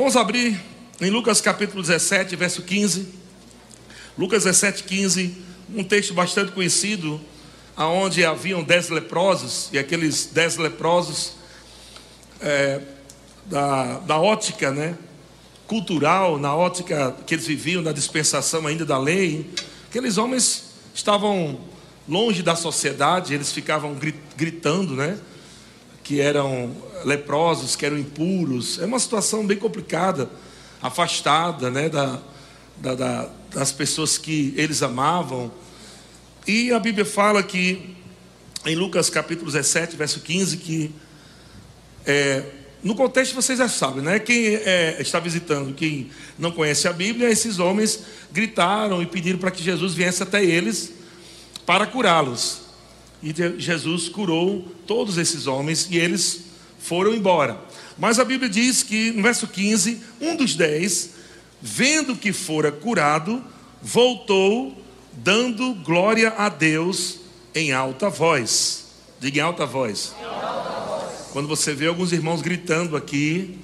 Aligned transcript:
Vamos 0.00 0.16
abrir 0.16 0.58
em 0.98 1.10
Lucas 1.10 1.42
capítulo 1.42 1.82
17, 1.82 2.34
verso 2.34 2.62
15. 2.62 3.06
Lucas 4.16 4.44
17, 4.44 4.84
15, 4.84 5.36
um 5.74 5.84
texto 5.84 6.14
bastante 6.14 6.52
conhecido, 6.52 7.20
aonde 7.76 8.24
haviam 8.24 8.62
dez 8.62 8.88
leprosos, 8.88 9.68
e 9.74 9.78
aqueles 9.78 10.24
dez 10.32 10.56
leprosos 10.56 11.34
é, 12.40 12.80
da, 13.44 13.98
da 13.98 14.18
ótica 14.18 14.70
né, 14.70 14.96
cultural, 15.66 16.38
na 16.38 16.56
ótica 16.56 17.14
que 17.26 17.34
eles 17.34 17.46
viviam, 17.46 17.82
da 17.82 17.92
dispensação 17.92 18.66
ainda 18.66 18.86
da 18.86 18.96
lei, 18.96 19.50
aqueles 19.90 20.16
homens 20.16 20.70
estavam 20.94 21.60
longe 22.08 22.42
da 22.42 22.56
sociedade, 22.56 23.34
eles 23.34 23.52
ficavam 23.52 23.94
gritando, 24.34 24.96
né? 24.96 25.18
Que 26.02 26.22
eram 26.22 26.74
leprosos, 27.04 27.76
que 27.76 27.86
eram 27.86 27.98
impuros. 27.98 28.78
É 28.78 28.86
uma 28.86 28.98
situação 28.98 29.46
bem 29.46 29.56
complicada, 29.56 30.30
afastada, 30.82 31.70
né? 31.70 31.88
Da, 31.88 32.20
da, 32.76 32.94
da, 32.94 33.30
das 33.52 33.72
pessoas 33.72 34.16
que 34.16 34.54
eles 34.56 34.82
amavam. 34.82 35.50
E 36.46 36.72
a 36.72 36.78
Bíblia 36.78 37.04
fala 37.04 37.42
que, 37.42 37.94
em 38.64 38.74
Lucas 38.74 39.10
capítulo 39.10 39.50
17, 39.50 39.96
verso 39.96 40.20
15, 40.20 40.56
que 40.56 40.94
é, 42.06 42.44
no 42.82 42.94
contexto 42.94 43.34
vocês 43.34 43.58
já 43.58 43.68
sabem, 43.68 44.02
né? 44.02 44.18
Quem 44.18 44.54
é, 44.54 44.96
está 45.00 45.20
visitando, 45.20 45.74
quem 45.74 46.10
não 46.38 46.50
conhece 46.50 46.88
a 46.88 46.92
Bíblia, 46.92 47.28
esses 47.28 47.58
homens 47.58 48.00
gritaram 48.32 49.02
e 49.02 49.06
pediram 49.06 49.38
para 49.38 49.50
que 49.50 49.62
Jesus 49.62 49.94
viesse 49.94 50.22
até 50.22 50.42
eles 50.42 50.92
para 51.66 51.86
curá-los. 51.86 52.62
E 53.22 53.34
Jesus 53.58 54.08
curou 54.08 54.66
todos 54.86 55.18
esses 55.18 55.46
homens 55.46 55.88
e 55.90 55.98
eles 55.98 56.49
foram 56.80 57.14
embora. 57.14 57.58
Mas 57.98 58.18
a 58.18 58.24
Bíblia 58.24 58.48
diz 58.48 58.82
que, 58.82 59.12
no 59.12 59.22
verso 59.22 59.46
15, 59.46 60.00
um 60.20 60.34
dos 60.34 60.54
dez, 60.54 61.10
vendo 61.60 62.16
que 62.16 62.32
fora 62.32 62.72
curado, 62.72 63.44
voltou, 63.82 64.82
dando 65.12 65.74
glória 65.74 66.34
a 66.36 66.48
Deus 66.48 67.20
em 67.54 67.72
alta 67.72 68.08
voz. 68.08 68.86
Diga 69.20 69.38
em 69.38 69.42
alta 69.42 69.66
voz. 69.66 70.14
Em 70.18 70.24
alta 70.24 70.80
voz. 70.80 71.28
Quando 71.32 71.46
você 71.46 71.74
vê 71.74 71.86
alguns 71.86 72.12
irmãos 72.12 72.40
gritando 72.40 72.96
aqui, 72.96 73.58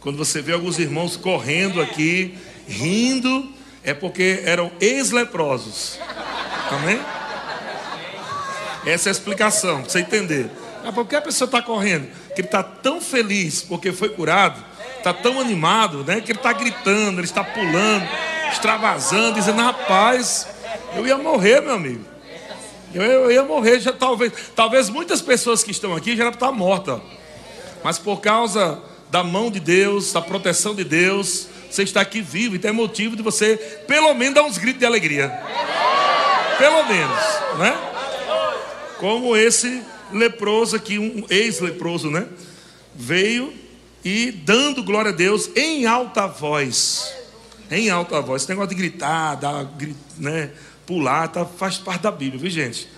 quando 0.00 0.16
você 0.16 0.42
vê 0.42 0.52
alguns 0.52 0.78
irmãos 0.78 1.16
correndo 1.16 1.80
aqui, 1.80 2.36
rindo, 2.66 3.48
é 3.82 3.94
porque 3.94 4.42
eram 4.44 4.70
ex-leprosos. 4.80 5.98
Amém? 6.70 7.00
Essa 8.86 9.08
é 9.08 9.10
a 9.10 9.12
explicação, 9.12 9.82
para 9.82 9.90
você 9.90 10.00
entender. 10.00 10.50
Ah, 10.84 10.92
por 10.92 11.06
que 11.06 11.14
a 11.14 11.20
pessoa 11.20 11.46
está 11.46 11.60
correndo? 11.60 12.08
Que 12.34 12.40
ele 12.42 12.48
está 12.48 12.62
tão 12.62 13.00
feliz 13.00 13.62
porque 13.62 13.92
foi 13.92 14.10
curado, 14.10 14.62
está 14.96 15.12
tão 15.12 15.40
animado, 15.40 16.04
né? 16.04 16.20
Que 16.20 16.32
ele 16.32 16.38
está 16.38 16.52
gritando, 16.52 17.18
ele 17.18 17.26
está 17.26 17.42
pulando, 17.42 18.08
extravasando, 18.52 19.34
dizendo: 19.34 19.60
rapaz, 19.60 20.46
eu 20.94 21.06
ia 21.06 21.16
morrer, 21.16 21.60
meu 21.60 21.74
amigo. 21.74 22.04
Eu, 22.92 23.02
eu 23.02 23.32
ia 23.32 23.44
morrer, 23.44 23.78
já 23.80 23.92
talvez, 23.92 24.32
talvez 24.54 24.88
muitas 24.88 25.22
pessoas 25.22 25.62
que 25.62 25.70
estão 25.70 25.94
aqui 25.94 26.16
já 26.16 26.24
eram 26.24 26.32
estar 26.32 26.50
mortas. 26.50 27.00
Mas 27.82 27.98
por 27.98 28.20
causa 28.20 28.80
da 29.10 29.22
mão 29.22 29.50
de 29.50 29.60
Deus, 29.60 30.12
da 30.12 30.20
proteção 30.20 30.74
de 30.74 30.84
Deus, 30.84 31.48
você 31.70 31.84
está 31.84 32.00
aqui 32.00 32.20
vivo 32.20 32.56
e 32.56 32.58
tem 32.58 32.72
motivo 32.72 33.14
de 33.14 33.22
você, 33.22 33.56
pelo 33.86 34.12
menos, 34.14 34.34
dar 34.34 34.42
uns 34.42 34.58
gritos 34.58 34.80
de 34.80 34.86
alegria. 34.86 35.28
Pelo 36.58 36.84
menos, 36.84 37.18
né? 37.58 37.76
Como 38.98 39.36
esse 39.36 39.82
leproso 40.12 40.76
aqui, 40.76 40.98
um 40.98 41.24
ex-leproso, 41.28 42.10
né? 42.10 42.26
Veio 42.94 43.52
e 44.04 44.32
dando 44.32 44.82
glória 44.82 45.10
a 45.10 45.14
Deus 45.14 45.50
em 45.54 45.86
alta 45.86 46.26
voz. 46.26 47.12
Em 47.70 47.90
alta 47.90 48.20
voz. 48.20 48.42
Esse 48.42 48.50
negócio 48.50 48.70
de 48.70 48.74
gritar, 48.76 49.36
dar, 49.36 49.70
né, 50.18 50.50
pular, 50.86 51.28
tá, 51.28 51.44
faz 51.44 51.78
parte 51.78 52.02
da 52.02 52.10
Bíblia, 52.10 52.40
viu 52.40 52.50
gente? 52.50 52.88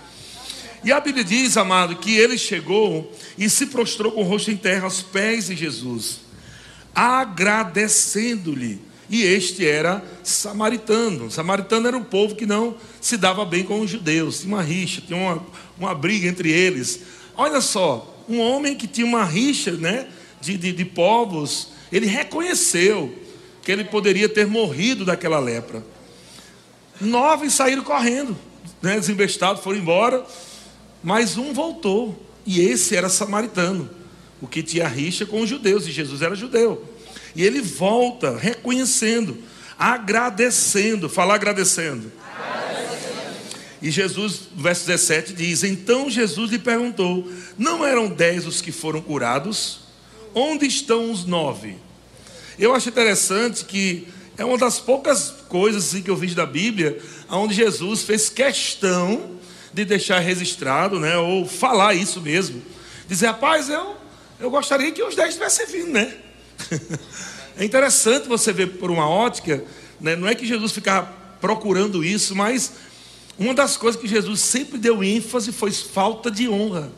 E 0.85 0.91
a 0.91 0.99
Bíblia 0.99 1.23
diz, 1.23 1.57
amado, 1.57 1.97
que 1.97 2.17
ele 2.17 2.37
chegou 2.37 3.13
e 3.39 3.49
se 3.49 3.67
prostrou 3.67 4.11
com 4.13 4.23
o 4.23 4.25
rosto 4.25 4.51
em 4.51 4.57
terra 4.57 4.85
aos 4.85 5.01
pés 5.01 5.47
de 5.47 5.55
Jesus, 5.55 6.21
agradecendo-lhe. 6.95 8.92
E 9.13 9.25
este 9.25 9.69
era 9.69 10.03
samaritano. 10.25 11.31
Samaritano 11.31 11.87
era 11.87 11.99
um 11.99 12.03
povo 12.03 12.35
que 12.35 12.47
não 12.47 12.75
se 12.99 13.19
dava 13.19 13.45
bem 13.45 13.63
com 13.63 13.79
os 13.81 13.91
judeus, 13.91 14.41
tinha 14.41 14.55
uma 14.55 14.63
rixa, 14.63 15.03
tinha 15.07 15.19
uma, 15.19 15.47
uma 15.79 15.95
briga 15.95 16.27
entre 16.27 16.51
eles. 16.51 17.01
Olha 17.37 17.61
só, 17.61 18.25
um 18.27 18.41
homem 18.41 18.75
que 18.75 18.87
tinha 18.87 19.07
uma 19.07 19.23
rixa 19.23 19.73
né, 19.73 20.09
de, 20.41 20.57
de, 20.57 20.73
de 20.73 20.85
povos, 20.87 21.69
ele 21.93 22.07
reconheceu 22.07 23.15
que 23.61 23.71
ele 23.71 23.85
poderia 23.85 24.31
ter 24.31 24.47
morrido 24.47 25.05
daquela 25.05 25.39
lepra. 25.39 25.85
Nove 26.99 27.51
saíram 27.51 27.85
correndo, 27.85 28.35
né, 28.81 28.99
desembestados, 28.99 29.63
foram 29.63 29.79
embora, 29.79 30.25
mas 31.03 31.37
um 31.37 31.53
voltou, 31.53 32.19
e 32.47 32.63
esse 32.63 32.97
era 32.97 33.11
samaritano, 33.11 33.91
o 34.41 34.47
que 34.49 34.63
tinha 34.63 34.89
rixa 34.89 35.27
com 35.27 35.43
os 35.43 35.51
judeus, 35.51 35.87
e 35.87 35.93
Jesus 35.93 36.23
era 36.23 36.35
judeu. 36.35 36.92
E 37.35 37.45
ele 37.45 37.61
volta 37.61 38.37
reconhecendo, 38.37 39.39
agradecendo, 39.79 41.09
fala 41.09 41.35
agradecendo. 41.35 42.13
E 43.81 43.91
Jesus, 43.91 44.43
verso 44.57 44.87
17 44.87 45.33
diz: 45.33 45.65
Então 45.65 46.09
Jesus 46.09 46.51
lhe 46.51 46.59
perguntou: 46.59 47.29
Não 47.59 47.85
eram 47.85 48.09
dez 48.09 48.47
os 48.47 48.61
que 48.61 48.71
foram 48.71 49.01
curados? 49.01 49.81
Onde 50.35 50.67
estão 50.67 51.11
os 51.11 51.25
nove? 51.25 51.77
Eu 52.59 52.75
acho 52.75 52.89
interessante 52.89 53.65
que 53.65 54.07
é 54.39 54.45
uma 54.45 54.57
das 54.57 54.79
poucas 54.79 55.31
coisas 55.49 55.87
assim, 55.87 56.03
que 56.03 56.11
eu 56.11 56.17
vi 56.17 56.35
da 56.35 56.47
Bíblia, 56.47 56.99
onde 57.29 57.55
Jesus 57.55 58.03
fez 58.03 58.29
questão 58.29 59.33
de 59.73 59.85
deixar 59.85 60.19
registrado, 60.21 61.01
né, 61.01 61.17
ou 61.17 61.47
falar 61.47 61.95
isso 61.95 62.21
mesmo. 62.21 62.63
Dizer, 63.09 63.27
rapaz, 63.27 63.69
eu, 63.69 63.97
eu 64.39 64.51
gostaria 64.51 64.93
que 64.93 65.03
os 65.03 65.15
dez 65.15 65.35
tivessem 65.35 65.67
vindo, 65.67 65.91
né? 65.91 66.15
É 67.57 67.65
interessante 67.65 68.29
você 68.29 68.53
ver 68.53 68.79
por 68.79 68.91
uma 68.91 69.09
ótica, 69.09 69.65
né, 70.01 70.17
não 70.17 70.29
é 70.29 70.35
que 70.35 70.47
Jesus 70.47 70.73
ficava 70.73 71.13
procurando 71.41 72.05
isso, 72.05 72.35
mas 72.37 72.73
uma 73.39 73.55
das 73.55 73.77
coisas 73.77 74.01
que 74.01 74.07
Jesus 74.07 74.41
sempre 74.41 74.79
deu 74.79 75.03
ênfase 75.03 75.53
foi 75.53 75.73
falta 75.73 76.31
de 76.31 76.49
honra. 76.49 76.93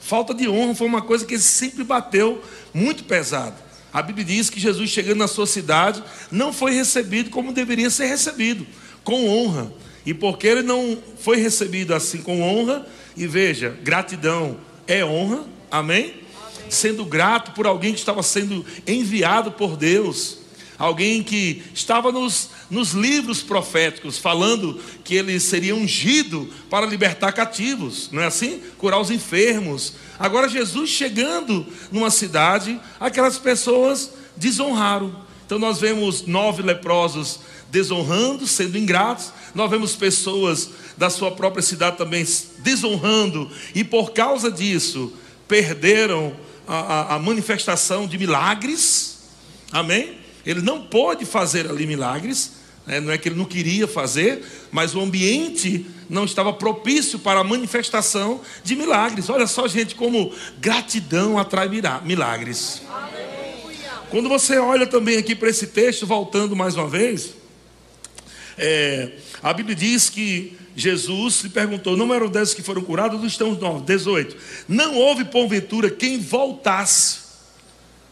Falta 0.00 0.34
de 0.34 0.48
honra 0.48 0.74
foi 0.74 0.86
uma 0.86 1.02
coisa 1.02 1.24
que 1.24 1.34
ele 1.34 1.42
sempre 1.42 1.82
bateu 1.82 2.42
muito 2.72 3.04
pesado. 3.04 3.56
A 3.92 4.02
Bíblia 4.02 4.24
diz 4.24 4.50
que 4.50 4.58
Jesus, 4.58 4.90
chegando 4.90 5.18
na 5.18 5.28
sua 5.28 5.46
cidade, 5.46 6.02
não 6.30 6.52
foi 6.52 6.72
recebido 6.72 7.30
como 7.30 7.52
deveria 7.52 7.88
ser 7.88 8.06
recebido, 8.06 8.66
com 9.04 9.28
honra. 9.28 9.72
E 10.04 10.12
porque 10.12 10.46
ele 10.46 10.62
não 10.62 10.98
foi 11.20 11.36
recebido 11.36 11.94
assim 11.94 12.18
com 12.18 12.42
honra, 12.42 12.86
e 13.16 13.26
veja, 13.26 13.78
gratidão 13.82 14.58
é 14.86 15.04
honra, 15.04 15.44
amém? 15.70 16.23
Sendo 16.68 17.04
grato 17.04 17.52
por 17.52 17.66
alguém 17.66 17.92
que 17.92 17.98
estava 17.98 18.22
sendo 18.22 18.64
enviado 18.86 19.52
por 19.52 19.76
Deus 19.76 20.44
alguém 20.78 21.22
que 21.22 21.62
estava 21.72 22.10
nos, 22.10 22.50
nos 22.70 22.92
livros 22.92 23.42
proféticos 23.42 24.18
falando 24.18 24.80
que 25.02 25.14
ele 25.14 25.38
seria 25.38 25.74
ungido 25.74 26.48
para 26.68 26.86
libertar 26.86 27.32
cativos, 27.32 28.08
não 28.10 28.22
é 28.22 28.26
assim? 28.26 28.60
Curar 28.78 29.00
os 29.00 29.10
enfermos. 29.10 29.94
Agora, 30.18 30.48
Jesus 30.48 30.90
chegando 30.90 31.66
numa 31.90 32.10
cidade, 32.10 32.80
aquelas 32.98 33.38
pessoas 33.38 34.12
desonraram. 34.36 35.24
Então, 35.46 35.58
nós 35.58 35.80
vemos 35.80 36.26
nove 36.26 36.62
leprosos 36.62 37.40
desonrando, 37.70 38.46
sendo 38.46 38.78
ingratos, 38.78 39.32
nós 39.54 39.68
vemos 39.70 39.96
pessoas 39.96 40.70
da 40.96 41.10
sua 41.10 41.32
própria 41.32 41.62
cidade 41.62 41.98
também 41.98 42.24
desonrando, 42.58 43.50
e 43.74 43.82
por 43.82 44.12
causa 44.12 44.50
disso, 44.50 45.12
perderam 45.48 46.34
a, 46.66 46.74
a, 46.74 47.14
a 47.16 47.18
manifestação 47.18 48.06
de 48.06 48.18
milagres. 48.18 49.18
Amém? 49.72 50.18
Ele 50.44 50.60
não 50.60 50.82
pôde 50.82 51.24
fazer 51.24 51.68
ali 51.68 51.86
milagres, 51.86 52.52
né? 52.86 53.00
não 53.00 53.12
é 53.12 53.18
que 53.18 53.28
ele 53.28 53.36
não 53.36 53.44
queria 53.44 53.88
fazer, 53.88 54.44
mas 54.70 54.94
o 54.94 55.00
ambiente 55.00 55.86
não 56.08 56.24
estava 56.24 56.52
propício 56.52 57.18
para 57.18 57.40
a 57.40 57.44
manifestação 57.44 58.40
de 58.62 58.76
milagres. 58.76 59.30
Olha 59.30 59.46
só, 59.46 59.66
gente, 59.66 59.94
como 59.94 60.32
gratidão 60.60 61.38
atrai 61.38 61.68
milagres. 62.04 62.82
Quando 64.10 64.28
você 64.28 64.58
olha 64.58 64.86
também 64.86 65.16
aqui 65.16 65.34
para 65.34 65.48
esse 65.48 65.68
texto, 65.68 66.06
voltando 66.06 66.54
mais 66.54 66.76
uma 66.76 66.86
vez, 66.86 67.34
é, 68.58 69.12
a 69.42 69.52
Bíblia 69.52 69.74
diz 69.74 70.08
que 70.08 70.56
Jesus 70.76 71.34
se 71.34 71.48
perguntou: 71.48 71.96
não 71.96 72.12
eram 72.12 72.28
dez 72.28 72.54
que 72.54 72.62
foram 72.62 72.82
curados, 72.82 73.20
ou 73.20 73.26
estão 73.26 73.54
nove? 73.54 73.84
18. 73.84 74.36
Não 74.68 74.96
houve 74.96 75.24
porventura 75.24 75.90
quem 75.90 76.18
voltasse, 76.18 77.18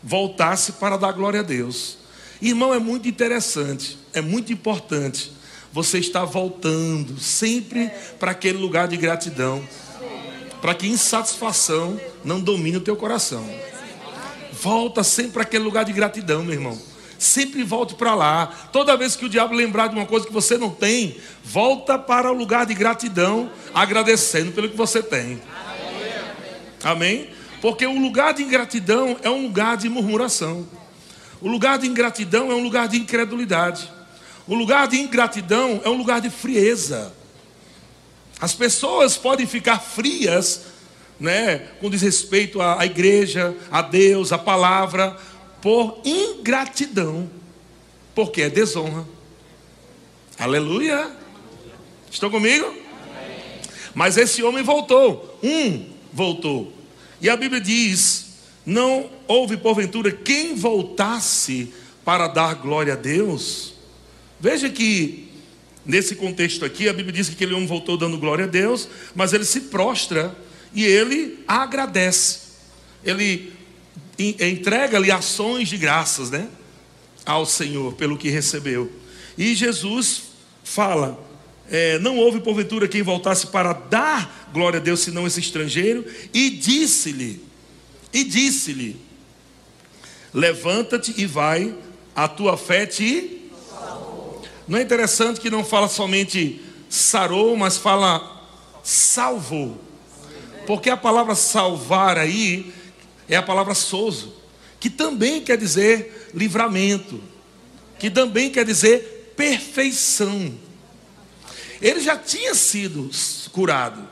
voltasse 0.03 0.73
para 0.73 0.97
dar 0.97 1.12
glória 1.12 1.41
a 1.41 1.43
Deus. 1.43 1.99
Irmão, 2.41 2.75
é 2.75 2.79
muito 2.79 3.09
interessante, 3.09 3.99
é 4.12 4.21
muito 4.21 4.53
importante 4.53 5.33
você 5.73 5.99
estar 5.99 6.25
voltando 6.25 7.19
sempre 7.19 7.91
para 8.19 8.33
aquele 8.33 8.59
lugar 8.59 8.89
de 8.89 8.97
gratidão, 8.97 9.67
para 10.61 10.75
que 10.75 10.87
insatisfação 10.87 11.99
não 12.25 12.41
domine 12.41 12.77
o 12.77 12.81
teu 12.81 12.97
coração. 12.97 13.44
volta 14.53 15.03
sempre 15.03 15.33
para 15.33 15.43
aquele 15.43 15.65
lugar 15.65 15.85
de 15.85 15.93
gratidão, 15.93 16.44
meu 16.44 16.55
irmão. 16.55 16.92
Sempre 17.22 17.62
volte 17.62 17.94
para 17.94 18.16
lá. 18.16 18.46
Toda 18.72 18.96
vez 18.96 19.14
que 19.14 19.24
o 19.24 19.28
diabo 19.28 19.54
lembrar 19.54 19.86
de 19.86 19.94
uma 19.94 20.06
coisa 20.06 20.26
que 20.26 20.32
você 20.32 20.58
não 20.58 20.70
tem, 20.70 21.16
volta 21.44 21.96
para 21.96 22.32
o 22.32 22.34
lugar 22.34 22.66
de 22.66 22.74
gratidão, 22.74 23.48
agradecendo 23.72 24.50
pelo 24.50 24.69
que 24.69 24.76
você 24.76 25.00
tem. 25.00 25.40
Amém? 26.82 27.30
Porque 27.60 27.86
o 27.86 27.96
lugar 27.96 28.34
de 28.34 28.42
ingratidão 28.42 29.16
é 29.22 29.30
um 29.30 29.42
lugar 29.42 29.76
de 29.76 29.88
murmuração. 29.88 30.66
O 31.40 31.46
lugar 31.46 31.78
de 31.78 31.86
ingratidão 31.86 32.50
é 32.50 32.56
um 32.56 32.62
lugar 32.64 32.88
de 32.88 32.96
incredulidade. 32.96 33.88
O 34.44 34.56
lugar 34.56 34.88
de 34.88 34.98
ingratidão 34.98 35.80
é 35.84 35.88
um 35.88 35.96
lugar 35.96 36.20
de 36.20 36.28
frieza. 36.28 37.14
As 38.40 38.52
pessoas 38.52 39.16
podem 39.16 39.46
ficar 39.46 39.78
frias, 39.78 40.62
né, 41.20 41.69
com 41.80 41.88
desrespeito 41.88 42.60
à, 42.60 42.84
igreja, 42.84 43.54
a 43.70 43.80
Deus, 43.80 44.32
à 44.32 44.38
palavra, 44.38 45.16
por 45.62 46.00
ingratidão, 46.05 47.31
porque 48.14 48.43
é 48.43 48.50
desonra. 48.50 49.06
Aleluia. 50.38 51.11
Estão 52.11 52.29
comigo? 52.29 52.75
Mas 53.94 54.17
esse 54.17 54.43
homem 54.43 54.62
voltou, 54.62 55.38
um 55.43 55.87
voltou. 56.12 56.73
E 57.20 57.31
a 57.31 57.37
Bíblia 57.37 57.61
diz: 57.61 58.26
não 58.67 59.09
houve 59.26 59.56
porventura 59.56 60.11
quem 60.11 60.55
voltasse 60.55 61.73
para 62.05 62.26
dar 62.26 62.55
glória 62.55 62.94
a 62.94 62.97
Deus. 62.97 63.75
Veja 64.41 64.69
que 64.69 65.29
nesse 65.87 66.17
contexto 66.17 66.65
aqui, 66.65 66.88
a 66.88 66.93
Bíblia 66.93 67.12
diz 67.12 67.29
que 67.29 67.35
aquele 67.35 67.55
homem 67.55 67.67
voltou 67.67 67.97
dando 67.97 68.19
glória 68.19 68.44
a 68.44 68.49
Deus, 68.49 68.88
mas 69.15 69.32
ele 69.32 69.44
se 69.44 69.62
prostra 69.62 70.37
e 70.75 70.85
ele 70.85 71.38
agradece. 71.47 72.41
Ele 73.05 73.53
entrega-lhe 74.40 75.10
ações 75.10 75.69
de 75.69 75.76
graças, 75.76 76.30
né? 76.30 76.48
Ao 77.24 77.46
Senhor 77.46 77.94
pelo 77.94 78.16
que 78.16 78.30
recebeu. 78.30 78.90
E 79.36 79.54
Jesus 79.54 80.22
fala: 80.64 81.19
é, 81.70 81.98
não 81.98 82.19
houve 82.19 82.40
porventura 82.40 82.88
quem 82.88 83.02
voltasse 83.02 83.46
para 83.46 83.72
dar 83.72 84.50
glória 84.52 84.78
a 84.78 84.82
Deus 84.82 85.00
senão 85.00 85.26
esse 85.26 85.40
estrangeiro, 85.40 86.04
e 86.32 86.50
disse-lhe, 86.50 87.42
e 88.12 88.24
disse-lhe: 88.24 88.96
Levanta-te 90.34 91.14
e 91.16 91.26
vai, 91.26 91.74
a 92.14 92.28
tua 92.28 92.56
fé 92.56 92.86
te. 92.86 93.50
Não 94.69 94.78
é 94.78 94.82
interessante 94.82 95.40
que 95.40 95.50
não 95.50 95.64
fala 95.64 95.88
somente 95.88 96.60
sarou, 96.88 97.56
mas 97.56 97.76
fala 97.76 98.46
salvou. 98.82 99.80
Porque 100.66 100.90
a 100.90 100.96
palavra 100.96 101.34
salvar 101.34 102.16
aí 102.19 102.72
é 103.28 103.36
a 103.36 103.42
palavra 103.42 103.74
sozo, 103.74 104.34
que 104.80 104.90
também 104.90 105.40
quer 105.40 105.56
dizer 105.56 106.30
livramento, 106.34 107.22
que 107.98 108.10
também 108.10 108.50
quer 108.50 108.64
dizer 108.64 109.32
perfeição. 109.36 110.52
Ele 111.80 112.00
já 112.00 112.16
tinha 112.16 112.54
sido 112.54 113.10
curado, 113.52 114.08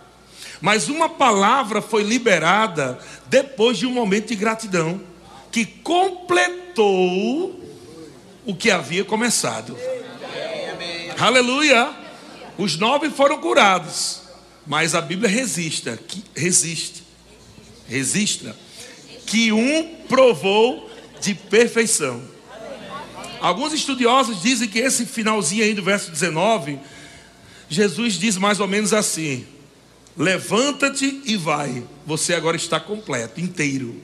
mas 0.60 0.88
uma 0.88 1.08
palavra 1.08 1.82
foi 1.82 2.02
liberada 2.02 2.98
depois 3.26 3.78
de 3.78 3.86
um 3.86 3.92
momento 3.92 4.28
de 4.28 4.36
gratidão, 4.36 5.00
que 5.50 5.64
completou 5.64 7.60
o 8.46 8.54
que 8.54 8.70
havia 8.70 9.04
começado. 9.04 9.76
Aleluia! 11.18 11.92
Os 12.56 12.76
nove 12.76 13.10
foram 13.10 13.40
curados, 13.40 14.22
mas 14.66 14.94
a 14.94 15.00
Bíblia 15.00 15.28
resista, 15.28 15.98
resiste, 16.34 17.02
resista 17.88 18.54
que 19.30 19.52
um 19.52 19.84
provou 20.08 20.90
de 21.20 21.34
perfeição. 21.34 22.20
Alguns 23.40 23.72
estudiosos 23.72 24.42
dizem 24.42 24.68
que 24.68 24.80
esse 24.80 25.06
finalzinho 25.06 25.62
aí 25.62 25.72
do 25.72 25.84
verso 25.84 26.10
19, 26.10 26.78
Jesus 27.68 28.14
diz 28.14 28.36
mais 28.36 28.58
ou 28.58 28.66
menos 28.66 28.92
assim: 28.92 29.46
Levanta-te 30.16 31.22
e 31.24 31.36
vai, 31.36 31.84
você 32.04 32.34
agora 32.34 32.56
está 32.56 32.80
completo, 32.80 33.40
inteiro. 33.40 33.94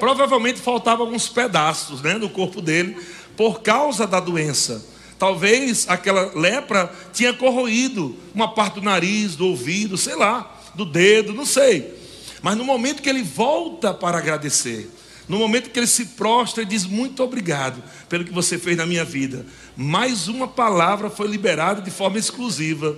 Provavelmente 0.00 0.60
faltavam 0.60 1.04
alguns 1.04 1.28
pedaços 1.28 2.00
né, 2.00 2.14
no 2.14 2.30
corpo 2.30 2.62
dele 2.62 2.96
por 3.36 3.60
causa 3.60 4.06
da 4.06 4.18
doença. 4.18 4.84
Talvez 5.18 5.86
aquela 5.88 6.32
lepra 6.34 6.90
tinha 7.12 7.34
corroído 7.34 8.16
uma 8.34 8.48
parte 8.48 8.76
do 8.76 8.82
nariz, 8.82 9.36
do 9.36 9.46
ouvido, 9.46 9.98
sei 9.98 10.16
lá, 10.16 10.58
do 10.74 10.86
dedo, 10.86 11.34
não 11.34 11.46
sei. 11.46 12.03
Mas 12.44 12.58
no 12.58 12.64
momento 12.64 13.00
que 13.00 13.08
ele 13.08 13.22
volta 13.22 13.94
para 13.94 14.18
agradecer, 14.18 14.90
no 15.26 15.38
momento 15.38 15.70
que 15.70 15.78
ele 15.78 15.86
se 15.86 16.04
prostra 16.04 16.62
e 16.62 16.66
diz 16.66 16.84
muito 16.84 17.22
obrigado 17.22 17.82
pelo 18.06 18.22
que 18.22 18.34
você 18.34 18.58
fez 18.58 18.76
na 18.76 18.84
minha 18.84 19.02
vida, 19.02 19.46
mais 19.74 20.28
uma 20.28 20.46
palavra 20.46 21.08
foi 21.08 21.26
liberada 21.26 21.80
de 21.80 21.90
forma 21.90 22.18
exclusiva. 22.18 22.94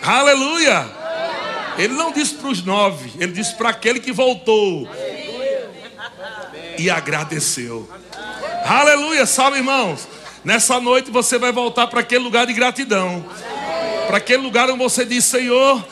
Aleluia! 0.00 0.88
Ele 1.76 1.94
não 1.94 2.12
disse 2.12 2.36
para 2.36 2.50
os 2.50 2.64
nove, 2.64 3.10
ele 3.18 3.32
disse 3.32 3.56
para 3.56 3.70
aquele 3.70 3.98
que 3.98 4.12
voltou 4.12 4.88
e 6.78 6.88
agradeceu. 6.88 7.90
Aleluia! 8.64 9.26
Sabe, 9.26 9.56
irmãos? 9.56 10.06
Nessa 10.44 10.78
noite 10.78 11.10
você 11.10 11.36
vai 11.36 11.50
voltar 11.50 11.88
para 11.88 11.98
aquele 11.98 12.22
lugar 12.22 12.46
de 12.46 12.52
gratidão, 12.52 13.26
para 14.06 14.18
aquele 14.18 14.44
lugar 14.44 14.70
onde 14.70 14.78
você 14.78 15.04
diz: 15.04 15.24
Senhor, 15.24 15.84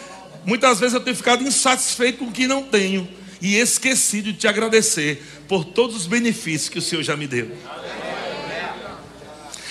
Muitas 0.44 0.78
vezes 0.78 0.94
eu 0.94 1.00
tenho 1.00 1.16
ficado 1.16 1.42
insatisfeito 1.42 2.18
com 2.18 2.26
o 2.26 2.32
que 2.32 2.46
não 2.46 2.62
tenho 2.62 3.08
e 3.40 3.56
esquecido 3.56 4.32
de 4.32 4.38
te 4.38 4.48
agradecer 4.48 5.22
por 5.48 5.64
todos 5.64 5.96
os 5.96 6.06
benefícios 6.06 6.68
que 6.68 6.78
o 6.78 6.82
Senhor 6.82 7.02
já 7.02 7.16
me 7.16 7.26
deu. 7.26 7.50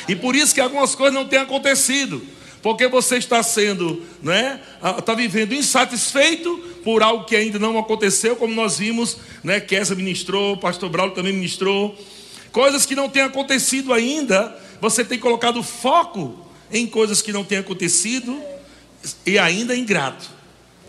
E 0.08 0.16
por 0.16 0.36
isso 0.36 0.54
que 0.54 0.62
algumas 0.62 0.96
coisas 0.96 1.14
não 1.14 1.26
têm 1.26 1.40
acontecido, 1.40 2.22
porque 2.62 2.88
você 2.88 3.18
está 3.18 3.42
sendo, 3.42 4.04
né, 4.22 4.60
está 4.98 5.14
vivendo 5.14 5.54
insatisfeito 5.54 6.58
por 6.84 7.02
algo 7.02 7.26
que 7.26 7.36
ainda 7.36 7.58
não 7.58 7.78
aconteceu, 7.80 8.36
como 8.36 8.54
nós 8.54 8.78
vimos, 8.78 9.18
né, 9.44 9.60
Kessa 9.60 9.96
ministrou, 9.96 10.54
o 10.54 10.58
pastor 10.58 10.90
Braulio 10.90 11.16
também 11.16 11.34
ministrou, 11.34 11.98
coisas 12.52 12.86
que 12.86 12.96
não 12.96 13.08
têm 13.08 13.24
acontecido 13.24 13.94
ainda, 13.94 14.56
você 14.82 15.06
tem 15.06 15.18
colocado 15.18 15.64
foco 15.64 16.46
em 16.72 16.86
coisas 16.86 17.22
que 17.22 17.32
não 17.32 17.44
têm 17.44 17.60
acontecido 17.60 18.42
e 19.26 19.40
ainda 19.40 19.76
ingrato 19.76 20.43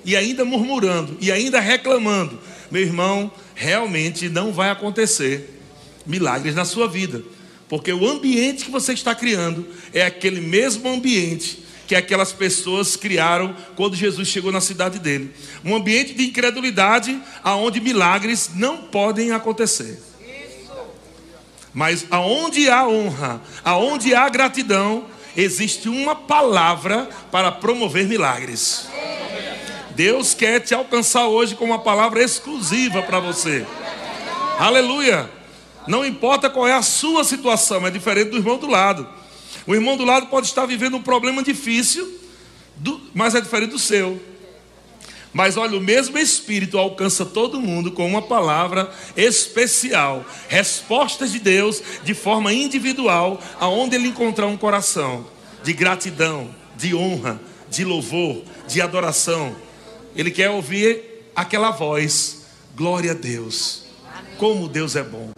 e 0.05 0.17
ainda 0.17 0.45
murmurando, 0.45 1.17
e 1.21 1.33
ainda 1.33 1.61
reclamando, 1.61 2.39
meu 2.71 2.83
irmão, 2.83 3.31
realmente 3.55 4.29
não 4.29 4.53
vai 4.53 4.71
acontecer 4.71 5.61
milagres 6.07 6.55
na 6.55 6.65
sua 6.65 6.87
vida, 6.87 7.23
porque 7.69 7.93
o 7.93 8.09
ambiente 8.09 8.67
que 8.67 8.71
você 8.71 8.93
está 8.93 9.15
criando 9.15 9.67
é 9.93 10.05
aquele 10.05 10.41
mesmo 10.41 10.89
ambiente 10.89 11.65
que 11.87 11.95
aquelas 11.95 12.33
pessoas 12.33 12.97
criaram 12.97 13.55
quando 13.77 13.95
Jesus 13.95 14.29
chegou 14.29 14.51
na 14.51 14.61
cidade 14.61 14.99
dele. 14.99 15.31
Um 15.65 15.75
ambiente 15.75 16.15
de 16.15 16.25
incredulidade 16.25 17.21
aonde 17.43 17.81
milagres 17.81 18.51
não 18.55 18.79
podem 18.79 19.33
acontecer. 19.33 20.01
Mas 21.73 22.07
aonde 22.11 22.71
há 22.71 22.87
honra, 22.87 23.43
aonde 23.65 24.15
há 24.15 24.29
gratidão, 24.29 25.07
existe 25.37 25.89
uma 25.89 26.15
palavra 26.15 27.09
para 27.33 27.51
promover 27.51 28.07
milagres. 28.07 28.87
Deus 29.95 30.35
quer 30.35 30.61
te 30.61 30.75
alcançar 30.75 31.27
hoje 31.27 31.55
com 31.55 31.65
uma 31.65 31.79
palavra 31.79 32.23
exclusiva 32.23 33.03
para 33.03 33.21
você. 33.21 33.67
Aleluia. 34.59 35.31
Não 35.87 36.05
importa 36.05 36.49
qual 36.49 36.67
é 36.67 36.73
a 36.73 36.83
sua 36.83 37.25
situação, 37.25 37.87
é 37.87 37.91
diferente 37.91 38.31
do 38.31 38.39
irmão 38.39 38.59
do 38.59 38.67
lado. 38.67 39.07
O 39.67 39.75
irmão 39.75 39.97
do 39.97 40.05
lado 40.05 40.27
pode 40.27 40.47
estar 40.47 40.67
vivendo 40.67 40.97
um 40.97 41.03
problema 41.03 41.43
difícil, 41.43 42.21
mas 43.15 43.35
é 43.35 43.41
diferente 43.41 43.71
do 43.71 43.79
seu. 43.79 44.21
Mas 45.33 45.57
olha, 45.57 45.77
o 45.77 45.81
mesmo 45.81 46.17
Espírito 46.17 46.79
alcança 46.79 47.25
todo 47.25 47.61
mundo 47.61 47.91
com 47.91 48.07
uma 48.07 48.23
palavra 48.23 48.93
especial, 49.17 50.25
respostas 50.49 51.33
de 51.33 51.41
Deus 51.41 51.83
de 52.05 52.15
forma 52.15 52.53
individual, 52.53 53.41
aonde 53.59 53.97
ele 53.97 54.09
encontrar 54.09 54.47
um 54.47 54.57
coração 54.57 55.27
de 55.65 55.73
gratidão, 55.73 56.55
de 56.77 56.95
honra, 56.95 57.41
de 57.69 57.85
louvor, 57.85 58.43
de 58.69 58.81
adoração. 58.81 59.57
Ele 60.15 60.31
quer 60.31 60.51
ouvir 60.51 61.31
aquela 61.35 61.71
voz: 61.71 62.47
Glória 62.77 63.13
a 63.13 63.15
Deus, 63.15 63.85
como 64.39 64.69
Deus 64.69 64.97
é 64.97 65.03
bom. 65.03 65.33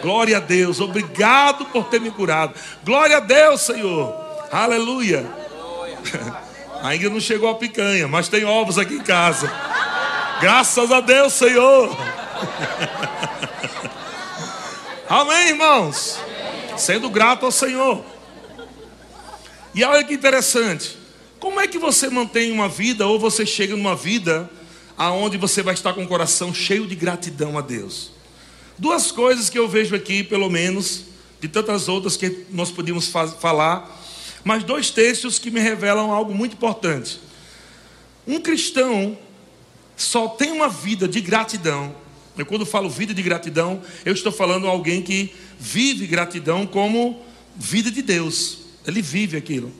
Glória 0.00 0.38
a 0.38 0.40
Deus, 0.40 0.80
obrigado 0.80 1.66
por 1.66 1.84
ter 1.84 2.00
me 2.00 2.10
curado. 2.10 2.54
Glória 2.84 3.18
a 3.18 3.20
Deus, 3.20 3.60
Senhor. 3.60 4.14
Aleluia. 4.50 5.24
Ainda 6.82 7.08
não 7.08 7.20
chegou 7.20 7.48
a 7.48 7.54
picanha, 7.54 8.08
mas 8.08 8.28
tem 8.28 8.44
ovos 8.44 8.78
aqui 8.78 8.94
em 8.94 9.02
casa. 9.02 9.52
Graças 10.40 10.90
a 10.90 11.00
Deus, 11.00 11.32
Senhor. 11.32 11.96
Amém, 15.08 15.50
irmãos. 15.50 16.18
Sendo 16.76 17.08
grato 17.08 17.46
ao 17.46 17.52
Senhor. 17.52 18.04
E 19.72 19.84
olha 19.84 20.02
que 20.02 20.14
interessante. 20.14 20.98
Como 21.42 21.60
é 21.60 21.66
que 21.66 21.76
você 21.76 22.08
mantém 22.08 22.52
uma 22.52 22.68
vida 22.68 23.04
ou 23.04 23.18
você 23.18 23.44
chega 23.44 23.74
numa 23.74 23.96
vida 23.96 24.48
aonde 24.96 25.36
você 25.36 25.60
vai 25.60 25.74
estar 25.74 25.92
com 25.92 26.04
o 26.04 26.06
coração 26.06 26.54
cheio 26.54 26.86
de 26.86 26.94
gratidão 26.94 27.58
a 27.58 27.60
Deus. 27.60 28.12
Duas 28.78 29.10
coisas 29.10 29.50
que 29.50 29.58
eu 29.58 29.66
vejo 29.66 29.92
aqui, 29.92 30.22
pelo 30.22 30.48
menos, 30.48 31.06
de 31.40 31.48
tantas 31.48 31.88
outras 31.88 32.16
que 32.16 32.46
nós 32.48 32.70
podíamos 32.70 33.08
falar, 33.08 33.90
mas 34.44 34.62
dois 34.62 34.90
textos 34.90 35.40
que 35.40 35.50
me 35.50 35.58
revelam 35.58 36.12
algo 36.12 36.32
muito 36.32 36.52
importante. 36.52 37.18
Um 38.24 38.38
cristão 38.38 39.18
só 39.96 40.28
tem 40.28 40.52
uma 40.52 40.68
vida 40.68 41.08
de 41.08 41.20
gratidão. 41.20 41.92
Eu, 42.38 42.46
quando 42.46 42.64
falo 42.64 42.88
vida 42.88 43.12
de 43.12 43.20
gratidão, 43.20 43.82
eu 44.04 44.14
estou 44.14 44.30
falando 44.30 44.68
alguém 44.68 45.02
que 45.02 45.34
vive 45.58 46.06
gratidão 46.06 46.68
como 46.68 47.20
vida 47.56 47.90
de 47.90 48.00
Deus. 48.00 48.58
Ele 48.86 49.02
vive 49.02 49.36
aquilo. 49.36 49.72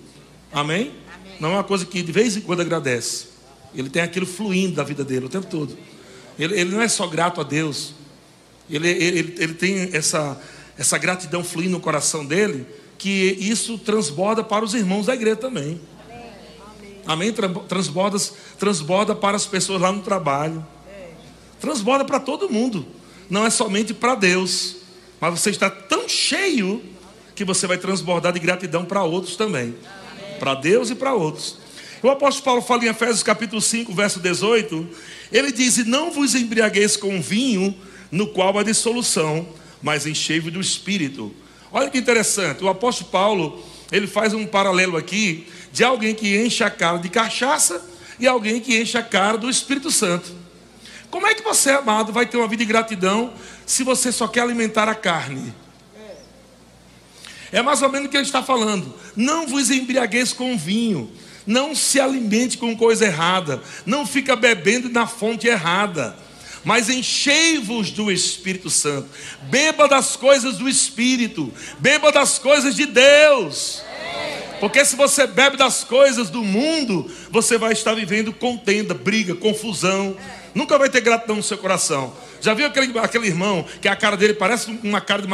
Amém? 0.52 1.02
Não 1.41 1.51
é 1.51 1.53
uma 1.55 1.65
coisa 1.65 1.85
que 1.85 2.03
de 2.03 2.12
vez 2.12 2.37
em 2.37 2.41
quando 2.41 2.61
agradece. 2.61 3.27
Ele 3.75 3.89
tem 3.89 4.03
aquilo 4.03 4.27
fluindo 4.27 4.77
da 4.77 4.85
vida 4.85 5.05
dele 5.05 5.27
o 5.27 5.29
tempo 5.29 5.47
todo. 5.47 5.77
Ele, 6.39 6.59
ele 6.61 6.71
não 6.71 6.81
é 6.81 6.89
só 6.89 7.07
grato 7.07 7.41
a 7.41 7.45
Deus. 7.45 7.95
Ele, 8.71 8.89
ele, 8.89 9.35
ele 9.39 9.55
tem 9.55 9.91
essa, 9.93 10.41
essa 10.77 10.99
gratidão 10.99 11.43
fluindo 11.43 11.73
no 11.73 11.81
coração 11.81 12.25
dele, 12.25 12.67
que 12.99 13.37
isso 13.41 13.79
transborda 13.79 14.45
para 14.45 14.65
os 14.65 14.75
irmãos 14.75 15.07
da 15.07 15.15
igreja 15.15 15.37
também. 15.37 15.81
Amém? 17.07 17.35
Transborda, 17.69 18.19
transborda 18.59 19.15
para 19.15 19.37
as 19.37 19.47
pessoas 19.47 19.81
lá 19.81 19.91
no 19.91 20.03
trabalho. 20.03 20.65
Transborda 21.61 22.05
para 22.05 22.21
todo 22.21 22.49
mundo. 22.49 22.87
Não 23.29 23.45
é 23.45 23.51
somente 23.51 23.93
para 23.93 24.15
Deus. 24.15 24.77
Mas 25.21 25.41
você 25.41 25.51
está 25.51 25.71
tão 25.71 26.09
cheio 26.09 26.83
que 27.35 27.45
você 27.45 27.67
vai 27.67 27.79
transbordar 27.79 28.33
de 28.33 28.39
gratidão 28.39 28.85
para 28.85 29.03
outros 29.03 29.37
também. 29.37 29.75
Para 30.43 30.55
Deus 30.55 30.91
e 30.91 30.97
para 30.97 31.15
outros. 31.15 31.57
O 32.03 32.11
apóstolo 32.11 32.45
Paulo 32.45 32.63
fala 32.63 32.85
em 32.85 32.89
Efésios 32.89 33.23
capítulo 33.23 33.63
5, 33.63 33.95
verso 33.95 34.19
18. 34.19 34.89
Ele 35.31 35.53
diz: 35.53 35.79
E 35.79 35.85
não 35.85 36.11
vos 36.11 36.35
embriagueis 36.35 36.97
com 36.97 37.23
vinho, 37.23 37.73
no 38.11 38.27
qual 38.27 38.59
há 38.59 38.65
dissolução, 38.65 39.47
mas 39.81 40.05
enchei-vos 40.05 40.53
do 40.53 40.61
espírito. 40.61 41.33
Olha 41.71 41.89
que 41.89 41.97
interessante. 41.97 42.65
O 42.65 42.69
apóstolo 42.69 43.09
Paulo, 43.09 43.65
ele 43.93 44.09
faz 44.09 44.35
um 44.35 44.45
paralelo 44.45 44.97
aqui 44.97 45.47
de 45.71 45.85
alguém 45.85 46.13
que 46.13 46.37
enche 46.37 46.65
a 46.65 46.71
cara 46.71 46.99
de 46.99 47.09
cachaça 47.09 47.81
e 48.19 48.27
alguém 48.27 48.61
que 48.61 48.77
enche 48.77 48.99
a 48.99 49.03
cara 49.05 49.39
do 49.39 49.49
Espírito 49.49 49.93
Santo. 49.93 50.35
Como 51.09 51.25
é 51.25 51.37
que 51.37 51.43
você, 51.45 51.71
amado, 51.71 52.13
vai 52.13 52.27
ter 52.27 52.37
uma 52.37 52.49
vida 52.49 52.65
de 52.65 52.69
gratidão 52.69 53.33
se 53.65 53.85
você 53.85 54.11
só 54.11 54.27
quer 54.27 54.41
alimentar 54.41 54.89
a 54.89 54.95
carne? 54.97 55.55
É 57.53 57.61
mais 57.61 57.83
ou 57.83 57.91
menos 57.91 58.09
o 58.09 58.11
que 58.11 58.17
ele 58.17 58.25
está 58.25 58.43
falando. 58.43 58.95
Não 59.15 59.47
vos 59.47 59.71
embriagueis 59.71 60.33
com 60.33 60.57
vinho. 60.57 61.11
Não 61.47 61.75
se 61.75 62.01
alimente 62.01 62.57
com 62.57 62.75
coisa 62.75 63.05
errada. 63.05 63.63
Não 63.85 64.07
fica 64.07 64.35
bebendo 64.35 64.89
na 64.89 65.07
fonte 65.07 65.47
errada. 65.47 66.17
Mas 66.65 66.89
enchei-vos 66.89 67.91
do 67.91 68.11
Espírito 68.11 68.71
Santo. 68.71 69.09
Beba 69.43 69.87
das 69.87 70.17
coisas 70.17 70.57
do 70.57 70.69
Espírito. 70.69 71.53
Beba 71.79 72.11
das 72.11 72.39
coisas 72.39 72.75
de 72.75 72.87
Deus. 72.87 73.83
Porque 74.61 74.85
se 74.85 74.95
você 74.95 75.27
bebe 75.27 75.57
das 75.57 75.83
coisas 75.83 76.31
do 76.31 76.45
mundo, 76.45 77.11
você 77.31 77.59
vai 77.59 77.73
estar 77.73 77.95
vivendo 77.95 78.33
contenda, 78.33 78.95
briga, 78.95 79.35
confusão. 79.35 80.17
Nunca 80.55 80.79
vai 80.79 80.89
ter 80.89 81.01
gratidão 81.01 81.37
no 81.37 81.43
seu 81.43 81.59
coração. 81.59 82.15
Já 82.41 82.55
viu 82.55 82.67
aquele, 82.67 82.99
aquele 82.99 83.27
irmão 83.27 83.65
que 83.81 83.89
a 83.89 83.97
cara 83.97 84.17
dele 84.17 84.35
parece 84.35 84.79
uma 84.83 85.01
cara 85.01 85.23
de 85.23 85.29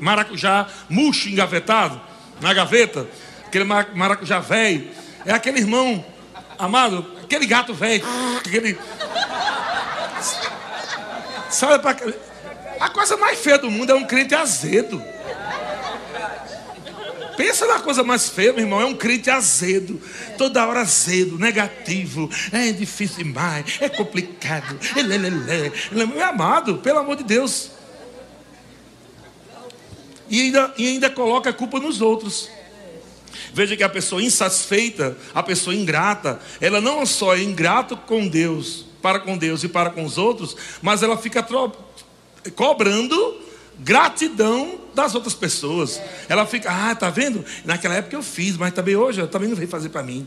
maracujá 0.00 0.66
murcho, 0.88 1.28
engavetado, 1.28 2.00
na 2.40 2.52
gaveta? 2.52 3.06
Aquele 3.46 3.64
maracujá 3.64 4.40
velho. 4.40 4.88
É 5.24 5.32
aquele 5.32 5.58
irmão, 5.60 6.04
amado, 6.58 7.06
aquele 7.22 7.46
gato 7.46 7.72
velho. 7.74 8.04
Aquele... 8.38 8.78
Sabe, 11.50 11.80
a 12.80 12.88
coisa 12.88 13.16
mais 13.16 13.38
feia 13.38 13.58
do 13.58 13.70
mundo 13.70 13.90
é 13.90 13.94
um 13.94 14.04
crente 14.04 14.34
azedo. 14.34 15.02
Pensa 17.36 17.66
na 17.66 17.80
coisa 17.80 18.02
mais 18.02 18.28
feia, 18.28 18.52
meu 18.52 18.62
irmão. 18.62 18.80
É 18.80 18.84
um 18.84 18.94
crente 18.94 19.30
azedo. 19.30 20.00
Toda 20.38 20.66
hora 20.66 20.80
azedo, 20.80 21.38
negativo. 21.38 22.30
É 22.52 22.72
difícil 22.72 23.24
demais. 23.24 23.78
É 23.80 23.88
complicado. 23.88 24.78
É. 24.96 25.94
Meu 25.94 26.24
amado, 26.24 26.78
pelo 26.78 26.98
amor 26.98 27.16
de 27.16 27.24
Deus. 27.24 27.70
E 30.28 30.40
ainda, 30.42 30.74
e 30.78 30.86
ainda 30.86 31.10
coloca 31.10 31.50
a 31.50 31.52
culpa 31.52 31.78
nos 31.78 32.00
outros. 32.00 32.48
Veja 33.52 33.76
que 33.76 33.82
a 33.82 33.88
pessoa 33.88 34.22
insatisfeita, 34.22 35.16
a 35.34 35.42
pessoa 35.42 35.74
ingrata, 35.74 36.40
ela 36.60 36.80
não 36.80 37.04
só 37.04 37.36
é 37.36 37.40
ingrata 37.42 37.94
com 37.94 38.26
Deus, 38.26 38.86
para 39.00 39.20
com 39.20 39.36
Deus 39.36 39.62
e 39.62 39.68
para 39.68 39.90
com 39.90 40.04
os 40.04 40.18
outros, 40.18 40.56
mas 40.82 41.02
ela 41.02 41.16
fica 41.16 41.46
cobrando 42.54 43.43
gratidão 43.78 44.80
das 44.94 45.14
outras 45.14 45.34
pessoas. 45.34 46.00
Ela 46.28 46.46
fica, 46.46 46.70
ah, 46.70 46.94
tá 46.94 47.10
vendo? 47.10 47.44
Naquela 47.64 47.94
época 47.94 48.16
eu 48.16 48.22
fiz, 48.22 48.56
mas 48.56 48.72
também 48.72 48.96
hoje 48.96 49.20
eu 49.20 49.28
também 49.28 49.48
não 49.48 49.56
veio 49.56 49.68
fazer 49.68 49.88
para 49.88 50.02
mim. 50.02 50.26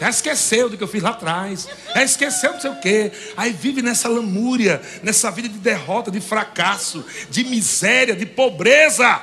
Já 0.00 0.08
esqueceu 0.08 0.68
do 0.68 0.76
que 0.76 0.84
eu 0.84 0.88
fiz 0.88 1.02
lá 1.02 1.10
atrás. 1.10 1.68
Já 1.92 2.04
esqueceu 2.04 2.52
não 2.52 2.60
sei 2.60 2.70
o 2.70 2.80
quê. 2.80 3.10
Aí 3.36 3.52
vive 3.52 3.82
nessa 3.82 4.08
lamúria, 4.08 4.80
nessa 5.02 5.30
vida 5.30 5.48
de 5.48 5.58
derrota, 5.58 6.10
de 6.10 6.20
fracasso, 6.20 7.04
de 7.28 7.42
miséria, 7.44 8.14
de 8.14 8.24
pobreza. 8.24 9.20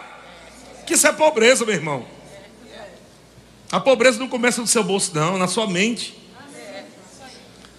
Que 0.86 0.96
isso 0.96 1.08
é 1.08 1.14
pobreza, 1.14 1.66
meu 1.66 1.74
irmão. 1.74 2.06
A 3.72 3.80
pobreza 3.80 4.20
não 4.20 4.28
começa 4.28 4.60
no 4.60 4.68
seu 4.68 4.84
bolso, 4.84 5.12
não, 5.16 5.38
na 5.38 5.48
sua 5.48 5.68
mente. 5.68 6.22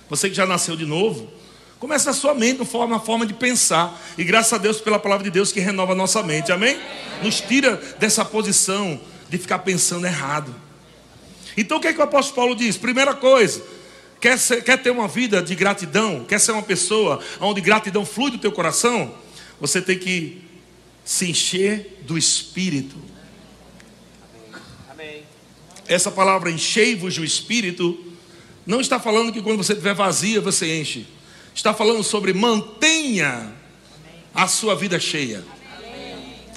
Você 0.09 0.29
que 0.29 0.35
já 0.35 0.47
nasceu 0.47 0.77
de 0.77 0.87
novo, 0.87 1.31
Começa 1.78 2.11
a 2.11 2.14
sua 2.14 2.35
mente, 2.35 2.59
na 2.88 2.99
forma 2.99 3.26
de 3.26 3.35
pensar. 3.35 4.00
E 4.16 4.25
graças 4.25 4.52
a 4.54 4.59
Deus 4.59 4.80
pela 4.80 4.99
palavra 4.99 5.25
de 5.25 5.30
Deus 5.30 5.52
que 5.52 5.61
renova 5.61 5.92
a 5.92 5.95
nossa 5.95 6.23
mente. 6.23 6.50
Amém? 6.50 6.78
Nos 7.23 7.40
tira 7.40 7.76
dessa 7.99 8.25
posição 8.25 8.99
de 9.28 9.37
ficar 9.37 9.59
pensando 9.59 10.06
errado. 10.06 10.54
Então 11.56 11.76
o 11.76 11.80
que, 11.80 11.88
é 11.88 11.92
que 11.92 11.99
o 11.99 12.02
apóstolo 12.02 12.37
Paulo 12.37 12.56
diz? 12.56 12.78
Primeira 12.78 13.14
coisa, 13.14 13.62
quer, 14.21 14.38
ser, 14.38 14.64
quer 14.64 14.78
ter 14.83 14.90
uma 14.90 15.06
vida 15.06 15.42
de 15.42 15.54
gratidão? 15.54 16.25
Quer 16.25 16.40
ser 16.40 16.52
uma 16.52 16.62
pessoa 16.62 17.21
onde 17.40 17.61
gratidão 17.61 18.06
flui 18.06 18.30
do 18.30 18.38
teu 18.38 18.52
coração? 18.52 19.14
Você 19.61 19.83
tem 19.83 19.99
que 19.99 20.42
se 21.04 21.28
encher 21.30 22.00
do 22.06 22.16
Espírito. 22.16 22.97
Amém. 24.90 25.25
Essa 25.87 26.11
palavra 26.11 26.50
enchei-vos 26.50 27.16
do 27.16 27.25
Espírito 27.25 28.02
não 28.66 28.80
está 28.80 28.99
falando 28.99 29.33
que 29.33 29.42
quando 29.42 29.59
você 29.59 29.73
estiver 29.73 29.95
vazia 29.95 30.40
você 30.40 30.80
enche 30.80 31.15
está 31.57 31.73
falando 31.73 32.05
sobre 32.05 32.33
mantenha 32.33 33.53
a 34.35 34.47
sua 34.47 34.75
vida 34.75 35.01
cheia. 35.01 35.43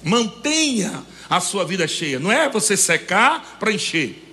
Mantenha 0.04 1.04
a 1.30 1.40
sua 1.40 1.64
vida 1.64 1.88
cheia. 1.88 2.20
Não 2.20 2.32
é 2.32 2.50
você 2.50 2.76
secar 2.76 3.58
para 3.60 3.72
encher. 3.72 4.26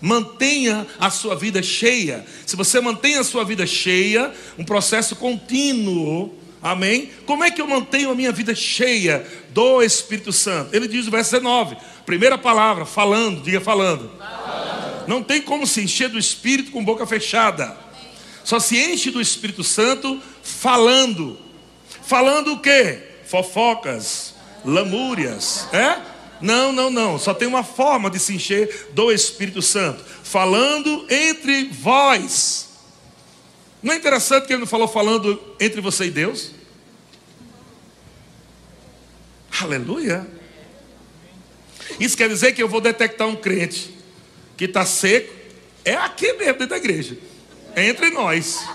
Mantenha 0.00 0.86
a 1.00 1.10
sua 1.10 1.34
vida 1.34 1.62
cheia. 1.62 2.24
Se 2.46 2.54
você 2.54 2.80
mantém 2.80 3.16
a 3.16 3.24
sua 3.24 3.44
vida 3.44 3.66
cheia, 3.66 4.32
um 4.56 4.64
processo 4.64 5.16
contínuo, 5.16 6.32
amém? 6.62 7.10
Como 7.26 7.42
é 7.42 7.50
que 7.50 7.60
eu 7.60 7.66
mantenho 7.66 8.10
a 8.10 8.14
minha 8.14 8.30
vida 8.30 8.54
cheia 8.54 9.26
do 9.50 9.82
Espírito 9.82 10.32
Santo? 10.32 10.74
Ele 10.74 10.86
diz 10.86 11.06
no 11.06 11.10
verso 11.10 11.32
19, 11.32 11.76
primeira 12.06 12.38
palavra, 12.38 12.86
falando, 12.86 13.42
diga 13.42 13.60
falando. 13.60 14.08
falando. 14.16 15.08
Não 15.08 15.22
tem 15.24 15.42
como 15.42 15.66
se 15.66 15.80
encher 15.80 16.08
do 16.08 16.18
Espírito 16.18 16.70
com 16.70 16.84
boca 16.84 17.04
fechada. 17.04 17.87
Só 18.48 18.58
se 18.58 18.78
enche 18.78 19.10
do 19.10 19.20
Espírito 19.20 19.62
Santo 19.62 20.22
falando. 20.42 21.38
Falando 22.02 22.54
o 22.54 22.58
quê? 22.58 22.98
Fofocas, 23.26 24.34
lamúrias, 24.64 25.68
é? 25.70 26.00
Não, 26.40 26.72
não, 26.72 26.88
não. 26.88 27.18
Só 27.18 27.34
tem 27.34 27.46
uma 27.46 27.62
forma 27.62 28.08
de 28.08 28.18
se 28.18 28.34
encher 28.34 28.88
do 28.94 29.12
Espírito 29.12 29.60
Santo. 29.60 30.02
Falando 30.02 31.06
entre 31.10 31.64
vós. 31.64 32.70
Não 33.82 33.92
é 33.92 33.96
interessante 33.96 34.46
que 34.46 34.54
ele 34.54 34.60
não 34.60 34.66
falou 34.66 34.88
falando 34.88 35.38
entre 35.60 35.82
você 35.82 36.06
e 36.06 36.10
Deus? 36.10 36.52
Aleluia. 39.60 40.26
Isso 42.00 42.16
quer 42.16 42.30
dizer 42.30 42.52
que 42.52 42.62
eu 42.62 42.68
vou 42.68 42.80
detectar 42.80 43.28
um 43.28 43.36
crente 43.36 43.94
que 44.56 44.64
está 44.64 44.86
seco. 44.86 45.34
É 45.84 45.92
aqui 45.92 46.32
mesmo 46.32 46.54
dentro 46.54 46.68
da 46.68 46.78
igreja 46.78 47.28
entre 47.76 48.10
nós. 48.10 48.66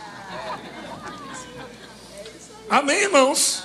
Amém, 2.69 3.03
irmãos? 3.03 3.63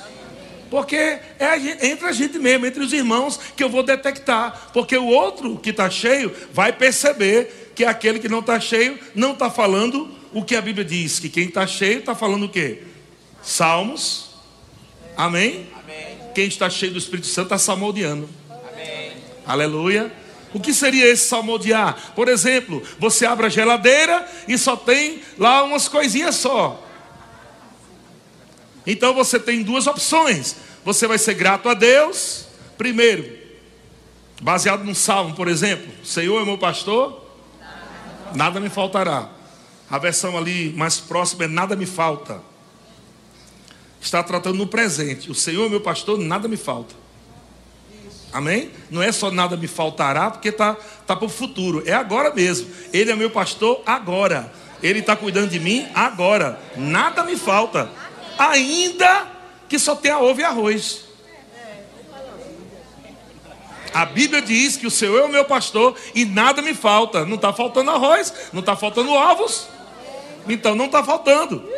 Porque 0.70 0.96
é 0.96 1.86
entre 1.86 2.06
a 2.06 2.12
gente 2.12 2.38
mesmo, 2.38 2.66
entre 2.66 2.82
os 2.82 2.92
irmãos, 2.92 3.40
que 3.56 3.64
eu 3.64 3.70
vou 3.70 3.82
detectar. 3.82 4.70
Porque 4.72 4.96
o 4.96 5.06
outro 5.06 5.58
que 5.58 5.70
está 5.70 5.88
cheio 5.88 6.34
vai 6.52 6.72
perceber 6.72 7.72
que 7.74 7.84
aquele 7.84 8.18
que 8.18 8.28
não 8.28 8.40
está 8.40 8.60
cheio 8.60 8.98
não 9.14 9.32
está 9.32 9.48
falando 9.48 10.14
o 10.32 10.44
que 10.44 10.54
a 10.54 10.60
Bíblia 10.60 10.84
diz. 10.84 11.18
Que 11.18 11.28
quem 11.28 11.44
está 11.44 11.66
cheio 11.66 12.00
está 12.00 12.14
falando 12.14 12.44
o 12.44 12.48
quê? 12.48 12.82
Salmos. 13.42 14.30
Amém? 15.16 15.68
Amém. 15.82 16.18
Quem 16.34 16.46
está 16.46 16.68
cheio 16.68 16.92
do 16.92 16.98
Espírito 16.98 17.28
Santo 17.28 17.46
está 17.46 17.58
salmodiando. 17.58 18.28
Amém. 18.50 19.12
Aleluia. 19.46 20.12
O 20.52 20.60
que 20.60 20.72
seria 20.72 21.06
esse 21.06 21.26
salmodiar? 21.26 22.12
Por 22.14 22.28
exemplo, 22.28 22.82
você 22.98 23.26
abre 23.26 23.46
a 23.46 23.50
geladeira 23.50 24.26
e 24.46 24.56
só 24.56 24.76
tem 24.76 25.20
lá 25.38 25.62
umas 25.62 25.88
coisinhas 25.88 26.36
só. 26.36 26.84
Então 28.86 29.12
você 29.12 29.38
tem 29.38 29.62
duas 29.62 29.86
opções. 29.86 30.56
Você 30.84 31.06
vai 31.06 31.18
ser 31.18 31.34
grato 31.34 31.68
a 31.68 31.74
Deus, 31.74 32.46
primeiro, 32.78 33.36
baseado 34.40 34.84
num 34.84 34.94
salmo, 34.94 35.34
por 35.34 35.48
exemplo: 35.48 35.86
Senhor 36.02 36.40
é 36.40 36.44
meu 36.44 36.56
pastor, 36.56 37.24
nada 38.34 38.58
me 38.58 38.70
faltará. 38.70 39.30
A 39.90 39.98
versão 39.98 40.36
ali 40.36 40.72
mais 40.74 40.98
próxima 40.98 41.44
é 41.44 41.48
nada 41.48 41.76
me 41.76 41.86
falta. 41.86 42.40
Está 44.00 44.22
tratando 44.22 44.56
no 44.56 44.66
presente. 44.66 45.30
O 45.30 45.34
Senhor 45.34 45.66
é 45.66 45.68
meu 45.68 45.80
pastor, 45.80 46.18
nada 46.18 46.46
me 46.46 46.56
falta. 46.56 46.94
Amém? 48.32 48.70
Não 48.90 49.02
é 49.02 49.10
só 49.10 49.30
nada 49.30 49.56
me 49.56 49.66
faltará, 49.66 50.30
porque 50.30 50.48
está 50.48 50.76
tá 51.06 51.16
para 51.16 51.24
o 51.24 51.28
futuro. 51.28 51.82
É 51.86 51.92
agora 51.92 52.32
mesmo. 52.32 52.70
Ele 52.92 53.10
é 53.10 53.16
meu 53.16 53.30
pastor 53.30 53.82
agora. 53.86 54.52
Ele 54.82 55.00
está 55.00 55.16
cuidando 55.16 55.48
de 55.48 55.58
mim 55.58 55.86
agora. 55.94 56.60
Nada 56.76 57.24
me 57.24 57.36
falta. 57.36 57.90
Ainda 58.38 59.26
que 59.68 59.78
só 59.78 59.96
tenha 59.96 60.18
ovo 60.18 60.40
e 60.40 60.44
arroz. 60.44 61.08
A 63.92 64.04
Bíblia 64.04 64.42
diz 64.42 64.76
que 64.76 64.86
o 64.86 64.90
Senhor 64.90 65.18
é 65.18 65.24
o 65.24 65.28
meu 65.28 65.44
pastor 65.44 65.96
e 66.14 66.24
nada 66.24 66.60
me 66.60 66.74
falta. 66.74 67.24
Não 67.24 67.36
está 67.36 67.52
faltando 67.52 67.90
arroz, 67.90 68.32
não 68.52 68.60
está 68.60 68.76
faltando 68.76 69.10
ovos. 69.10 69.66
Então 70.48 70.74
não 70.74 70.86
está 70.86 71.02
faltando. 71.02 71.68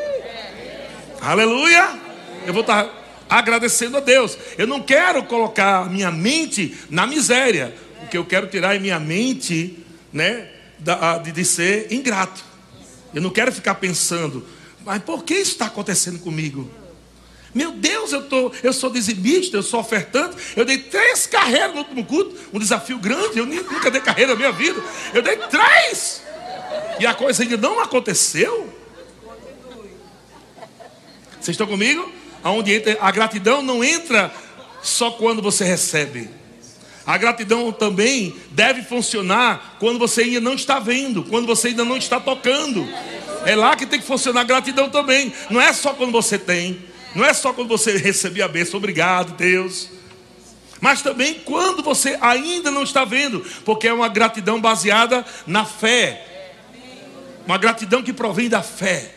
Aleluia. 1.21 1.99
Eu 2.47 2.53
vou 2.53 2.63
estar 2.63 2.85
tá 2.85 3.00
agradecendo 3.31 3.97
a 3.97 4.01
Deus. 4.01 4.37
Eu 4.59 4.67
não 4.67 4.83
quero 4.83 5.23
colocar 5.25 5.89
minha 5.89 6.11
mente 6.11 6.77
na 6.91 7.07
miséria. 7.07 7.75
O 8.03 8.09
que 8.09 8.19
eu 8.19 8.25
quero 8.25 8.49
tirar 8.49 8.75
é 8.75 8.79
minha 8.79 8.99
mente, 8.99 9.79
né, 10.13 10.49
de, 11.33 11.45
ser 11.45 11.93
ingrato. 11.93 12.45
Eu 13.15 13.23
não 13.23 13.31
quero 13.31 13.53
ficar 13.53 13.77
pensando, 13.77 14.45
mas 14.85 15.03
por 15.03 15.23
que 15.23 15.35
isso 15.35 15.53
está 15.53 15.67
acontecendo 15.67 16.19
comigo? 16.19 16.69
Meu 17.55 17.73
Deus, 17.73 18.13
eu, 18.13 18.29
tô, 18.29 18.53
eu 18.63 18.73
sou 18.73 18.91
dizimista, 18.91 19.57
eu 19.57 19.63
sou 19.63 19.81
ofertante. 19.81 20.37
Eu 20.57 20.65
dei 20.65 20.79
três 20.79 21.27
carreiras 21.27 21.73
no 21.73 21.79
último 21.79 22.05
culto, 22.05 22.37
um 22.53 22.59
desafio 22.59 22.99
grande. 22.99 23.39
Eu 23.39 23.47
nunca 23.47 23.91
dei 23.91 24.01
carreira 24.01 24.33
na 24.33 24.39
minha 24.39 24.53
vida. 24.53 24.81
Eu 25.13 25.21
dei 25.21 25.37
três. 25.37 26.23
E 27.01 27.07
a 27.07 27.13
coisa 27.13 27.43
ainda 27.43 27.57
não 27.57 27.81
aconteceu. 27.81 28.73
Vocês 31.41 31.55
estão 31.55 31.67
comigo? 31.67 32.20
Aonde 32.43 32.75
entra, 32.75 32.97
a 33.01 33.11
gratidão 33.11 33.63
não 33.63 33.85
entra 33.85 34.33
só 34.83 35.11
quando 35.11 35.43
você 35.43 35.65
recebe. 35.65 36.29
A 37.07 37.17
gratidão 37.17 37.73
também 37.73 38.35
deve 38.51 38.83
funcionar 38.83 39.77
quando 39.81 39.99
você 39.99 40.23
ainda 40.23 40.41
não 40.41 40.55
está 40.55 40.79
vendo, 40.79 41.25
quando 41.25 41.47
você 41.47 41.69
ainda 41.69 41.85
não 41.85 41.97
está 41.97 42.21
tocando. 42.21 42.87
É 43.45 43.57
lá 43.57 43.75
que 43.75 43.87
tem 43.87 43.99
que 43.99 44.07
funcionar 44.07 44.43
a 44.43 44.45
gratidão 44.45 44.89
também. 44.89 45.33
Não 45.49 45.61
é 45.61 45.73
só 45.73 45.93
quando 45.93 46.13
você 46.13 46.39
tem, 46.39 46.79
não 47.15 47.25
é 47.25 47.33
só 47.35 47.53
quando 47.53 47.69
você 47.69 47.97
recebe 47.97 48.43
a 48.43 48.49
bênção, 48.49 48.79
obrigado, 48.79 49.37
Deus. 49.37 49.89
Mas 50.81 51.03
também 51.03 51.35
quando 51.45 51.83
você 51.83 52.17
ainda 52.21 52.71
não 52.71 52.83
está 52.83 53.05
vendo, 53.05 53.45
porque 53.65 53.89
é 53.89 53.93
uma 53.93 54.09
gratidão 54.09 54.61
baseada 54.61 55.25
na 55.47 55.65
fé. 55.65 56.27
Uma 57.47 57.59
gratidão 57.59 58.03
que 58.03 58.13
provém 58.13 58.49
da 58.49 58.63
fé. 58.63 59.15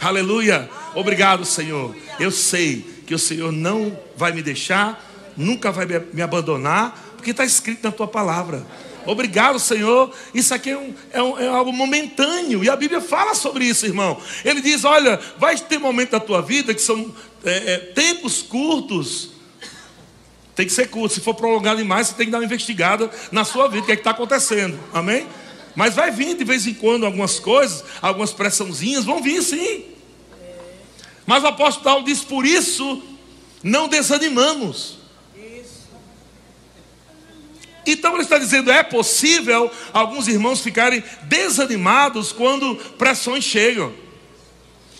Aleluia. 0.00 0.68
Obrigado, 0.94 1.44
Senhor. 1.44 1.94
Eu 2.18 2.30
sei 2.30 2.84
que 3.06 3.14
o 3.14 3.18
Senhor 3.18 3.52
não 3.52 3.96
vai 4.16 4.32
me 4.32 4.42
deixar, 4.42 5.04
nunca 5.36 5.70
vai 5.70 5.86
me 6.12 6.22
abandonar, 6.22 7.14
porque 7.16 7.30
está 7.30 7.44
escrito 7.44 7.82
na 7.82 7.92
tua 7.92 8.06
palavra. 8.06 8.64
Obrigado, 9.06 9.58
Senhor. 9.58 10.14
Isso 10.32 10.54
aqui 10.54 10.70
é, 10.70 10.78
um, 10.78 10.94
é, 11.12 11.22
um, 11.22 11.38
é, 11.38 11.48
algo 11.48 11.72
momentâneo. 11.72 12.64
E 12.64 12.70
a 12.70 12.76
Bíblia 12.76 13.00
fala 13.00 13.34
sobre 13.34 13.64
isso, 13.64 13.84
irmão. 13.84 14.18
Ele 14.44 14.60
diz: 14.60 14.84
Olha, 14.84 15.20
vai 15.38 15.56
ter 15.56 15.78
momentos 15.78 16.12
da 16.12 16.20
tua 16.20 16.40
vida 16.40 16.72
que 16.72 16.80
são 16.80 17.14
é, 17.44 17.74
é, 17.74 17.78
tempos 17.78 18.42
curtos. 18.42 19.30
Tem 20.54 20.64
que 20.64 20.72
ser 20.72 20.88
curto. 20.88 21.14
Se 21.14 21.20
for 21.20 21.34
prolongado 21.34 21.78
demais, 21.78 22.08
você 22.08 22.14
tem 22.14 22.26
que 22.26 22.32
dar 22.32 22.38
uma 22.38 22.44
investigada 22.44 23.10
na 23.30 23.44
sua 23.44 23.68
vida. 23.68 23.82
O 23.82 23.86
que 23.86 23.92
é 23.92 23.94
está 23.94 24.12
acontecendo? 24.12 24.78
Amém? 24.92 25.26
Mas 25.74 25.94
vai 25.94 26.10
vir 26.10 26.36
de 26.36 26.44
vez 26.44 26.66
em 26.66 26.74
quando 26.74 27.04
algumas 27.04 27.38
coisas, 27.38 27.84
algumas 28.00 28.32
pressãozinhas, 28.32 29.04
vão 29.04 29.20
vir 29.20 29.42
sim. 29.42 29.93
Mas 31.26 31.42
o 31.42 31.46
apóstolo 31.46 31.84
Paulo 31.84 32.04
diz: 32.04 32.22
por 32.22 32.44
isso 32.44 33.02
não 33.62 33.88
desanimamos. 33.88 34.98
Então 37.86 38.14
ele 38.14 38.22
está 38.22 38.38
dizendo: 38.38 38.70
é 38.70 38.82
possível 38.82 39.70
alguns 39.92 40.28
irmãos 40.28 40.60
ficarem 40.60 41.02
desanimados 41.22 42.32
quando 42.32 42.76
pressões 42.98 43.44
chegam. 43.44 43.92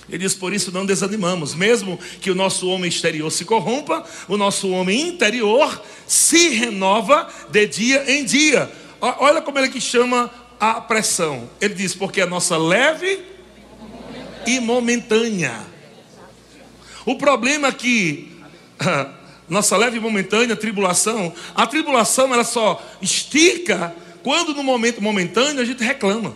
Ele 0.08 0.18
diz: 0.18 0.34
por 0.34 0.52
isso 0.52 0.70
não 0.70 0.84
desanimamos, 0.84 1.54
mesmo 1.54 1.98
que 2.20 2.30
o 2.30 2.34
nosso 2.34 2.68
homem 2.68 2.88
exterior 2.88 3.30
se 3.30 3.44
corrompa, 3.44 4.04
o 4.28 4.36
nosso 4.36 4.70
homem 4.70 5.08
interior 5.08 5.82
se 6.06 6.50
renova 6.50 7.28
de 7.50 7.66
dia 7.66 8.04
em 8.10 8.24
dia. 8.24 8.70
Olha 9.00 9.40
como 9.40 9.58
ele 9.58 9.68
que 9.68 9.80
chama 9.80 10.30
a 10.60 10.80
pressão. 10.80 11.48
Ele 11.60 11.74
diz: 11.74 11.94
porque 11.94 12.20
a 12.20 12.26
nossa 12.26 12.56
leve 12.56 13.20
e 14.46 14.60
momentânea. 14.60 15.73
O 17.06 17.16
problema 17.16 17.68
é 17.68 17.72
que 17.72 18.32
nossa 19.48 19.76
leve 19.76 19.98
e 19.98 20.00
momentânea 20.00 20.56
tribulação, 20.56 21.32
a 21.54 21.66
tribulação 21.66 22.32
ela 22.32 22.44
só 22.44 22.82
estica 23.00 23.94
quando 24.22 24.54
no 24.54 24.62
momento 24.62 25.02
momentâneo 25.02 25.60
a 25.60 25.64
gente 25.64 25.84
reclama. 25.84 26.34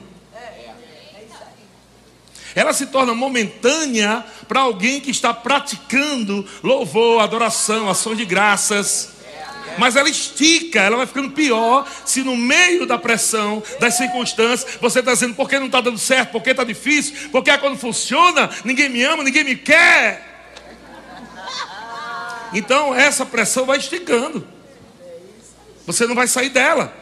Ela 2.55 2.73
se 2.73 2.87
torna 2.87 3.15
momentânea 3.15 4.25
para 4.49 4.61
alguém 4.61 5.01
que 5.01 5.11
está 5.11 5.33
praticando 5.33 6.47
louvor, 6.63 7.23
adoração, 7.23 7.89
ações 7.89 8.19
de 8.19 8.25
graças. 8.25 9.11
Mas 9.79 9.95
ela 9.95 10.09
estica, 10.09 10.81
ela 10.81 10.97
vai 10.97 11.07
ficando 11.07 11.31
pior 11.31 11.87
se 12.05 12.23
no 12.23 12.37
meio 12.37 12.85
da 12.85 12.99
pressão, 12.99 13.63
das 13.79 13.97
circunstâncias, 13.97 14.77
você 14.81 14.99
está 14.99 15.13
dizendo 15.13 15.35
por 15.35 15.49
que 15.49 15.59
não 15.59 15.67
está 15.67 15.81
dando 15.81 15.99
certo, 15.99 16.33
por 16.33 16.43
que 16.43 16.51
está 16.51 16.65
difícil, 16.65 17.31
porque 17.31 17.57
quando 17.59 17.79
funciona, 17.79 18.51
ninguém 18.65 18.89
me 18.89 19.05
ama, 19.05 19.23
ninguém 19.23 19.45
me 19.45 19.55
quer. 19.55 20.28
Então 22.53 22.95
essa 22.95 23.27
pressão 23.27 23.65
vai 23.65 23.79
esticando. 23.79 24.47
Você 25.87 26.07
não 26.07 26.15
vai 26.15 26.27
sair 26.27 26.51
dela. 26.51 26.93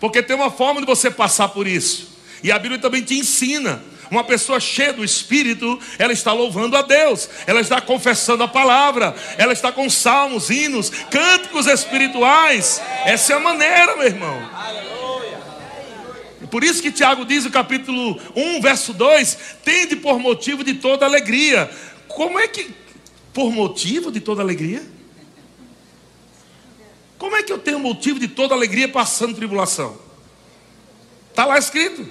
Porque 0.00 0.22
tem 0.22 0.34
uma 0.34 0.50
forma 0.50 0.80
de 0.80 0.86
você 0.86 1.10
passar 1.10 1.48
por 1.48 1.66
isso. 1.66 2.08
E 2.42 2.50
a 2.50 2.58
Bíblia 2.58 2.80
também 2.80 3.02
te 3.02 3.14
ensina. 3.14 3.82
Uma 4.10 4.24
pessoa 4.24 4.58
cheia 4.58 4.92
do 4.92 5.04
Espírito, 5.04 5.78
ela 5.96 6.12
está 6.12 6.32
louvando 6.32 6.76
a 6.76 6.82
Deus, 6.82 7.28
ela 7.46 7.60
está 7.60 7.80
confessando 7.80 8.42
a 8.42 8.48
palavra, 8.48 9.14
ela 9.38 9.52
está 9.52 9.70
com 9.70 9.88
salmos, 9.88 10.50
hinos, 10.50 10.90
cânticos 11.10 11.66
espirituais. 11.66 12.82
Essa 13.04 13.34
é 13.34 13.36
a 13.36 13.40
maneira, 13.40 13.94
meu 13.96 14.06
irmão. 14.06 14.50
Por 16.50 16.64
isso 16.64 16.82
que 16.82 16.90
Tiago 16.90 17.24
diz 17.24 17.44
no 17.44 17.50
capítulo 17.50 18.20
1, 18.34 18.60
verso 18.60 18.92
2: 18.92 19.38
tende 19.62 19.94
por 19.94 20.18
motivo 20.18 20.64
de 20.64 20.74
toda 20.74 21.06
alegria. 21.06 21.70
Como 22.08 22.36
é 22.40 22.48
que 22.48 22.74
por 23.32 23.52
motivo 23.52 24.10
de 24.10 24.20
toda 24.20 24.42
alegria? 24.42 24.82
Como 27.18 27.36
é 27.36 27.42
que 27.42 27.52
eu 27.52 27.58
tenho 27.58 27.78
motivo 27.78 28.18
de 28.18 28.28
toda 28.28 28.54
alegria 28.54 28.88
passando 28.88 29.34
tribulação? 29.34 29.98
Está 31.28 31.44
lá 31.44 31.58
escrito. 31.58 32.06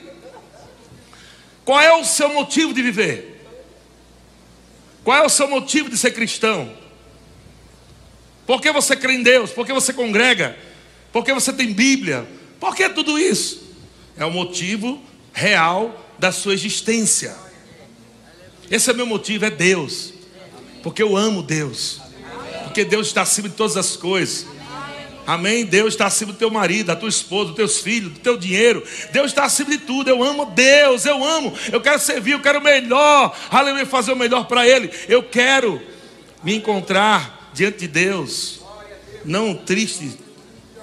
Qual 1.65 1.81
é 1.81 1.93
o 1.93 2.03
seu 2.03 2.33
motivo 2.33 2.73
de 2.73 2.81
viver? 2.81 3.45
Qual 5.03 5.17
é 5.17 5.25
o 5.25 5.29
seu 5.29 5.47
motivo 5.47 5.89
de 5.89 5.97
ser 5.97 6.11
cristão? 6.11 6.71
Por 8.45 8.61
que 8.61 8.71
você 8.71 8.95
crê 8.95 9.13
em 9.13 9.23
Deus? 9.23 9.51
Por 9.51 9.65
que 9.65 9.73
você 9.73 9.93
congrega? 9.93 10.57
Por 11.11 11.23
que 11.23 11.33
você 11.33 11.51
tem 11.51 11.73
Bíblia? 11.73 12.27
Por 12.59 12.75
que 12.75 12.89
tudo 12.89 13.17
isso? 13.17 13.63
É 14.17 14.25
o 14.25 14.31
motivo 14.31 15.01
real 15.33 16.05
da 16.17 16.31
sua 16.31 16.53
existência. 16.53 17.35
Esse 18.69 18.89
é 18.91 18.93
meu 18.93 19.05
motivo, 19.05 19.45
é 19.45 19.49
Deus. 19.49 20.13
Porque 20.83 21.01
eu 21.01 21.15
amo 21.15 21.41
Deus. 21.41 21.99
Porque 22.63 22.83
Deus 22.83 23.07
está 23.07 23.23
acima 23.23 23.49
de 23.49 23.55
todas 23.55 23.77
as 23.77 23.95
coisas. 23.95 24.45
Amém? 25.29 25.63
Deus 25.63 25.93
está 25.93 26.07
acima 26.07 26.31
do 26.31 26.37
teu 26.39 26.49
marido, 26.49 26.87
da 26.87 26.95
tua 26.95 27.07
esposa, 27.07 27.49
dos 27.49 27.55
teus 27.55 27.79
filhos, 27.79 28.13
do 28.13 28.19
teu 28.19 28.35
dinheiro. 28.35 28.83
Deus 29.11 29.27
está 29.27 29.43
acima 29.43 29.69
de 29.69 29.77
tudo. 29.77 30.09
Eu 30.09 30.23
amo 30.23 30.47
Deus, 30.47 31.05
eu 31.05 31.23
amo. 31.23 31.53
Eu 31.71 31.79
quero 31.79 31.99
servir, 31.99 32.31
eu 32.31 32.41
quero 32.41 32.59
o 32.59 32.63
melhor. 32.63 33.37
Aleluia, 33.51 33.85
fazer 33.85 34.11
o 34.11 34.15
melhor 34.15 34.47
para 34.47 34.67
Ele. 34.67 34.89
Eu 35.07 35.21
quero 35.21 35.79
me 36.43 36.55
encontrar 36.55 37.51
diante 37.53 37.79
de 37.79 37.87
Deus, 37.87 38.61
não 39.23 39.53
triste, 39.53 40.17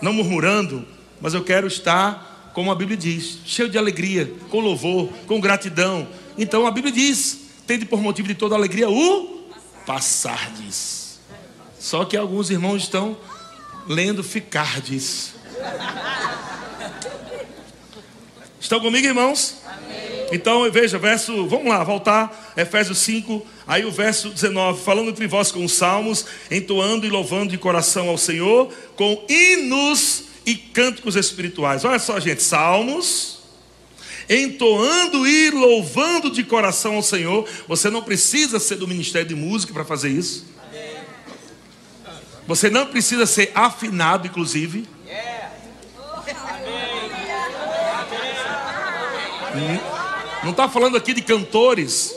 não 0.01 0.13
murmurando, 0.13 0.87
mas 1.21 1.35
eu 1.35 1.43
quero 1.43 1.67
estar, 1.67 2.53
como 2.55 2.71
a 2.71 2.75
Bíblia 2.75 2.97
diz, 2.97 3.39
cheio 3.45 3.69
de 3.69 3.79
alegria, 3.79 4.33
com 4.49 4.61
louvor, 4.61 5.09
com 5.27 5.41
gratidão. 5.41 6.07
Então 6.39 6.67
a 6.67 6.71
Bíblia 6.71 6.93
diz: 6.93 7.41
tende 7.67 7.85
por 7.85 8.01
motivo 8.01 8.29
de 8.29 8.35
toda 8.35 8.55
alegria 8.55 8.89
o 8.89 9.36
passardes. 9.87 11.21
Só 11.79 12.05
que 12.05 12.17
alguns 12.17 12.51
irmãos 12.51 12.83
estão 12.83 13.17
lendo 13.87 14.23
ficardes. 14.25 15.35
Estão 18.61 18.81
comigo, 18.81 19.07
irmãos? 19.07 19.59
Amém. 19.65 20.27
Então, 20.33 20.69
veja, 20.71 20.99
verso, 20.99 21.47
vamos 21.47 21.69
lá, 21.69 21.85
voltar, 21.85 22.53
Efésios 22.57 22.99
5, 22.99 23.47
aí 23.67 23.85
o 23.85 23.93
verso 23.93 24.31
19, 24.31 24.83
falando 24.83 25.11
entre 25.11 25.29
vós 25.29 25.53
com 25.53 25.69
salmos, 25.69 26.27
entoando 26.51 27.07
e 27.07 27.11
louvando 27.11 27.51
de 27.51 27.59
coração 27.59 28.09
ao 28.09 28.19
Senhor, 28.19 28.73
com 28.97 29.25
hinos 29.29 30.25
e 30.45 30.57
cânticos 30.57 31.15
espirituais. 31.15 31.85
Olha 31.85 32.01
só, 32.01 32.19
gente, 32.19 32.43
salmos, 32.43 33.36
entoando 34.29 35.27
e 35.27 35.51
louvando 35.51 36.31
de 36.31 36.43
coração 36.45 36.97
ao 36.97 37.03
Senhor. 37.03 37.49
Você 37.69 37.91
não 37.91 38.03
precisa 38.03 38.59
ser 38.59 38.77
do 38.77 38.89
ministério 38.89 39.29
de 39.29 39.35
música 39.35 39.73
para 39.73 39.85
fazer 39.85 40.11
isso. 40.11 40.47
Você 42.47 42.71
não 42.71 42.87
precisa 42.87 43.27
ser 43.27 43.51
afinado, 43.55 44.27
inclusive. 44.27 44.89
Não 50.45 50.51
está 50.53 50.69
falando 50.69 50.97
aqui 50.97 51.13
de 51.13 51.23
cantores 51.23 52.15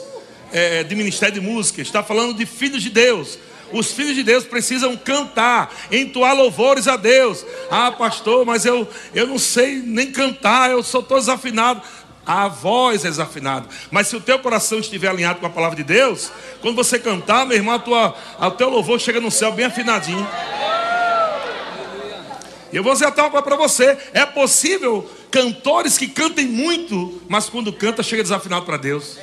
é, 0.52 0.84
de 0.84 0.94
ministério 0.94 1.34
de 1.34 1.40
música, 1.40 1.82
está 1.82 2.02
falando 2.02 2.34
de 2.34 2.46
filhos 2.46 2.82
de 2.82 2.90
Deus. 2.90 3.38
Os 3.72 3.92
filhos 3.92 4.16
de 4.16 4.22
Deus 4.24 4.44
precisam 4.44 4.96
cantar, 4.96 5.72
entoar 5.92 6.34
louvores 6.34 6.88
a 6.88 6.96
Deus. 6.96 7.44
Ah, 7.70 7.92
pastor, 7.92 8.44
mas 8.44 8.64
eu, 8.64 8.86
eu 9.14 9.26
não 9.26 9.38
sei 9.38 9.76
nem 9.76 10.10
cantar, 10.10 10.70
eu 10.70 10.82
sou 10.82 11.02
todo 11.02 11.20
desafinado. 11.20 11.80
A 12.30 12.46
voz 12.46 13.04
é 13.04 13.08
desafinada. 13.08 13.66
Mas 13.90 14.06
se 14.06 14.14
o 14.14 14.20
teu 14.20 14.38
coração 14.38 14.78
estiver 14.78 15.08
alinhado 15.08 15.40
com 15.40 15.46
a 15.46 15.50
palavra 15.50 15.74
de 15.74 15.82
Deus, 15.82 16.30
quando 16.60 16.76
você 16.76 16.96
cantar, 16.96 17.44
meu 17.44 17.56
irmão, 17.56 17.74
a 17.74 17.78
tua, 17.80 18.16
a 18.38 18.48
teu 18.52 18.70
louvor 18.70 19.00
chega 19.00 19.20
no 19.20 19.32
céu 19.32 19.50
bem 19.50 19.66
afinadinho. 19.66 20.24
E 22.72 22.76
eu 22.76 22.84
vou 22.84 22.92
dizer 22.92 23.06
até 23.06 23.20
uma 23.20 23.32
coisa 23.32 23.42
para 23.42 23.56
você: 23.56 23.98
é 24.14 24.24
possível 24.24 25.10
cantores 25.28 25.98
que 25.98 26.06
cantem 26.06 26.46
muito, 26.46 27.20
mas 27.28 27.48
quando 27.48 27.72
canta 27.72 28.00
chega 28.00 28.22
desafinado 28.22 28.64
para 28.64 28.76
Deus. 28.76 29.18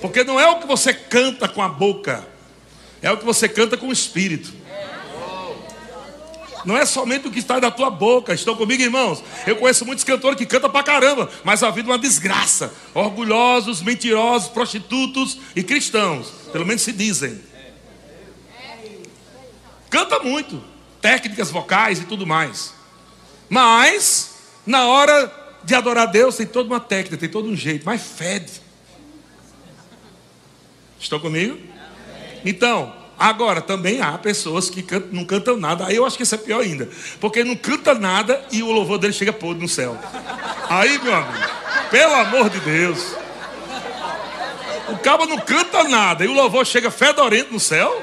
Porque 0.00 0.24
não 0.24 0.40
é 0.40 0.48
o 0.48 0.58
que 0.58 0.66
você 0.66 0.92
canta 0.92 1.46
com 1.46 1.62
a 1.62 1.68
boca, 1.68 2.26
é 3.00 3.12
o 3.12 3.16
que 3.16 3.24
você 3.24 3.48
canta 3.48 3.76
com 3.76 3.86
o 3.86 3.92
espírito. 3.92 4.52
Não 6.64 6.76
é 6.76 6.84
somente 6.84 7.28
o 7.28 7.30
que 7.30 7.38
está 7.38 7.58
da 7.58 7.70
tua 7.70 7.90
boca. 7.90 8.34
Estão 8.34 8.56
comigo, 8.56 8.82
irmãos? 8.82 9.22
Eu 9.46 9.56
conheço 9.56 9.84
muitos 9.84 10.04
cantores 10.04 10.38
que 10.38 10.46
cantam 10.46 10.70
pra 10.70 10.82
caramba, 10.82 11.30
mas 11.44 11.62
a 11.62 11.70
vida 11.70 11.88
é 11.88 11.92
uma 11.92 11.98
desgraça. 11.98 12.72
Orgulhosos, 12.94 13.82
mentirosos, 13.82 14.48
prostitutos 14.48 15.38
e 15.56 15.62
cristãos. 15.62 16.28
Pelo 16.52 16.66
menos 16.66 16.82
se 16.82 16.92
dizem. 16.92 17.40
Canta 19.88 20.20
muito 20.20 20.62
técnicas 21.00 21.50
vocais 21.50 22.00
e 22.00 22.04
tudo 22.04 22.26
mais. 22.26 22.74
Mas, 23.48 24.34
na 24.64 24.86
hora 24.86 25.32
de 25.64 25.74
adorar 25.74 26.06
Deus, 26.06 26.36
tem 26.36 26.46
toda 26.46 26.68
uma 26.68 26.80
técnica, 26.80 27.16
tem 27.16 27.28
todo 27.28 27.48
um 27.48 27.56
jeito, 27.56 27.84
mas 27.84 28.00
fede. 28.02 28.52
Estão 30.98 31.18
comigo? 31.18 31.58
Então, 32.44 32.94
agora 33.20 33.60
também 33.60 34.00
há 34.00 34.16
pessoas 34.16 34.70
que 34.70 34.82
cantam, 34.82 35.10
não 35.12 35.26
cantam 35.26 35.58
nada. 35.58 35.86
Aí 35.86 35.96
eu 35.96 36.06
acho 36.06 36.16
que 36.16 36.22
isso 36.22 36.34
é 36.34 36.38
pior 36.38 36.62
ainda. 36.62 36.88
Porque 37.20 37.44
não 37.44 37.54
canta 37.54 37.94
nada 37.94 38.42
e 38.50 38.62
o 38.62 38.72
louvor 38.72 38.98
dele 38.98 39.12
chega 39.12 39.30
podre 39.30 39.60
no 39.60 39.68
céu. 39.68 39.96
Aí, 40.70 40.98
meu 40.98 41.14
amigo, 41.14 41.50
pelo 41.90 42.14
amor 42.14 42.48
de 42.48 42.58
Deus. 42.60 43.14
O 44.88 44.96
cabo 44.98 45.26
não 45.26 45.38
canta 45.38 45.84
nada 45.84 46.24
e 46.24 46.28
o 46.28 46.32
louvor 46.32 46.66
chega 46.66 46.90
fedorento 46.90 47.52
no 47.52 47.60
céu. 47.60 48.02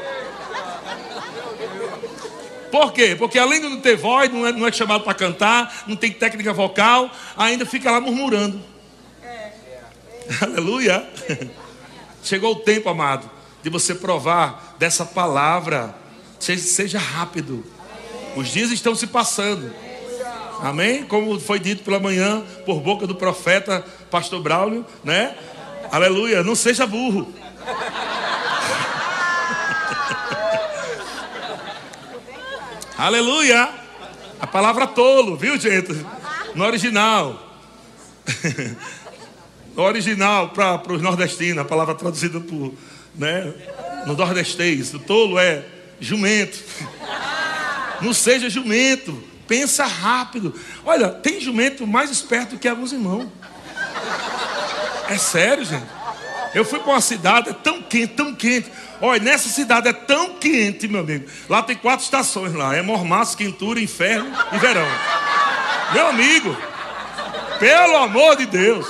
Por 2.72 2.94
quê? 2.94 3.16
Porque 3.18 3.40
além 3.40 3.60
de 3.60 3.70
não 3.70 3.82
ter 3.82 3.96
voz, 3.96 4.32
não 4.32 4.46
é, 4.46 4.52
não 4.52 4.68
é 4.68 4.72
chamado 4.72 5.04
para 5.04 5.14
cantar, 5.14 5.84
não 5.88 5.96
tem 5.96 6.12
técnica 6.12 6.54
vocal, 6.54 7.10
ainda 7.36 7.66
fica 7.66 7.90
lá 7.90 8.00
murmurando. 8.00 8.62
É. 9.24 9.52
Aleluia. 10.42 11.10
Chegou 12.24 12.52
o 12.52 12.56
tempo, 12.58 12.90
amado, 12.90 13.30
de 13.68 13.70
você 13.70 13.94
provar 13.94 14.76
dessa 14.80 15.06
palavra. 15.06 15.94
Seja, 16.40 16.64
seja 16.64 16.98
rápido. 16.98 17.66
Os 18.34 18.48
dias 18.48 18.72
estão 18.72 18.96
se 18.96 19.08
passando. 19.08 19.70
Amém? 20.62 21.04
Como 21.04 21.38
foi 21.38 21.60
dito 21.60 21.84
pela 21.84 22.00
manhã 22.00 22.42
por 22.66 22.80
boca 22.80 23.06
do 23.06 23.14
profeta 23.14 23.84
Pastor 24.10 24.42
Braulio, 24.42 24.86
né? 25.04 25.36
Aleluia. 25.92 26.42
Não 26.44 26.56
seja 26.56 26.88
burro. 26.88 27.28
Aleluia! 32.98 33.70
A 34.40 34.48
palavra 34.48 34.88
tolo, 34.88 35.36
viu, 35.36 35.60
gente? 35.60 35.94
No 36.56 36.64
original. 36.64 37.44
No 39.76 39.84
original, 39.84 40.50
para 40.50 40.92
os 40.92 41.04
nordestinos, 41.04 41.60
a 41.60 41.64
palavra 41.64 41.94
traduzida 41.94 42.40
por, 42.40 42.74
né, 43.18 43.54
no 44.06 44.16
nordestês. 44.16 44.94
O 44.94 45.00
tolo 45.00 45.40
é 45.40 45.64
jumento. 46.00 46.60
Não 48.02 48.14
seja 48.14 48.50
jumento. 48.50 49.24
Pensa 49.48 49.86
rápido. 49.86 50.54
Olha, 50.86 51.10
tem 51.10 51.40
jumento 51.40 51.88
mais 51.88 52.12
esperto 52.12 52.58
que 52.58 52.68
alguns 52.68 52.92
irmãos. 52.92 53.28
É 55.10 55.18
sério, 55.18 55.64
gente. 55.64 55.98
Eu 56.54 56.66
fui 56.66 56.80
para 56.80 56.92
uma 56.92 57.02
cidade, 57.02 57.50
é 57.50 57.54
tão 57.54 57.82
quente, 57.82 58.14
tão 58.14 58.34
quente. 58.34 58.72
Olha, 59.02 59.22
nessa 59.22 59.48
cidade 59.50 59.88
é 59.88 59.94
tão 59.94 60.36
quente, 60.36 60.88
meu 60.88 61.02
amigo. 61.02 61.30
Lá 61.48 61.62
tem 61.62 61.76
quatro 61.76 62.04
estações 62.04 62.54
lá. 62.54 62.76
É 62.76 62.82
mormaço, 62.82 63.38
quentura, 63.38 63.80
inferno 63.80 64.32
e 64.52 64.58
verão. 64.58 64.88
Meu 65.94 66.08
amigo, 66.08 66.58
pelo 67.60 67.98
amor 67.98 68.36
de 68.36 68.46
Deus. 68.46 68.88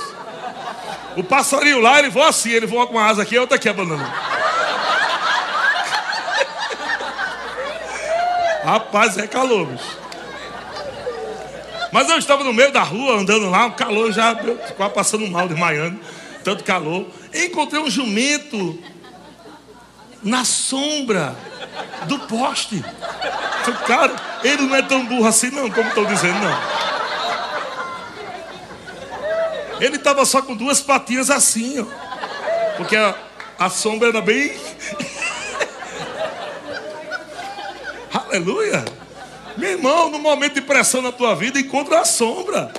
O 1.18 1.24
passarinho 1.24 1.80
lá, 1.80 1.98
ele 1.98 2.10
voa 2.10 2.28
assim, 2.28 2.50
ele 2.50 2.64
voa 2.64 2.86
com 2.86 2.96
a 2.96 3.06
asa 3.06 3.22
aqui, 3.22 3.36
a 3.36 3.40
outra 3.40 3.56
aqui 3.56 3.68
abandonando. 3.68 4.08
Rapaz, 8.64 9.18
é 9.18 9.26
calor, 9.26 9.66
bicho. 9.66 9.98
Mas 11.90 12.08
eu 12.08 12.18
estava 12.18 12.44
no 12.44 12.52
meio 12.52 12.70
da 12.70 12.84
rua, 12.84 13.16
andando 13.18 13.50
lá, 13.50 13.66
o 13.66 13.72
calor 13.72 14.12
já, 14.12 14.32
quase 14.76 14.94
passando 14.94 15.26
mal, 15.26 15.48
desmaiando, 15.48 15.98
tanto 16.44 16.62
calor. 16.62 17.04
Encontrei 17.34 17.82
um 17.82 17.90
jumento 17.90 18.78
na 20.22 20.44
sombra 20.44 21.34
do 22.04 22.16
poste. 22.20 22.84
Cara, 23.88 24.14
ele 24.44 24.62
não 24.62 24.76
é 24.76 24.82
tão 24.82 25.04
burro 25.04 25.26
assim, 25.26 25.50
não, 25.50 25.68
como 25.68 25.88
estão 25.88 26.04
dizendo, 26.04 26.38
não. 26.38 26.97
Ele 29.80 29.96
estava 29.96 30.24
só 30.24 30.42
com 30.42 30.56
duas 30.56 30.80
patinhas 30.80 31.30
assim, 31.30 31.80
ó. 31.80 31.86
Porque 32.76 32.96
a, 32.96 33.14
a 33.58 33.70
sombra 33.70 34.08
era 34.08 34.20
bem. 34.20 34.52
Aleluia! 38.12 38.84
Meu 39.56 39.70
irmão, 39.70 40.10
no 40.10 40.18
momento 40.18 40.54
de 40.54 40.60
pressão 40.60 41.02
na 41.02 41.10
tua 41.10 41.34
vida, 41.34 41.58
encontra 41.58 42.00
a 42.00 42.04
sombra. 42.04 42.72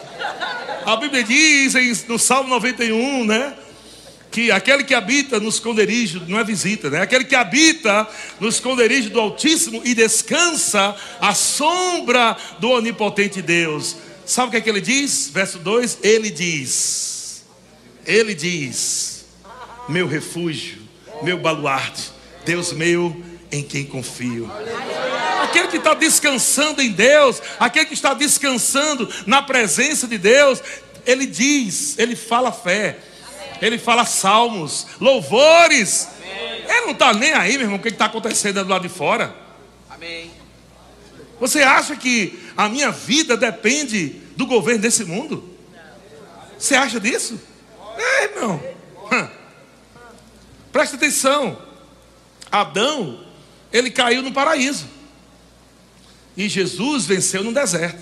A 0.85 0.95
Bíblia 0.95 1.23
diz 1.23 2.07
no 2.07 2.17
Salmo 2.17 2.49
91, 2.49 3.25
né? 3.25 3.53
que 4.31 4.51
aquele 4.51 4.83
que 4.83 4.93
habita 4.93 5.39
no 5.39 5.49
esconderijo, 5.49 6.21
não 6.27 6.39
é 6.39 6.43
visita, 6.43 6.89
né? 6.89 7.01
Aquele 7.01 7.25
que 7.25 7.35
habita 7.35 8.07
no 8.39 8.47
esconderijo 8.47 9.09
do 9.09 9.19
Altíssimo 9.19 9.81
e 9.83 9.95
descansa 9.95 10.95
à 11.19 11.33
sombra 11.33 12.37
do 12.59 12.69
onipotente 12.69 13.41
Deus. 13.41 13.97
Sabe 14.29 14.47
o 14.47 14.51
que 14.51 14.57
é 14.57 14.61
que 14.61 14.69
ele 14.69 14.81
diz? 14.81 15.29
Verso 15.29 15.57
2: 15.57 15.99
Ele 16.03 16.29
diz, 16.29 17.43
Ele 18.05 18.35
diz, 18.35 19.25
meu 19.87 20.07
refúgio, 20.07 20.77
meu 21.23 21.39
baluarte, 21.39 22.11
Deus 22.45 22.71
meu 22.71 23.23
em 23.51 23.63
quem 23.63 23.85
confio. 23.85 24.49
Aquele 25.43 25.67
que 25.67 25.77
está 25.77 25.95
descansando 25.95 26.81
em 26.81 26.91
Deus, 26.91 27.41
aquele 27.59 27.85
que 27.85 27.93
está 27.95 28.13
descansando 28.13 29.11
na 29.25 29.41
presença 29.41 30.07
de 30.07 30.17
Deus, 30.17 30.61
ele 31.07 31.25
diz, 31.25 31.97
ele 31.97 32.15
fala 32.15 32.51
fé 32.51 32.99
ele 33.61 33.77
fala 33.77 34.05
salmos, 34.05 34.87
louvores. 35.01 36.07
Ele 36.65 36.81
não 36.81 36.91
está 36.91 37.13
nem 37.13 37.33
aí, 37.33 37.53
meu 37.53 37.63
irmão, 37.63 37.77
o 37.77 37.81
que 37.81 37.89
está 37.89 38.05
acontecendo 38.05 38.63
do 38.63 38.69
lado 38.69 38.83
de 38.83 38.89
fora. 38.89 39.35
Amém. 39.89 40.38
Você 41.39 41.61
acha 41.61 41.95
que 41.95 42.39
a 42.57 42.67
minha 42.67 42.91
vida 42.91 43.37
depende 43.37 44.09
do 44.35 44.45
governo 44.45 44.81
desse 44.81 45.05
mundo? 45.05 45.57
Você 46.57 46.75
acha 46.75 46.99
disso? 46.99 47.39
É, 47.97 48.23
irmão. 48.25 48.61
Presta 50.71 50.95
atenção. 50.95 51.57
Adão, 52.51 53.25
ele 53.71 53.89
caiu 53.89 54.21
no 54.21 54.31
paraíso. 54.31 54.87
E 56.35 56.47
Jesus 56.49 57.05
venceu 57.05 57.43
no 57.43 57.53
deserto. 57.53 57.99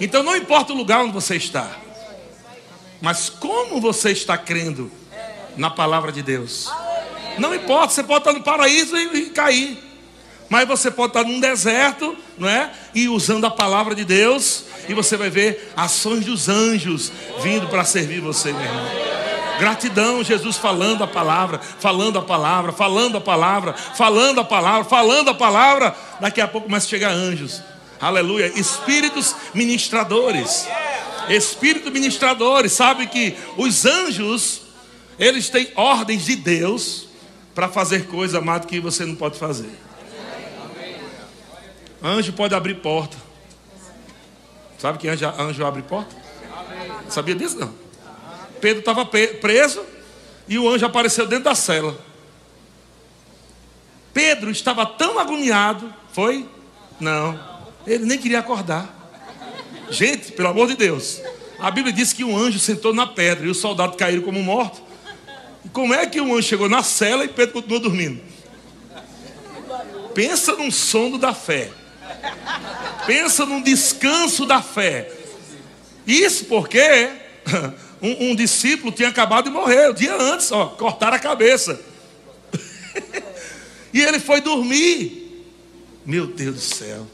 Então 0.00 0.22
não 0.22 0.36
importa 0.36 0.72
o 0.72 0.76
lugar 0.76 1.04
onde 1.04 1.12
você 1.12 1.36
está. 1.36 1.76
Mas 3.00 3.28
como 3.28 3.80
você 3.80 4.10
está 4.10 4.36
crendo 4.36 4.90
na 5.56 5.70
palavra 5.70 6.12
de 6.12 6.22
Deus? 6.22 6.70
Não 7.38 7.54
importa, 7.54 7.94
você 7.94 8.02
pode 8.02 8.20
estar 8.20 8.32
no 8.32 8.42
paraíso 8.42 8.96
e, 8.96 9.30
cair. 9.30 9.78
Mas 10.48 10.66
você 10.66 10.90
pode 10.90 11.10
estar 11.10 11.24
num 11.24 11.40
deserto, 11.40 12.16
não 12.38 12.48
é? 12.48 12.70
E 12.94 13.08
usando 13.08 13.44
a 13.44 13.50
palavra 13.50 13.94
de 13.94 14.04
Deus, 14.04 14.64
e 14.88 14.94
você 14.94 15.16
vai 15.16 15.28
ver 15.28 15.72
ações 15.76 16.24
dos 16.24 16.48
anjos 16.48 17.12
vindo 17.42 17.68
para 17.68 17.84
servir 17.84 18.20
você, 18.20 18.52
meu 18.52 18.62
irmão. 18.62 19.08
Gratidão, 19.58 20.22
Jesus 20.22 20.56
falando 20.56 21.02
a 21.02 21.06
palavra, 21.06 21.58
falando 21.58 22.18
a 22.18 22.22
palavra, 22.22 22.72
falando 22.72 23.18
a 23.18 23.20
palavra, 23.20 23.72
falando 23.74 24.40
a 24.40 24.44
palavra, 24.44 24.84
falando 24.84 25.30
a 25.30 25.34
palavra. 25.34 25.96
Daqui 26.20 26.40
a 26.40 26.48
pouco 26.48 26.72
a 26.74 26.80
chegar 26.80 27.10
anjos. 27.10 27.60
Aleluia. 28.00 28.46
Espíritos 28.54 29.34
ministradores. 29.52 30.66
Espíritos 31.28 31.92
ministradores. 31.92 32.72
Sabe 32.72 33.08
que 33.08 33.36
os 33.56 33.84
anjos, 33.84 34.62
eles 35.18 35.50
têm 35.50 35.72
ordens 35.74 36.24
de 36.24 36.36
Deus 36.36 37.08
para 37.52 37.68
fazer 37.68 38.06
coisa, 38.06 38.38
amado, 38.38 38.68
que 38.68 38.78
você 38.78 39.04
não 39.04 39.16
pode 39.16 39.36
fazer. 39.36 39.87
Anjo 42.02 42.32
pode 42.32 42.54
abrir 42.54 42.76
porta. 42.76 43.16
Sabe 44.78 44.98
que 44.98 45.08
anjo, 45.08 45.26
anjo 45.38 45.66
abre 45.66 45.82
porta? 45.82 46.14
Sabia 47.08 47.34
disso 47.34 47.58
não? 47.58 47.74
Pedro 48.60 48.80
estava 48.80 49.04
preso 49.04 49.84
e 50.46 50.58
o 50.58 50.68
anjo 50.68 50.86
apareceu 50.86 51.26
dentro 51.26 51.44
da 51.44 51.54
cela. 51.54 51.98
Pedro 54.12 54.50
estava 54.50 54.86
tão 54.86 55.18
agoniado, 55.18 55.92
foi? 56.12 56.48
Não, 57.00 57.38
ele 57.86 58.04
nem 58.04 58.18
queria 58.18 58.40
acordar. 58.40 58.94
Gente, 59.90 60.32
pelo 60.32 60.48
amor 60.48 60.68
de 60.68 60.76
Deus, 60.76 61.20
a 61.58 61.70
Bíblia 61.70 61.92
diz 61.92 62.12
que 62.12 62.24
um 62.24 62.36
anjo 62.36 62.58
sentou 62.58 62.92
na 62.92 63.06
pedra 63.06 63.46
e 63.46 63.50
os 63.50 63.58
soldados 63.58 63.96
caíram 63.96 64.22
como 64.22 64.42
mortos. 64.42 64.82
E 65.64 65.68
como 65.68 65.94
é 65.94 66.06
que 66.06 66.20
um 66.20 66.34
anjo 66.34 66.48
chegou 66.48 66.68
na 66.68 66.82
cela 66.82 67.24
e 67.24 67.28
Pedro 67.28 67.54
continuou 67.54 67.80
dormindo? 67.80 68.20
Pensa 70.14 70.56
num 70.56 70.70
sono 70.70 71.18
da 71.18 71.34
fé. 71.34 71.70
Pensa 73.06 73.46
num 73.46 73.62
descanso 73.62 74.44
da 74.44 74.60
fé. 74.62 75.10
Isso 76.06 76.46
porque 76.46 77.10
um, 78.02 78.30
um, 78.30 78.34
discípulo 78.36 78.92
tinha 78.92 79.08
acabado 79.08 79.44
de 79.44 79.50
morrer, 79.50 79.90
o 79.90 79.94
dia 79.94 80.14
antes, 80.14 80.50
ó, 80.52 80.66
cortaram 80.66 81.16
a 81.16 81.20
cabeça. 81.20 81.80
e 83.92 84.00
ele 84.00 84.18
foi 84.18 84.40
dormir. 84.40 85.44
Meu 86.04 86.26
Deus 86.26 86.54
do 86.54 86.60
céu. 86.60 87.06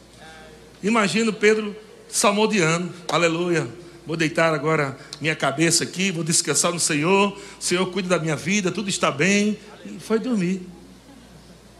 Imagina 0.82 1.32
Pedro 1.32 1.74
salmodiando, 2.08 2.92
aleluia. 3.08 3.68
Vou 4.06 4.16
deitar 4.16 4.52
agora 4.52 4.96
minha 5.20 5.34
cabeça 5.34 5.82
aqui, 5.84 6.10
vou 6.10 6.22
descansar 6.22 6.72
no 6.72 6.78
Senhor. 6.78 7.40
Senhor 7.58 7.86
cuida 7.90 8.08
da 8.10 8.18
minha 8.18 8.36
vida, 8.36 8.70
tudo 8.70 8.90
está 8.90 9.10
bem. 9.10 9.58
E 9.84 9.98
foi 9.98 10.18
dormir. 10.18 10.60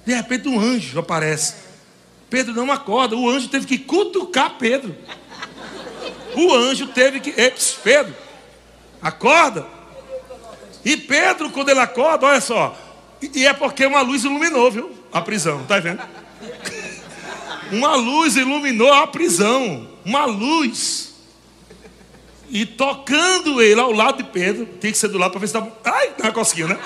De 0.07 0.15
repente 0.15 0.49
um 0.49 0.59
anjo 0.59 0.99
aparece. 0.99 1.55
Pedro 2.35 2.53
não 2.53 2.73
acorda. 2.73 3.14
O 3.14 3.31
anjo 3.31 3.47
teve 3.47 3.64
que 3.64 3.79
cutucar 3.79 4.57
Pedro. 4.59 4.92
O 6.35 6.53
anjo 6.53 6.88
teve 6.88 7.20
que. 7.20 7.31
Eps, 7.40 7.79
Pedro, 7.81 8.12
acorda. 9.01 9.64
E 10.85 10.97
Pedro, 10.97 11.49
quando 11.51 11.68
ele 11.68 11.79
acorda, 11.79 12.27
olha 12.27 12.40
só. 12.40 12.77
E 13.23 13.47
é 13.47 13.53
porque 13.53 13.87
uma 13.87 14.01
luz 14.01 14.25
iluminou, 14.25 14.68
viu? 14.68 14.90
A 15.12 15.20
prisão, 15.20 15.64
tá 15.64 15.79
vendo? 15.79 16.03
Uma 17.70 17.94
luz 17.94 18.37
iluminou 18.37 18.92
a 18.92 19.07
prisão. 19.07 19.88
Uma 20.05 20.25
luz. 20.25 21.14
E 22.51 22.66
tocando 22.66 23.62
ele 23.62 23.81
ao 23.81 23.92
lado 23.92 24.18
de 24.18 24.25
Pedro, 24.25 24.66
tem 24.66 24.90
que 24.90 24.99
ser 24.99 25.09
do 25.09 25.18
lado 25.18 25.31
para 25.31 25.40
ver 25.40 25.47
se 25.47 25.55
dá. 25.55 25.66
Ai, 25.85 26.12
não 26.18 26.29
é 26.29 26.33
cosquinha, 26.33 26.66
né? 26.66 26.79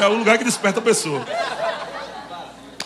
É 0.00 0.06
o 0.06 0.14
lugar 0.14 0.38
que 0.38 0.44
desperta 0.44 0.80
a 0.80 0.82
pessoa. 0.82 1.26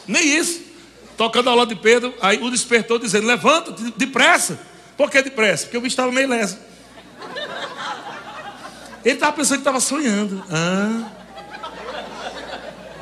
Nem 0.07 0.37
isso 0.37 0.72
tocando 1.17 1.51
ao 1.51 1.57
lado 1.57 1.69
de 1.69 1.81
Pedro, 1.81 2.15
aí 2.21 2.43
o 2.43 2.51
despertou 2.51 2.99
dizendo: 2.99 3.27
Levanta, 3.27 3.73
depressa. 3.97 4.59
Por 4.97 5.11
que 5.11 5.23
depressa? 5.23 5.65
Porque 5.65 5.77
o 5.77 5.81
bicho 5.81 5.93
estava 5.93 6.13
meio 6.13 6.29
leso. 6.29 6.59
Ele 9.05 9.15
estava 9.15 9.33
pensando 9.33 9.57
que 9.57 9.61
estava 9.63 9.81
sonhando. 9.81 10.45
Ah. 10.51 11.11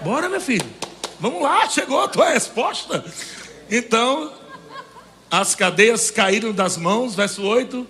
Bora, 0.03 0.29
meu 0.29 0.41
filho. 0.41 0.67
Vamos 1.19 1.43
lá, 1.43 1.69
chegou 1.69 2.03
a 2.03 2.09
tua 2.09 2.31
resposta. 2.31 3.05
Então, 3.71 4.33
as 5.31 5.55
cadeias 5.55 6.11
caíram 6.11 6.53
das 6.53 6.79
mãos, 6.79 7.15
verso 7.15 7.43
8. 7.43 7.87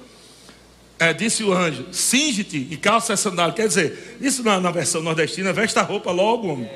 É, 0.99 1.13
disse 1.13 1.45
o 1.45 1.53
anjo: 1.53 1.87
Singe-te 1.93 2.67
e 2.71 2.77
calça 2.77 3.13
essa 3.13 3.31
sandália. 3.31 3.55
Quer 3.55 3.69
dizer, 3.69 4.19
isso 4.21 4.43
na, 4.43 4.61
na 4.61 4.71
versão 4.71 5.03
nordestina, 5.03 5.53
veste 5.53 5.79
a 5.79 5.83
roupa 5.83 6.11
logo, 6.11 6.49
homem 6.49 6.69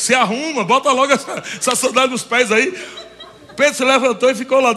se 0.00 0.14
arruma, 0.14 0.64
bota 0.64 0.90
logo 0.90 1.12
essa, 1.12 1.42
essa 1.58 1.76
sandália 1.76 2.10
nos 2.10 2.22
pés 2.22 2.50
aí. 2.50 2.72
Pedro 3.56 3.74
se 3.74 3.84
levantou 3.84 4.30
e 4.30 4.34
ficou 4.34 4.60
lá. 4.60 4.74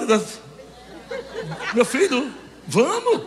Meu 1.73 1.86
filho, 1.86 2.31
vamos, 2.67 3.21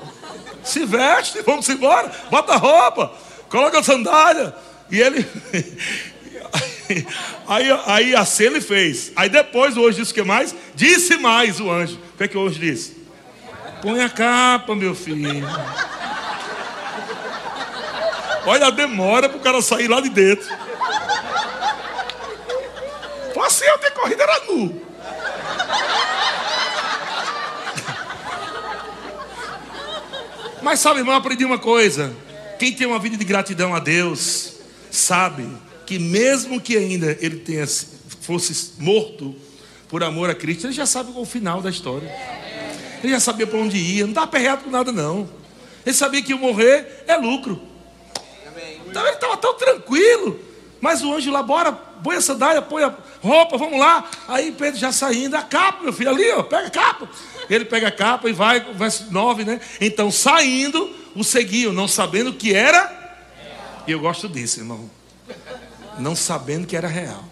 se 0.63 0.85
veste, 0.85 1.41
vamos 1.43 1.69
embora, 1.69 2.11
bota 2.31 2.53
a 2.53 2.57
roupa, 2.57 3.13
coloca 3.49 3.79
a 3.79 3.83
sandália. 3.83 4.55
E 4.91 5.01
ele. 5.01 5.27
Aí, 7.49 7.67
aí 7.87 8.15
assim 8.15 8.45
ele 8.45 8.61
fez. 8.61 9.11
Aí 9.17 9.29
depois 9.29 9.77
o 9.77 9.85
anjo 9.85 9.99
disse 9.99 10.13
o 10.13 10.15
que 10.15 10.23
mais? 10.23 10.55
Disse 10.77 11.17
mais 11.17 11.59
o 11.59 11.69
anjo. 11.69 11.99
O 12.15 12.17
que, 12.17 12.25
é 12.25 12.29
que 12.29 12.39
o 12.39 12.47
anjo 12.47 12.61
disse? 12.61 12.97
Põe 13.83 14.01
a 14.01 14.09
capa, 14.09 14.73
meu 14.77 14.95
filho. 14.95 15.45
Olha 18.47 18.67
a 18.67 18.71
demora 18.71 19.29
para 19.29 19.39
o 19.39 19.41
cara 19.41 19.61
sair 19.61 19.89
lá 19.89 20.01
de 20.01 20.11
dentro. 20.11 20.49
Eu 23.67 23.79
ter 23.79 23.91
corrido, 23.91 24.21
era 24.23 24.45
nu. 24.47 24.83
Mas 30.63 30.81
sabe, 30.81 31.01
irmão, 31.01 31.15
eu 31.15 31.19
aprendi 31.19 31.45
uma 31.45 31.59
coisa. 31.59 32.15
Quem 32.59 32.73
tem 32.73 32.87
uma 32.87 32.99
vida 32.99 33.17
de 33.17 33.25
gratidão 33.25 33.75
a 33.75 33.79
Deus, 33.79 34.55
sabe 34.91 35.49
que 35.85 35.99
mesmo 35.99 36.61
que 36.61 36.77
ainda 36.77 37.17
ele 37.21 37.37
tenha, 37.37 37.67
fosse 38.21 38.73
morto 38.79 39.35
por 39.89 40.03
amor 40.03 40.29
a 40.31 40.35
Cristo, 40.35 40.67
ele 40.67 40.73
já 40.73 40.87
sabe 40.87 41.13
o 41.15 41.25
final 41.25 41.63
da 41.63 41.71
história. 41.71 42.13
Ele 43.03 43.13
já 43.13 43.21
sabia 43.21 43.47
para 43.47 43.59
onde 43.59 43.77
ia, 43.77 44.03
não 44.03 44.11
estava 44.11 44.27
perreado 44.27 44.65
com 44.65 44.71
nada, 44.71 44.91
não. 44.91 45.29
Ele 45.85 45.95
sabia 45.95 46.23
que 46.23 46.33
ia 46.33 46.37
morrer 46.37 47.05
é 47.07 47.17
lucro. 47.17 47.61
Então 48.89 49.07
ele 49.07 49.15
estava 49.15 49.37
tão 49.37 49.55
tranquilo. 49.55 50.41
Mas 50.81 51.03
o 51.03 51.15
anjo 51.15 51.31
lá, 51.31 51.43
bora, 51.43 51.79
põe 52.07 52.15
a 52.15 52.21
sandália, 52.21 52.63
põe 52.63 52.85
a 52.85 52.95
roupa, 53.21 53.59
vamos 53.59 53.81
lá. 53.81 54.09
Aí 54.29 54.53
Pedro 54.53 54.79
já 54.79 54.93
saindo, 54.93 55.35
a 55.35 55.43
capa, 55.43 55.83
meu 55.83 55.93
filho, 55.93 56.11
ali, 56.11 56.31
ó, 56.31 56.45
pega 56.45 56.69
a 56.69 56.71
capa. 56.71 57.11
Ele 57.51 57.65
pega 57.65 57.89
a 57.89 57.91
capa 57.91 58.31
e 58.31 58.33
vai, 58.33 58.61
verso 58.61 59.09
9, 59.11 59.45
né? 59.45 59.61
Então, 59.81 60.09
saindo, 60.09 60.95
o 61.17 61.25
seguiam, 61.25 61.73
não 61.73 61.89
sabendo 61.89 62.33
que 62.33 62.55
era. 62.55 63.25
E 63.89 63.91
eu 63.91 63.99
gosto 63.99 64.29
disso, 64.29 64.61
irmão. 64.61 64.89
Não 65.99 66.15
sabendo 66.15 66.65
que 66.65 66.77
era 66.77 66.87
real. 66.87 67.25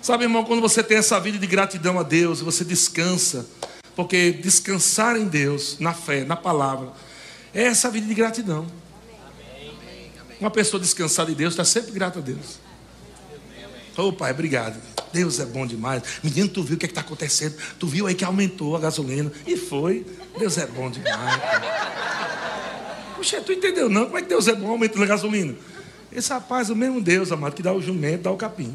Sabe, 0.00 0.22
irmão, 0.22 0.44
quando 0.44 0.60
você 0.60 0.84
tem 0.84 0.98
essa 0.98 1.18
vida 1.18 1.36
de 1.36 1.46
gratidão 1.48 1.98
a 1.98 2.04
Deus, 2.04 2.40
você 2.40 2.64
descansa. 2.64 3.44
Porque 3.96 4.30
descansar 4.30 5.16
em 5.16 5.26
Deus, 5.26 5.80
na 5.80 5.92
fé, 5.92 6.24
na 6.24 6.36
palavra, 6.36 6.92
é 7.52 7.64
essa 7.64 7.90
vida 7.90 8.06
de 8.06 8.14
gratidão. 8.14 8.68
Uma 10.40 10.50
pessoa 10.50 10.80
descansada 10.80 11.32
em 11.32 11.34
Deus 11.34 11.54
está 11.54 11.64
sempre 11.64 11.90
grata 11.90 12.20
a 12.20 12.22
Deus. 12.22 12.69
Ô 14.00 14.12
pai, 14.12 14.32
obrigado. 14.32 14.80
Deus 15.12 15.40
é 15.40 15.44
bom 15.44 15.66
demais. 15.66 16.02
Menino, 16.22 16.48
tu 16.48 16.62
viu 16.62 16.76
o 16.76 16.78
que 16.78 16.86
é 16.86 16.88
está 16.88 17.00
acontecendo? 17.00 17.56
Tu 17.78 17.86
viu 17.86 18.06
aí 18.06 18.14
que 18.14 18.24
aumentou 18.24 18.76
a 18.76 18.80
gasolina. 18.80 19.30
E 19.46 19.56
foi. 19.56 20.06
Deus 20.38 20.56
é 20.58 20.66
bom 20.66 20.90
demais. 20.90 21.40
Puxa, 23.16 23.40
tu 23.40 23.52
entendeu 23.52 23.88
não? 23.88 24.06
Como 24.06 24.18
é 24.18 24.22
que 24.22 24.28
Deus 24.28 24.48
é 24.48 24.54
bom 24.54 24.70
aumentando 24.70 25.02
a 25.02 25.06
gasolina? 25.06 25.54
Esse 26.12 26.32
rapaz 26.32 26.70
é 26.70 26.72
o 26.72 26.76
mesmo 26.76 27.00
Deus, 27.00 27.30
amado, 27.30 27.54
que 27.54 27.62
dá 27.62 27.72
o 27.72 27.80
jumento, 27.80 28.22
dá 28.22 28.30
o 28.30 28.36
capim. 28.36 28.74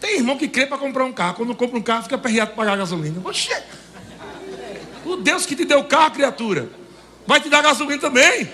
Tem 0.00 0.16
irmão 0.16 0.36
que 0.36 0.48
crê 0.48 0.66
para 0.66 0.78
comprar 0.78 1.04
um 1.04 1.12
carro. 1.12 1.34
Quando 1.34 1.54
compra 1.54 1.78
um 1.78 1.82
carro, 1.82 2.02
fica 2.02 2.18
perreado 2.18 2.52
para 2.52 2.56
pagar 2.56 2.72
a 2.74 2.76
gasolina. 2.76 3.20
Oxê! 3.24 3.62
O 5.04 5.16
Deus 5.16 5.46
que 5.46 5.56
te 5.56 5.64
deu 5.64 5.80
o 5.80 5.84
carro, 5.84 6.10
criatura 6.12 6.68
vai 7.28 7.40
te 7.40 7.50
dar 7.50 7.62
gasolina 7.62 8.00
também. 8.00 8.48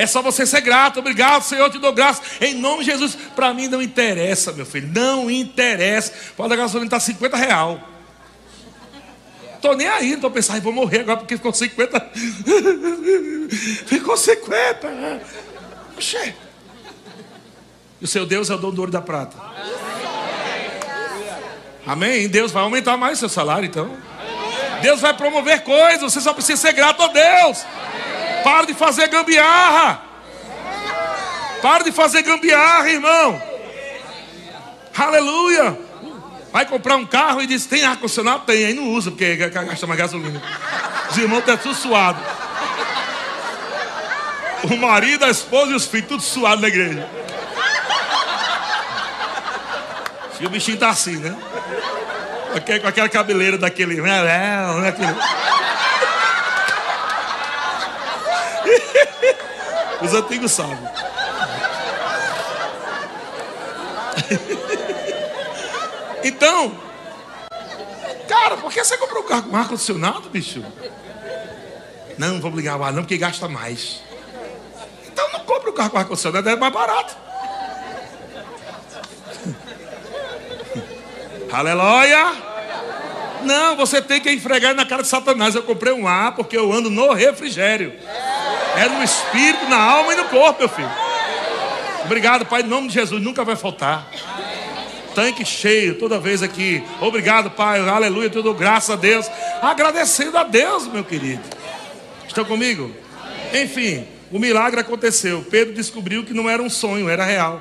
É 0.00 0.06
só 0.06 0.22
você 0.22 0.46
ser 0.46 0.62
grato. 0.62 0.98
Obrigado, 0.98 1.42
Senhor, 1.42 1.68
te 1.68 1.78
dou 1.78 1.92
graça. 1.92 2.22
Em 2.40 2.54
nome 2.54 2.82
de 2.82 2.90
Jesus. 2.90 3.14
Para 3.36 3.52
mim 3.52 3.68
não 3.68 3.82
interessa, 3.82 4.50
meu 4.50 4.64
filho. 4.64 4.88
Não 4.88 5.30
interessa. 5.30 6.14
Pode 6.34 6.54
a 6.54 6.56
gasolina 6.56 6.86
estar 6.86 6.96
tá 6.96 7.04
50 7.04 7.36
real. 7.36 7.78
Estou 9.56 9.76
nem 9.76 9.86
aí, 9.86 10.14
estou 10.14 10.30
pensando, 10.30 10.62
vou 10.62 10.72
morrer 10.72 11.00
agora 11.00 11.18
porque 11.18 11.36
ficou 11.36 11.52
50. 11.52 12.00
ficou 13.84 14.16
50. 14.16 15.20
Oxê. 15.94 16.34
E 18.00 18.04
o 18.04 18.08
seu 18.08 18.24
Deus 18.24 18.48
é 18.48 18.54
o 18.54 18.56
dono 18.56 18.72
do 18.72 18.80
ouro 18.80 18.90
da 18.90 19.02
prata. 19.02 19.36
Amém? 21.86 22.26
Deus 22.26 22.50
vai 22.50 22.62
aumentar 22.62 22.96
mais 22.96 23.18
seu 23.18 23.28
salário, 23.28 23.66
então. 23.66 23.94
Deus 24.80 24.98
vai 24.98 25.12
promover 25.12 25.62
coisas, 25.62 26.10
você 26.10 26.22
só 26.22 26.32
precisa 26.32 26.58
ser 26.58 26.72
grato 26.72 27.02
a 27.02 27.08
Deus. 27.08 27.66
Para 28.42 28.66
de 28.66 28.74
fazer 28.74 29.08
gambiarra. 29.08 30.02
Para 31.62 31.84
de 31.84 31.92
fazer 31.92 32.22
gambiarra, 32.22 32.88
irmão. 32.88 33.42
Aleluia. 34.96 35.78
Vai 36.52 36.66
comprar 36.66 36.96
um 36.96 37.06
carro 37.06 37.40
e 37.42 37.46
diz: 37.46 37.66
tem 37.66 37.84
ar-condicionado? 37.84 38.44
Tem, 38.44 38.66
aí 38.66 38.74
não 38.74 38.88
usa, 38.88 39.10
porque 39.10 39.36
gasta 39.36 39.86
mais 39.86 39.98
gasolina. 39.98 40.42
Os 41.10 41.16
irmãos 41.16 41.40
estão 41.40 41.56
tudo 41.56 41.74
suados. 41.74 42.22
O 44.64 44.76
marido, 44.76 45.24
a 45.24 45.30
esposa 45.30 45.72
e 45.72 45.74
os 45.74 45.86
filhos, 45.86 46.08
tudo 46.08 46.22
suado 46.22 46.60
na 46.60 46.68
igreja. 46.68 47.08
E 50.40 50.46
o 50.46 50.50
bichinho 50.50 50.78
tá 50.78 50.88
assim, 50.88 51.16
né? 51.16 51.36
Com 52.80 52.88
aquela 52.88 53.08
cabeleira 53.08 53.58
daquele. 53.58 54.00
Né, 54.00 54.22
né, 54.22 54.82
daquele... 54.82 55.14
Os 60.02 60.14
antigos 60.14 60.52
sabem. 60.52 60.76
Então, 66.22 66.76
cara, 68.28 68.58
por 68.58 68.70
que 68.70 68.84
você 68.84 68.96
comprou 68.98 69.22
um 69.22 69.26
carro 69.26 69.44
com 69.44 69.56
ar-condicionado, 69.56 70.28
bicho? 70.28 70.62
Não, 72.18 72.40
vou 72.40 72.50
ligar 72.50 72.78
o 72.78 72.84
ar, 72.84 72.92
não, 72.92 73.02
porque 73.02 73.16
gasta 73.16 73.48
mais. 73.48 74.02
Então 75.06 75.26
não 75.32 75.40
compra 75.40 75.70
o 75.70 75.72
um 75.72 75.74
carro 75.74 75.90
com 75.90 75.98
ar-condicionado, 75.98 76.48
é 76.48 76.56
mais 76.56 76.72
barato. 76.72 77.16
Aleluia! 81.50 82.50
Não, 83.42 83.76
você 83.76 84.02
tem 84.02 84.20
que 84.20 84.30
enfregar 84.30 84.74
na 84.74 84.84
cara 84.84 85.02
de 85.02 85.08
Satanás. 85.08 85.54
Eu 85.54 85.62
comprei 85.62 85.92
um 85.92 86.06
ar 86.06 86.34
porque 86.34 86.56
eu 86.56 86.70
ando 86.70 86.90
no 86.90 87.12
refrigério. 87.12 87.94
É 88.80 88.88
no 88.88 89.02
espírito, 89.02 89.68
na 89.68 89.76
alma 89.76 90.14
e 90.14 90.16
no 90.16 90.24
corpo, 90.24 90.60
meu 90.60 90.68
filho. 90.70 90.90
Obrigado, 92.02 92.46
Pai, 92.46 92.62
em 92.62 92.66
nome 92.66 92.88
de 92.88 92.94
Jesus, 92.94 93.22
nunca 93.22 93.44
vai 93.44 93.54
faltar. 93.54 94.10
Tanque 95.14 95.44
cheio 95.44 95.96
toda 95.98 96.18
vez 96.18 96.42
aqui. 96.42 96.82
Obrigado, 96.98 97.50
Pai. 97.50 97.86
Aleluia. 97.86 98.30
Tudo 98.30 98.54
graças 98.54 98.88
a 98.88 98.96
Deus. 98.96 99.30
Agradecendo 99.60 100.38
a 100.38 100.44
Deus, 100.44 100.86
meu 100.86 101.04
querido. 101.04 101.42
Estão 102.26 102.42
comigo? 102.42 102.90
Enfim, 103.52 104.06
o 104.32 104.38
milagre 104.38 104.80
aconteceu. 104.80 105.44
Pedro 105.50 105.74
descobriu 105.74 106.24
que 106.24 106.32
não 106.32 106.48
era 106.48 106.62
um 106.62 106.70
sonho, 106.70 107.06
era 107.06 107.24
real. 107.24 107.60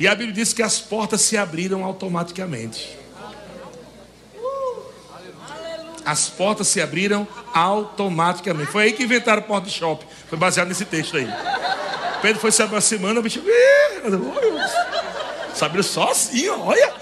E 0.00 0.08
a 0.08 0.14
Bíblia 0.16 0.34
diz 0.34 0.52
que 0.52 0.64
as 0.64 0.80
portas 0.80 1.20
se 1.20 1.36
abriram 1.36 1.84
automaticamente. 1.84 2.98
As 6.10 6.28
portas 6.28 6.66
se 6.66 6.82
abriram 6.82 7.24
automaticamente. 7.54 8.72
Foi 8.72 8.82
aí 8.82 8.92
que 8.92 9.04
inventaram 9.04 9.42
o 9.42 9.44
porta 9.44 9.68
de 9.68 9.72
shopping. 9.72 10.04
Foi 10.28 10.36
baseado 10.36 10.66
nesse 10.66 10.84
texto 10.84 11.16
aí. 11.16 11.32
Pedro 12.20 12.40
foi 12.40 12.50
se 12.50 12.60
aproximando, 12.60 13.20
o 13.20 13.22
bicho. 13.22 13.40
Se 15.54 15.64
abriu 15.64 15.80
assim, 15.80 16.48
olha. 16.48 16.92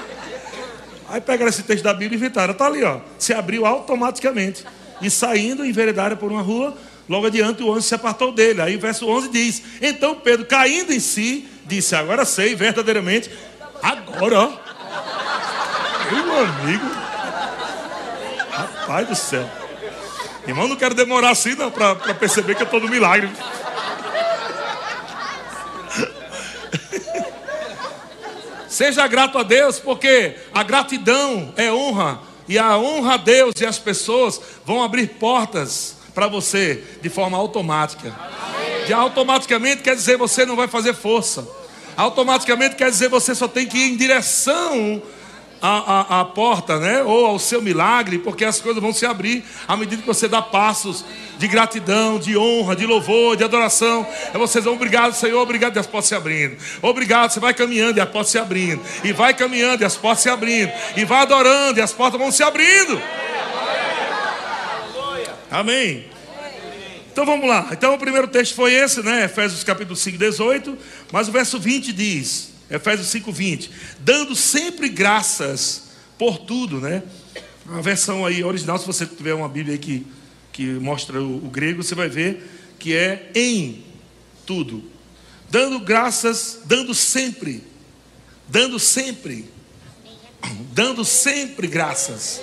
Aí 1.08 1.20
pegaram 1.20 1.48
esse 1.48 1.64
texto 1.64 1.82
da 1.82 1.92
Bíblia 1.92 2.12
e 2.12 2.20
inventaram. 2.20 2.52
Está 2.52 2.66
ali, 2.66 2.84
ó. 2.84 3.00
Se 3.18 3.32
abriu 3.32 3.64
automaticamente. 3.66 4.64
E 5.00 5.10
saindo, 5.10 5.64
enveredaram 5.64 6.16
por 6.16 6.30
uma 6.30 6.42
rua. 6.42 6.76
Logo 7.08 7.26
adiante, 7.26 7.62
o 7.62 7.72
anjo 7.72 7.82
se 7.82 7.94
apartou 7.94 8.32
dele. 8.32 8.60
Aí 8.60 8.76
o 8.76 8.80
verso 8.80 9.08
11 9.08 9.28
diz: 9.30 9.62
Então 9.80 10.14
Pedro, 10.14 10.44
caindo 10.46 10.92
em 10.92 11.00
si, 11.00 11.48
disse: 11.64 11.96
Agora 11.96 12.26
sei 12.26 12.54
verdadeiramente. 12.54 13.30
Agora, 13.82 14.40
ó. 14.40 14.52
Meu 16.12 16.38
amigo. 16.38 16.99
Pai 18.90 19.04
do 19.04 19.14
céu. 19.14 19.48
Irmão, 20.48 20.66
não 20.66 20.74
quero 20.74 20.96
demorar 20.96 21.30
assim 21.30 21.54
não 21.54 21.70
para 21.70 21.94
perceber 22.12 22.56
que 22.56 22.62
eu 22.62 22.64
estou 22.64 22.80
no 22.80 22.88
milagre. 22.88 23.30
Seja 28.68 29.06
grato 29.06 29.38
a 29.38 29.44
Deus, 29.44 29.78
porque 29.78 30.34
a 30.52 30.64
gratidão 30.64 31.54
é 31.56 31.72
honra, 31.72 32.18
e 32.48 32.58
a 32.58 32.76
honra 32.78 33.14
a 33.14 33.16
Deus 33.16 33.54
e 33.60 33.64
as 33.64 33.78
pessoas 33.78 34.40
vão 34.66 34.82
abrir 34.82 35.06
portas 35.06 35.94
para 36.12 36.26
você 36.26 36.82
de 37.00 37.08
forma 37.08 37.38
automática. 37.38 38.12
E 38.88 38.92
automaticamente 38.92 39.82
quer 39.82 39.94
dizer 39.94 40.16
você 40.16 40.44
não 40.44 40.56
vai 40.56 40.66
fazer 40.66 40.94
força. 40.94 41.46
Automaticamente 41.96 42.74
quer 42.74 42.90
dizer 42.90 43.08
você 43.08 43.36
só 43.36 43.46
tem 43.46 43.68
que 43.68 43.78
ir 43.78 43.92
em 43.92 43.96
direção 43.96 45.00
a, 45.62 46.20
a, 46.20 46.24
porta, 46.24 46.78
né? 46.78 47.02
Ou 47.02 47.26
ao 47.26 47.38
seu 47.38 47.60
milagre, 47.60 48.18
porque 48.18 48.44
as 48.44 48.60
coisas 48.60 48.82
vão 48.82 48.92
se 48.92 49.04
abrir 49.04 49.44
à 49.68 49.76
medida 49.76 50.00
que 50.00 50.06
você 50.06 50.26
dá 50.26 50.40
passos 50.40 51.04
de 51.38 51.46
gratidão, 51.46 52.18
de 52.18 52.36
honra, 52.36 52.74
de 52.74 52.86
louvor, 52.86 53.36
de 53.36 53.44
adoração. 53.44 54.06
É 54.32 54.38
vocês 54.38 54.64
vão, 54.64 54.74
obrigado, 54.74 55.12
Senhor, 55.12 55.40
obrigado, 55.40 55.76
e 55.76 55.78
as 55.78 55.86
portas 55.86 56.08
se 56.08 56.14
abrindo. 56.14 56.56
Obrigado, 56.80 57.30
você 57.30 57.40
vai 57.40 57.52
caminhando 57.52 57.98
e 57.98 58.00
as 58.00 58.08
portas 58.08 58.30
se 58.32 58.38
abrindo. 58.38 58.80
E 59.04 59.12
vai 59.12 59.34
caminhando 59.34 59.82
e 59.82 59.84
as 59.84 59.96
portas 59.96 60.22
se 60.22 60.28
abrindo. 60.28 60.72
E 60.96 61.04
vai 61.04 61.22
adorando 61.22 61.78
e 61.78 61.82
as 61.82 61.92
portas 61.92 62.18
vão 62.18 62.32
se 62.32 62.42
abrindo. 62.42 63.00
Amém. 65.50 66.06
Então 67.12 67.26
vamos 67.26 67.48
lá. 67.48 67.68
Então 67.72 67.94
o 67.94 67.98
primeiro 67.98 68.28
texto 68.28 68.54
foi 68.54 68.72
esse, 68.72 69.02
né? 69.02 69.24
Efésios 69.24 69.64
capítulo 69.64 69.96
5, 69.96 70.16
18. 70.16 70.78
Mas 71.12 71.28
o 71.28 71.32
verso 71.32 71.58
20 71.58 71.92
diz. 71.92 72.49
Efésios 72.70 73.08
5:20, 73.08 73.70
dando 73.98 74.36
sempre 74.36 74.88
graças 74.88 75.90
por 76.16 76.38
tudo, 76.38 76.80
né? 76.80 77.02
A 77.66 77.80
versão 77.80 78.24
aí 78.24 78.44
original, 78.44 78.78
se 78.78 78.86
você 78.86 79.06
tiver 79.06 79.34
uma 79.34 79.48
Bíblia 79.48 79.76
que, 79.76 80.06
que 80.52 80.64
mostra 80.64 81.20
o, 81.20 81.46
o 81.46 81.50
grego, 81.50 81.82
você 81.82 81.94
vai 81.94 82.08
ver 82.08 82.48
que 82.78 82.94
é 82.94 83.30
em 83.34 83.84
tudo. 84.46 84.82
Dando 85.50 85.80
graças, 85.80 86.60
dando 86.64 86.94
sempre, 86.94 87.62
dando 88.48 88.78
sempre, 88.78 89.50
dando 90.72 91.04
sempre 91.04 91.66
graças, 91.66 92.40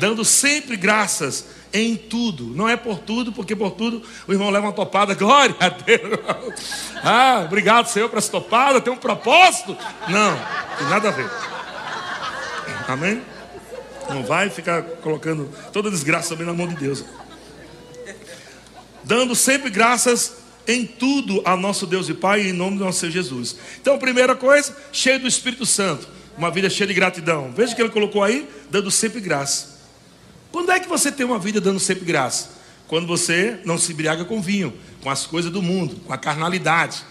dando 0.00 0.24
sempre 0.24 0.76
graças 0.76 1.55
em 1.76 1.96
tudo. 1.96 2.44
Não 2.44 2.68
é 2.68 2.76
por 2.76 2.98
tudo, 2.98 3.32
porque 3.32 3.54
por 3.54 3.72
tudo 3.72 4.02
o 4.26 4.32
irmão 4.32 4.50
leva 4.50 4.66
uma 4.66 4.72
topada. 4.72 5.14
Glória 5.16 5.54
a 5.60 5.68
Deus. 5.68 6.92
Ah, 7.02 7.42
obrigado, 7.44 7.86
Senhor, 7.88 8.08
por 8.08 8.18
essa 8.18 8.30
topada. 8.30 8.80
Tem 8.80 8.92
um 8.92 8.96
propósito? 8.96 9.76
Não, 10.08 10.36
tem 10.78 10.88
nada 10.88 11.08
a 11.08 11.12
ver. 11.12 11.30
Amém? 12.88 13.22
Não 14.08 14.22
vai 14.22 14.48
ficar 14.48 14.82
colocando 14.82 15.50
toda 15.72 15.90
desgraça 15.90 16.30
também 16.30 16.46
na 16.46 16.52
mão 16.52 16.68
de 16.68 16.76
Deus. 16.76 17.04
Dando 19.02 19.34
sempre 19.34 19.70
graças 19.70 20.36
em 20.66 20.84
tudo 20.84 21.42
a 21.44 21.56
nosso 21.56 21.86
Deus 21.86 22.08
e 22.08 22.14
Pai, 22.14 22.48
em 22.48 22.52
nome 22.52 22.78
do 22.78 22.84
nosso 22.84 23.00
Senhor 23.00 23.12
Jesus. 23.12 23.56
Então, 23.80 23.98
primeira 23.98 24.34
coisa, 24.34 24.76
cheio 24.92 25.20
do 25.20 25.28
Espírito 25.28 25.64
Santo. 25.64 26.08
Uma 26.36 26.50
vida 26.50 26.68
cheia 26.68 26.86
de 26.86 26.94
gratidão. 26.94 27.52
Veja 27.56 27.74
que 27.74 27.80
ele 27.80 27.90
colocou 27.90 28.22
aí, 28.22 28.48
dando 28.70 28.90
sempre 28.90 29.20
graça. 29.20 29.75
Quando 30.56 30.72
é 30.72 30.80
que 30.80 30.88
você 30.88 31.12
tem 31.12 31.26
uma 31.26 31.38
vida 31.38 31.60
dando 31.60 31.78
sempre 31.78 32.06
graça? 32.06 32.48
Quando 32.88 33.06
você 33.06 33.60
não 33.66 33.76
se 33.76 33.92
embriaga 33.92 34.24
com 34.24 34.40
vinho, 34.40 34.72
com 35.02 35.10
as 35.10 35.26
coisas 35.26 35.52
do 35.52 35.60
mundo, 35.60 35.96
com 35.96 36.14
a 36.14 36.16
carnalidade. 36.16 37.04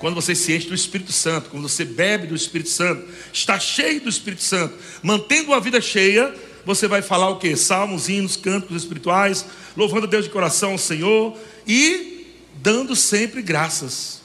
Quando 0.00 0.16
você 0.16 0.34
se 0.34 0.52
enche 0.52 0.66
do 0.66 0.74
Espírito 0.74 1.12
Santo, 1.12 1.48
quando 1.48 1.68
você 1.68 1.84
bebe 1.84 2.26
do 2.26 2.34
Espírito 2.34 2.70
Santo, 2.70 3.08
está 3.32 3.56
cheio 3.56 4.00
do 4.00 4.08
Espírito 4.08 4.42
Santo, 4.42 4.76
mantendo 5.00 5.50
uma 5.50 5.60
vida 5.60 5.80
cheia, 5.80 6.34
você 6.66 6.88
vai 6.88 7.02
falar 7.02 7.28
o 7.28 7.38
que? 7.38 7.54
Salmos, 7.54 8.08
hinos, 8.08 8.34
cânticos 8.34 8.78
espirituais, 8.78 9.46
louvando 9.76 10.06
a 10.06 10.10
Deus 10.10 10.24
de 10.24 10.30
coração 10.32 10.72
ao 10.72 10.78
Senhor 10.78 11.38
e 11.64 12.26
dando 12.56 12.96
sempre 12.96 13.42
graças 13.42 14.22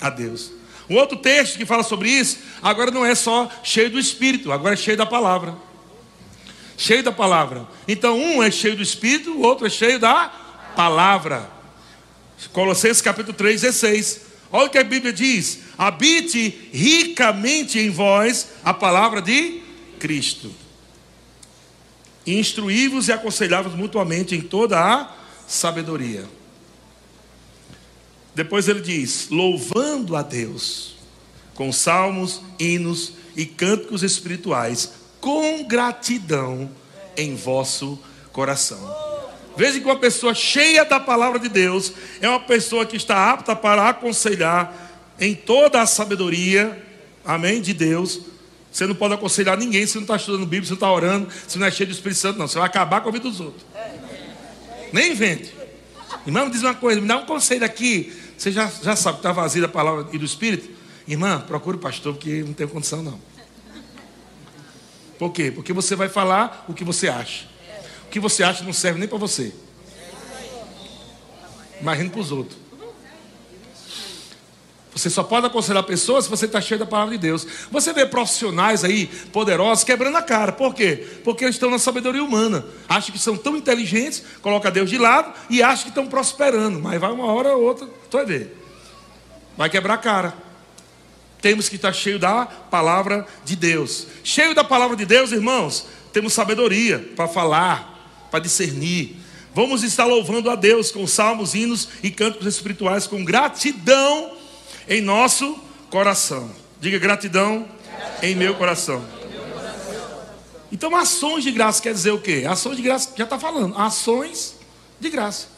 a 0.00 0.08
Deus. 0.08 0.52
Um 0.88 0.94
outro 0.94 1.16
texto 1.16 1.58
que 1.58 1.66
fala 1.66 1.82
sobre 1.82 2.08
isso, 2.08 2.38
agora 2.62 2.92
não 2.92 3.04
é 3.04 3.16
só 3.16 3.50
cheio 3.64 3.90
do 3.90 3.98
Espírito, 3.98 4.52
agora 4.52 4.74
é 4.74 4.76
cheio 4.76 4.96
da 4.96 5.04
palavra 5.04 5.71
cheio 6.82 7.02
da 7.02 7.12
palavra. 7.12 7.66
Então, 7.86 8.18
um 8.18 8.42
é 8.42 8.50
cheio 8.50 8.76
do 8.76 8.82
Espírito, 8.82 9.30
o 9.30 9.42
outro 9.42 9.66
é 9.66 9.70
cheio 9.70 10.00
da 10.00 10.28
palavra. 10.74 11.48
Colossenses 12.52 13.00
capítulo 13.00 13.36
3, 13.36 13.60
16. 13.60 14.20
Olha 14.50 14.66
o 14.66 14.70
que 14.70 14.78
a 14.78 14.84
Bíblia 14.84 15.12
diz: 15.12 15.60
habite 15.78 16.68
ricamente 16.72 17.78
em 17.78 17.88
vós 17.88 18.48
a 18.64 18.74
palavra 18.74 19.22
de 19.22 19.62
Cristo. 20.00 20.52
Instruí-vos 22.26 23.06
e 23.06 23.12
aconselhai-vos 23.12 23.74
mutuamente 23.74 24.34
em 24.34 24.40
toda 24.40 24.80
a 24.80 25.14
sabedoria. 25.46 26.24
Depois 28.34 28.66
ele 28.66 28.80
diz: 28.80 29.28
louvando 29.30 30.16
a 30.16 30.22
Deus 30.22 30.96
com 31.54 31.70
salmos, 31.70 32.42
hinos 32.58 33.12
e 33.36 33.46
cânticos 33.46 34.02
espirituais, 34.02 35.01
com 35.22 35.62
gratidão 35.62 36.68
em 37.16 37.36
vosso 37.36 37.96
coração. 38.32 38.92
Veja 39.56 39.78
que 39.78 39.84
uma 39.86 39.96
pessoa 39.96 40.34
cheia 40.34 40.84
da 40.84 40.98
palavra 40.98 41.38
de 41.38 41.48
Deus 41.48 41.92
é 42.20 42.28
uma 42.28 42.40
pessoa 42.40 42.84
que 42.84 42.96
está 42.96 43.30
apta 43.30 43.54
para 43.54 43.88
aconselhar 43.88 44.74
em 45.20 45.32
toda 45.32 45.80
a 45.80 45.86
sabedoria, 45.86 46.84
amém, 47.24 47.60
de 47.60 47.72
Deus. 47.72 48.20
Você 48.72 48.84
não 48.84 48.96
pode 48.96 49.14
aconselhar 49.14 49.56
ninguém 49.56 49.86
se 49.86 49.94
não 49.94 50.02
está 50.02 50.16
estudando 50.16 50.40
Bíblia, 50.40 50.64
se 50.64 50.70
não 50.70 50.76
está 50.76 50.90
orando, 50.90 51.28
se 51.46 51.56
não 51.56 51.66
é 51.68 51.70
cheio 51.70 51.88
do 51.88 51.92
Espírito 51.92 52.18
Santo, 52.18 52.38
não. 52.40 52.48
Você 52.48 52.58
vai 52.58 52.66
acabar 52.66 53.00
com 53.00 53.08
a 53.08 53.12
vida 53.12 53.30
dos 53.30 53.38
outros. 53.38 53.64
Nem 54.92 55.12
invente. 55.12 55.54
Irmão, 56.26 56.46
me 56.46 56.50
diz 56.50 56.62
uma 56.62 56.74
coisa, 56.74 57.00
me 57.00 57.06
dá 57.06 57.18
um 57.18 57.26
conselho 57.26 57.64
aqui. 57.64 58.12
Você 58.36 58.50
já, 58.50 58.68
já 58.82 58.96
sabe 58.96 59.18
que 59.18 59.20
está 59.20 59.30
vazio 59.30 59.62
da 59.62 59.68
palavra 59.68 60.08
e 60.12 60.18
do 60.18 60.24
Espírito? 60.24 60.68
Irmã, 61.06 61.44
procure 61.46 61.76
o 61.76 61.80
pastor, 61.80 62.14
porque 62.14 62.42
não 62.42 62.52
tem 62.52 62.66
condição 62.66 63.04
não. 63.04 63.31
Por 65.22 65.30
quê? 65.30 65.52
Porque 65.52 65.72
você 65.72 65.94
vai 65.94 66.08
falar 66.08 66.64
o 66.68 66.74
que 66.74 66.82
você 66.82 67.06
acha. 67.06 67.46
O 68.06 68.08
que 68.10 68.18
você 68.18 68.42
acha 68.42 68.64
não 68.64 68.72
serve 68.72 68.98
nem 68.98 69.08
para 69.08 69.18
você. 69.18 69.52
Imagina 71.80 72.10
para 72.10 72.20
os 72.20 72.32
outros. 72.32 72.58
Você 74.92 75.08
só 75.08 75.22
pode 75.22 75.46
aconselhar 75.46 75.84
pessoas 75.84 76.24
se 76.24 76.30
você 76.30 76.46
está 76.46 76.60
cheio 76.60 76.80
da 76.80 76.86
palavra 76.86 77.12
de 77.12 77.18
Deus. 77.18 77.46
Você 77.70 77.92
vê 77.92 78.04
profissionais 78.04 78.82
aí, 78.82 79.06
poderosos, 79.06 79.84
quebrando 79.84 80.16
a 80.16 80.22
cara. 80.22 80.50
Por 80.50 80.74
quê? 80.74 81.06
Porque 81.22 81.44
eles 81.44 81.54
estão 81.54 81.70
na 81.70 81.78
sabedoria 81.78 82.24
humana. 82.24 82.66
Acham 82.88 83.12
que 83.12 83.18
são 83.20 83.36
tão 83.36 83.56
inteligentes, 83.56 84.24
coloca 84.42 84.72
Deus 84.72 84.90
de 84.90 84.98
lado 84.98 85.32
e 85.48 85.62
acham 85.62 85.84
que 85.84 85.90
estão 85.90 86.08
prosperando. 86.08 86.80
Mas 86.80 87.00
vai 87.00 87.12
uma 87.12 87.26
hora 87.26 87.54
ou 87.54 87.62
outra, 87.62 87.86
tu 88.10 88.16
vai 88.16 88.26
ver. 88.26 88.58
Vai 89.56 89.70
quebrar 89.70 89.94
a 89.94 89.98
cara. 89.98 90.34
Temos 91.42 91.68
que 91.68 91.74
estar 91.74 91.92
cheio 91.92 92.20
da 92.20 92.46
palavra 92.46 93.26
de 93.44 93.56
Deus. 93.56 94.06
Cheio 94.22 94.54
da 94.54 94.62
palavra 94.62 94.96
de 94.96 95.04
Deus, 95.04 95.32
irmãos, 95.32 95.86
temos 96.12 96.32
sabedoria 96.32 97.00
para 97.16 97.26
falar, 97.26 98.28
para 98.30 98.38
discernir. 98.38 99.16
Vamos 99.52 99.82
estar 99.82 100.04
louvando 100.04 100.48
a 100.48 100.54
Deus 100.54 100.92
com 100.92 101.04
salmos, 101.04 101.52
hinos 101.52 101.88
e 102.00 102.12
cânticos 102.12 102.46
espirituais 102.46 103.08
com 103.08 103.24
gratidão 103.24 104.36
em 104.88 105.00
nosso 105.00 105.58
coração. 105.90 106.48
Diga 106.80 106.98
gratidão, 107.00 107.68
gratidão. 107.84 108.30
em 108.30 108.36
meu 108.36 108.54
coração. 108.54 109.04
Então, 110.70 110.94
ações 110.94 111.42
de 111.42 111.50
graça 111.50 111.82
quer 111.82 111.92
dizer 111.92 112.12
o 112.12 112.20
quê? 112.20 112.44
Ações 112.48 112.76
de 112.76 112.82
graça, 112.82 113.10
já 113.16 113.24
está 113.24 113.38
falando, 113.38 113.76
ações 113.76 114.54
de 115.00 115.10
graça. 115.10 115.48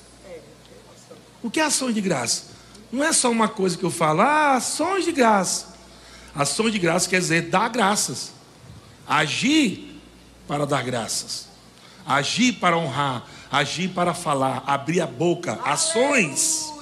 O 1.43 1.51
que 1.51 1.61
é 1.61 1.65
ações 1.65 1.95
de 1.95 2.01
graça? 2.01 2.45
Não 2.91 3.05
é 3.05 3.13
só 3.13 3.31
uma 3.31 3.49
coisa 3.49 3.77
que 3.77 3.85
eu 3.85 3.91
falo, 3.91 4.23
ah, 4.23 4.55
ações 4.55 5.05
de 5.05 5.13
graça. 5.13 5.74
Ações 6.35 6.73
de 6.73 6.79
graça 6.79 7.09
quer 7.09 7.21
dizer 7.21 7.43
dar 7.43 7.69
graças, 7.69 8.33
agir 9.07 10.01
para 10.49 10.67
dar 10.67 10.83
graças, 10.83 11.49
agir 12.07 12.55
para 12.55 12.77
honrar, 12.77 13.25
agir 13.51 13.89
para 13.91 14.13
falar, 14.13 14.63
abrir 14.67 15.01
a 15.01 15.07
boca, 15.07 15.59
ações 15.65 16.73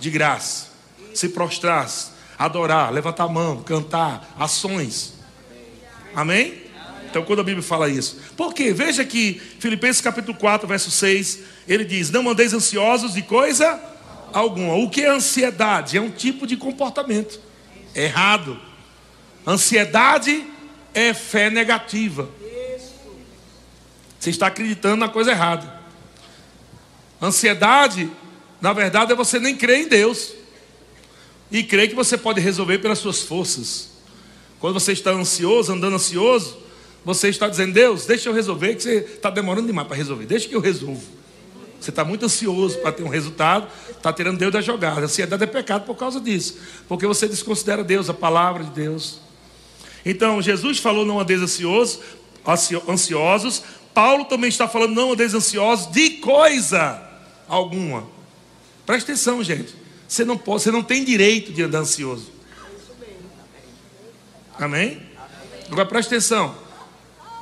de 0.00 0.10
graça 0.10 0.76
se 1.16 1.30
prostrar, 1.30 1.88
adorar, 2.38 2.92
levantar 2.92 3.24
a 3.24 3.28
mão, 3.28 3.62
cantar, 3.62 4.34
ações. 4.38 5.14
Amém? 6.14 6.66
Então, 7.08 7.24
quando 7.24 7.40
a 7.40 7.44
Bíblia 7.44 7.62
fala 7.62 7.88
isso, 7.88 8.18
por 8.36 8.52
quê? 8.52 8.72
Veja 8.72 9.04
que 9.04 9.40
Filipenses 9.58 10.02
capítulo 10.02 10.36
4, 10.36 10.68
verso 10.68 10.90
6, 10.90 11.40
ele 11.66 11.84
diz: 11.84 12.10
Não 12.10 12.28
andeis 12.28 12.52
ansiosos 12.52 13.14
de 13.14 13.22
coisa 13.22 13.80
alguma. 14.32 14.74
O 14.74 14.90
que 14.90 15.02
é 15.02 15.08
ansiedade? 15.08 15.96
É 15.96 16.00
um 16.00 16.10
tipo 16.10 16.46
de 16.46 16.56
comportamento 16.56 17.40
errado. 17.94 18.60
Ansiedade 19.46 20.44
é 20.92 21.14
fé 21.14 21.48
negativa. 21.48 22.28
Você 24.18 24.30
está 24.30 24.48
acreditando 24.48 24.96
na 24.96 25.08
coisa 25.08 25.30
errada. 25.30 25.80
Ansiedade, 27.22 28.10
na 28.60 28.72
verdade, 28.72 29.12
é 29.12 29.14
você 29.14 29.38
nem 29.38 29.56
crer 29.56 29.82
em 29.82 29.88
Deus 29.88 30.32
e 31.50 31.62
crer 31.62 31.88
que 31.88 31.94
você 31.94 32.18
pode 32.18 32.40
resolver 32.40 32.78
pelas 32.78 32.98
suas 32.98 33.22
forças. 33.22 33.90
Quando 34.58 34.74
você 34.74 34.92
está 34.92 35.12
ansioso, 35.12 35.72
andando 35.72 35.94
ansioso, 35.94 36.58
você 37.04 37.28
está 37.28 37.48
dizendo, 37.48 37.72
Deus, 37.72 38.04
deixa 38.04 38.28
eu 38.28 38.32
resolver, 38.32 38.74
que 38.74 38.82
você 38.82 38.96
está 38.96 39.30
demorando 39.30 39.68
demais 39.68 39.86
para 39.86 39.96
resolver, 39.96 40.26
deixa 40.26 40.48
que 40.48 40.56
eu 40.56 40.60
resolvo. 40.60 41.04
Você 41.80 41.90
está 41.90 42.04
muito 42.04 42.24
ansioso 42.24 42.78
para 42.78 42.90
ter 42.90 43.04
um 43.04 43.08
resultado, 43.08 43.68
está 43.90 44.12
tirando 44.12 44.38
Deus 44.38 44.52
da 44.52 44.60
jogada. 44.60 45.02
A 45.02 45.04
ansiedade 45.04 45.44
é 45.44 45.46
pecado 45.46 45.84
por 45.84 45.94
causa 45.94 46.20
disso, 46.20 46.58
porque 46.88 47.06
você 47.06 47.28
desconsidera 47.28 47.84
Deus, 47.84 48.10
a 48.10 48.14
palavra 48.14 48.64
de 48.64 48.70
Deus. 48.70 49.20
Então, 50.08 50.40
Jesus 50.40 50.78
falou 50.78 51.04
não 51.04 51.18
andeis 51.18 51.42
ansiosos, 51.42 51.98
ansiosos. 52.88 53.64
Paulo 53.92 54.24
também 54.26 54.48
está 54.48 54.68
falando 54.68 54.94
não 54.94 55.12
andeis 55.12 55.34
ansiosos 55.34 55.90
de 55.90 56.10
coisa 56.10 57.02
alguma. 57.48 58.06
Presta 58.86 59.10
atenção, 59.10 59.42
gente. 59.42 59.74
Você 60.06 60.24
não 60.24 60.38
pode, 60.38 60.62
você 60.62 60.70
não 60.70 60.84
tem 60.84 61.02
direito 61.02 61.52
de 61.52 61.60
andar 61.64 61.80
ansioso. 61.80 62.30
Amém? 64.56 65.02
Agora 65.68 65.86
preste 65.86 66.06
atenção. 66.06 66.54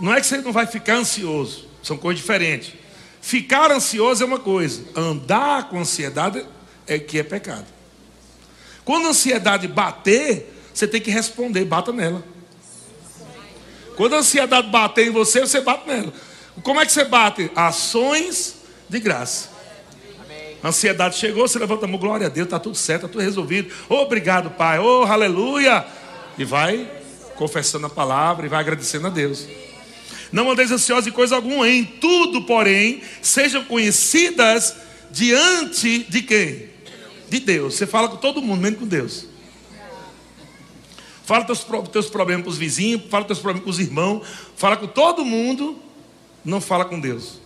Não 0.01 0.15
é 0.15 0.21
que 0.23 0.27
você 0.27 0.39
não 0.39 0.51
vai 0.51 0.67
ficar 0.67 0.97
ansioso, 0.97 1.69
são 1.83 1.99
coisas 1.99 2.23
diferentes. 2.23 2.73
Ficar 3.21 3.71
ansioso 3.71 4.23
é 4.23 4.27
uma 4.27 4.41
coisa, 4.41 4.83
andar 4.97 5.69
com 5.69 5.79
ansiedade 5.79 6.45
é 6.87 6.99
que 6.99 7.19
é 7.19 7.23
pecado. 7.23 7.67
Quando 8.87 9.07
a 9.07 9.11
ansiedade 9.11 9.69
bater, 9.69 10.51
você 10.73 10.89
tem 10.89 11.01
que 11.01 11.11
responder, 11.11 11.67
bata 11.67 11.93
nela. 11.93 12.34
Quando 13.97 14.15
a 14.15 14.19
ansiedade 14.19 14.69
bater 14.69 15.07
em 15.07 15.11
você, 15.11 15.41
você 15.41 15.61
bate 15.61 15.87
nela. 15.87 16.13
Como 16.63 16.81
é 16.81 16.87
que 16.87 16.93
você 16.93 17.05
bate? 17.05 17.51
Ações 17.55 18.57
de 18.89 18.99
graça. 19.01 19.55
A 20.63 20.69
ansiedade 20.69 21.17
chegou, 21.17 21.47
você 21.47 21.59
levanta 21.59 21.85
a 21.85 21.89
mão, 21.89 21.99
glória 21.99 22.27
a 22.27 22.31
Deus, 22.31 22.47
está 22.47 22.59
tudo 22.59 22.77
certo, 22.77 23.05
está 23.05 23.13
tudo 23.13 23.23
resolvido. 23.23 23.73
Obrigado, 23.89 24.51
Pai. 24.51 24.79
Oh, 24.79 25.05
aleluia. 25.05 25.85
E 26.39 26.45
vai 26.45 26.91
confessando 27.37 27.87
a 27.87 27.91
palavra 27.91 28.47
e 28.47 28.49
vai 28.49 28.61
agradecendo 28.61 29.07
a 29.07 29.11
Deus. 29.11 29.47
Não 30.33 30.51
andeis 30.51 30.73
ansiosos 30.73 31.05
de 31.05 31.13
coisa 31.13 31.37
alguma, 31.37 31.69
em 31.69 31.85
tudo, 31.85 32.43
porém, 32.43 33.03
sejam 33.21 33.63
conhecidas 33.65 34.75
diante 35.11 35.99
de 36.09 36.23
quem? 36.23 36.71
De 37.29 37.41
Deus. 37.41 37.75
Você 37.75 37.87
fala 37.87 38.09
com 38.09 38.17
todo 38.17 38.43
mundo, 38.43 38.61
menos 38.61 38.79
com 38.79 38.87
Deus. 38.87 39.27
Fala 41.25 41.45
teus, 41.45 41.67
teus 41.91 42.07
problemas 42.07 42.45
com 42.45 42.51
os 42.51 42.59
vizinhos, 42.59 43.03
fala 43.09 43.25
teus 43.25 43.39
problemas 43.39 43.65
com 43.65 43.71
os 43.71 43.79
irmãos, 43.79 44.27
fala 44.57 44.77
com 44.77 44.87
todo 44.87 45.25
mundo, 45.25 45.79
não 46.45 46.61
fala 46.61 46.85
com 46.85 47.01
Deus. 47.01 47.41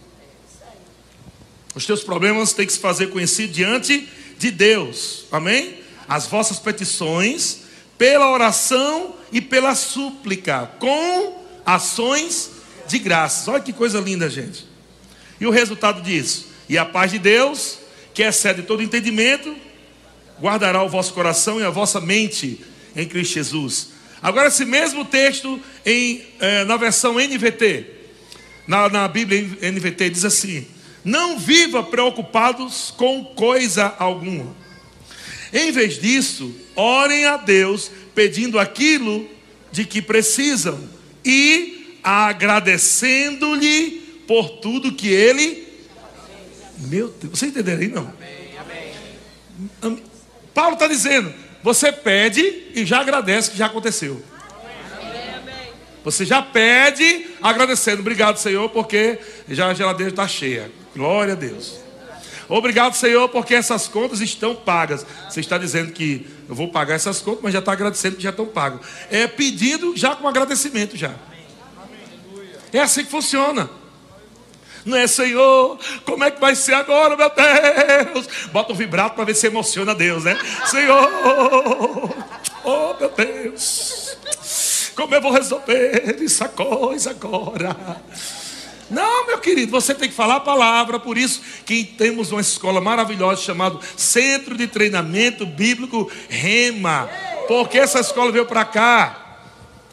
Os 1.75 1.87
teus 1.87 2.03
problemas 2.03 2.53
têm 2.53 2.67
que 2.67 2.73
se 2.73 2.79
fazer 2.81 3.09
conhecido 3.09 3.53
diante 3.53 4.09
de 4.37 4.51
Deus. 4.51 5.27
Amém? 5.31 5.79
As 6.09 6.27
vossas 6.27 6.59
petições 6.59 7.61
pela 7.97 8.31
oração 8.33 9.15
e 9.31 9.41
pela 9.41 9.75
súplica, 9.75 10.71
com 10.79 11.45
ações 11.65 12.51
de 12.89 12.99
graças. 12.99 13.47
Olha 13.47 13.61
que 13.61 13.73
coisa 13.73 14.01
linda, 14.01 14.29
gente. 14.29 14.67
E 15.41 15.47
o 15.47 15.51
resultado 15.51 16.03
disso? 16.03 16.49
E 16.69 16.77
a 16.77 16.85
paz 16.85 17.13
de 17.13 17.19
Deus, 17.19 17.79
que 18.13 18.23
excede 18.23 18.63
todo 18.63 18.83
entendimento, 18.83 19.55
guardará 20.41 20.83
o 20.83 20.89
vosso 20.89 21.13
coração 21.13 21.61
e 21.61 21.65
a 21.65 21.71
vossa 21.71 22.01
mente 22.01 22.65
em 22.99 23.07
Cristo 23.07 23.35
Jesus. 23.35 23.91
Agora, 24.21 24.49
esse 24.49 24.65
mesmo 24.65 25.05
texto 25.05 25.61
em, 25.87 26.23
eh, 26.41 26.65
na 26.65 26.77
versão 26.77 27.15
NVT, 27.15 27.87
na, 28.67 28.89
na 28.89 29.07
Bíblia 29.07 29.41
NVT, 29.63 30.11
diz 30.11 30.25
assim: 30.25 30.67
não 31.05 31.39
viva 31.39 31.83
preocupados 31.83 32.93
com 32.97 33.25
coisa 33.25 33.95
alguma. 33.99 34.55
Em 35.53 35.71
vez 35.71 35.99
disso, 35.99 36.53
orem 36.75 37.25
a 37.25 37.37
Deus 37.37 37.91
pedindo 38.15 38.59
aquilo 38.59 39.27
de 39.71 39.85
que 39.85 40.03
precisam 40.03 40.79
e 41.25 41.99
agradecendo-lhe 42.03 44.23
por 44.27 44.59
tudo 44.59 44.93
que 44.93 45.09
ele. 45.09 45.69
Meu 46.79 47.09
Deus, 47.09 47.39
você 47.39 47.47
entenderam 47.47 47.81
aí 47.81 47.89
não? 47.89 48.13
Paulo 50.53 50.75
está 50.75 50.89
dizendo: 50.89 51.33
você 51.69 51.93
pede 51.93 52.41
e 52.75 52.87
já 52.87 53.01
agradece 53.01 53.51
que 53.51 53.59
já 53.59 53.67
aconteceu. 53.67 54.23
Você 56.03 56.25
já 56.25 56.41
pede 56.41 57.27
agradecendo, 57.43 58.01
obrigado 58.01 58.39
Senhor, 58.39 58.71
porque 58.71 59.19
já 59.47 59.67
a 59.67 59.75
geladeira 59.75 60.11
está 60.11 60.27
cheia. 60.27 60.73
Glória 60.97 61.35
a 61.35 61.37
Deus. 61.37 61.75
Obrigado, 62.49 62.95
Senhor, 62.95 63.29
porque 63.29 63.55
essas 63.55 63.87
contas 63.87 64.23
estão 64.23 64.55
pagas. 64.55 65.05
Você 65.29 65.41
está 65.41 65.59
dizendo 65.59 65.93
que 65.93 66.27
eu 66.49 66.55
vou 66.55 66.69
pagar 66.69 66.95
essas 66.95 67.21
contas, 67.21 67.41
mas 67.43 67.53
já 67.53 67.59
está 67.59 67.73
agradecendo 67.73 68.17
que 68.17 68.23
já 68.23 68.31
estão 68.31 68.47
pagas. 68.47 68.81
É 69.11 69.27
pedindo 69.27 69.95
já 69.95 70.17
com 70.17 70.27
agradecimento 70.27 70.97
já. 70.97 71.15
É 72.73 72.81
assim 72.81 73.05
que 73.05 73.11
funciona. 73.11 73.69
Não 74.89 74.97
é, 74.97 75.07
Senhor, 75.07 75.79
como 76.07 76.25
é 76.25 76.31
que 76.31 76.41
vai 76.41 76.57
ser 76.57 76.73
agora, 76.73 77.15
meu 77.15 77.31
Deus? 77.31 78.27
Bota 78.51 78.73
um 78.73 78.77
vibrato 78.77 79.15
para 79.15 79.25
ver 79.25 79.35
se 79.35 79.47
emociona 79.47 79.95
Deus, 79.95 80.25
né? 80.25 80.35
Senhor, 80.65 81.11
oh 82.65 82.95
meu 82.99 83.11
Deus, 83.11 84.17
como 84.97 85.15
eu 85.15 85.21
vou 85.21 85.31
resolver 85.31 86.23
essa 86.25 86.49
coisa 86.49 87.11
agora? 87.11 87.77
Não, 88.89 89.27
meu 89.27 89.39
querido, 89.39 89.71
você 89.71 89.95
tem 89.95 90.09
que 90.09 90.15
falar 90.15 90.37
a 90.37 90.41
palavra, 90.41 90.99
por 90.99 91.19
isso 91.19 91.43
que 91.67 91.85
temos 91.85 92.33
uma 92.33 92.41
escola 92.41 92.81
maravilhosa 92.81 93.43
chamada 93.43 93.79
Centro 93.95 94.57
de 94.57 94.67
Treinamento 94.67 95.45
Bíblico 95.45 96.11
Rema. 96.31 97.11
Porque 97.47 97.79
essa 97.79 98.01
escola 98.01 98.33
veio 98.33 98.47
para 98.47 98.65
cá. 98.65 99.43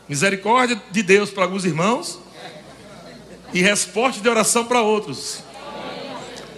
Misericórdia 0.08 0.82
de 0.90 1.04
Deus 1.04 1.32
para 1.32 1.44
alguns 1.44 1.66
irmãos 1.66 2.24
e 3.56 3.62
resposta 3.62 4.22
de 4.22 4.28
oração 4.28 4.66
para 4.66 4.82
outros. 4.82 5.42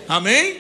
Amém? 0.09 0.57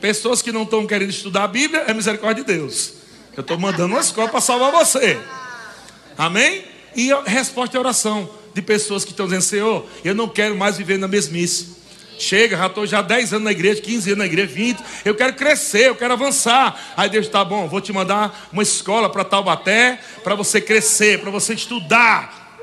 Pessoas 0.00 0.42
que 0.42 0.50
não 0.50 0.64
estão 0.64 0.84
querendo 0.88 1.10
estudar 1.10 1.44
a 1.44 1.48
Bíblia, 1.48 1.84
é 1.86 1.94
misericórdia 1.94 2.44
de 2.44 2.52
Deus. 2.52 2.94
Eu 3.36 3.42
estou 3.42 3.56
mandando 3.56 3.94
uma 3.94 4.00
escola 4.00 4.28
para 4.28 4.40
salvar 4.40 4.72
você. 4.72 5.20
Amém? 6.18 6.64
E 6.96 7.10
resposta 7.26 7.76
é 7.76 7.80
oração 7.80 8.28
de 8.52 8.60
pessoas 8.60 9.04
que 9.04 9.12
estão 9.12 9.26
dizendo, 9.26 9.42
Senhor, 9.42 9.86
eu 10.04 10.16
não 10.16 10.28
quero 10.28 10.56
mais 10.56 10.76
viver 10.76 10.98
na 10.98 11.06
mesmice. 11.06 11.76
Chega, 12.18 12.56
já 12.56 12.66
estou 12.66 12.84
já 12.84 13.00
10 13.00 13.34
anos 13.34 13.44
na 13.44 13.52
igreja, 13.52 13.80
15 13.80 14.10
anos 14.10 14.18
na 14.18 14.26
igreja, 14.26 14.52
20. 14.52 14.82
Eu 15.04 15.14
quero 15.14 15.34
crescer, 15.34 15.90
eu 15.90 15.94
quero 15.94 16.12
avançar. 16.12 16.92
Aí 16.96 17.08
Deus 17.08 17.26
está 17.26 17.44
bom, 17.44 17.68
vou 17.68 17.80
te 17.80 17.92
mandar 17.92 18.48
uma 18.52 18.64
escola 18.64 19.08
para 19.08 19.22
Taubaté, 19.22 20.00
para 20.24 20.34
você 20.34 20.60
crescer, 20.60 21.20
para 21.20 21.30
você 21.30 21.54
estudar. 21.54 22.58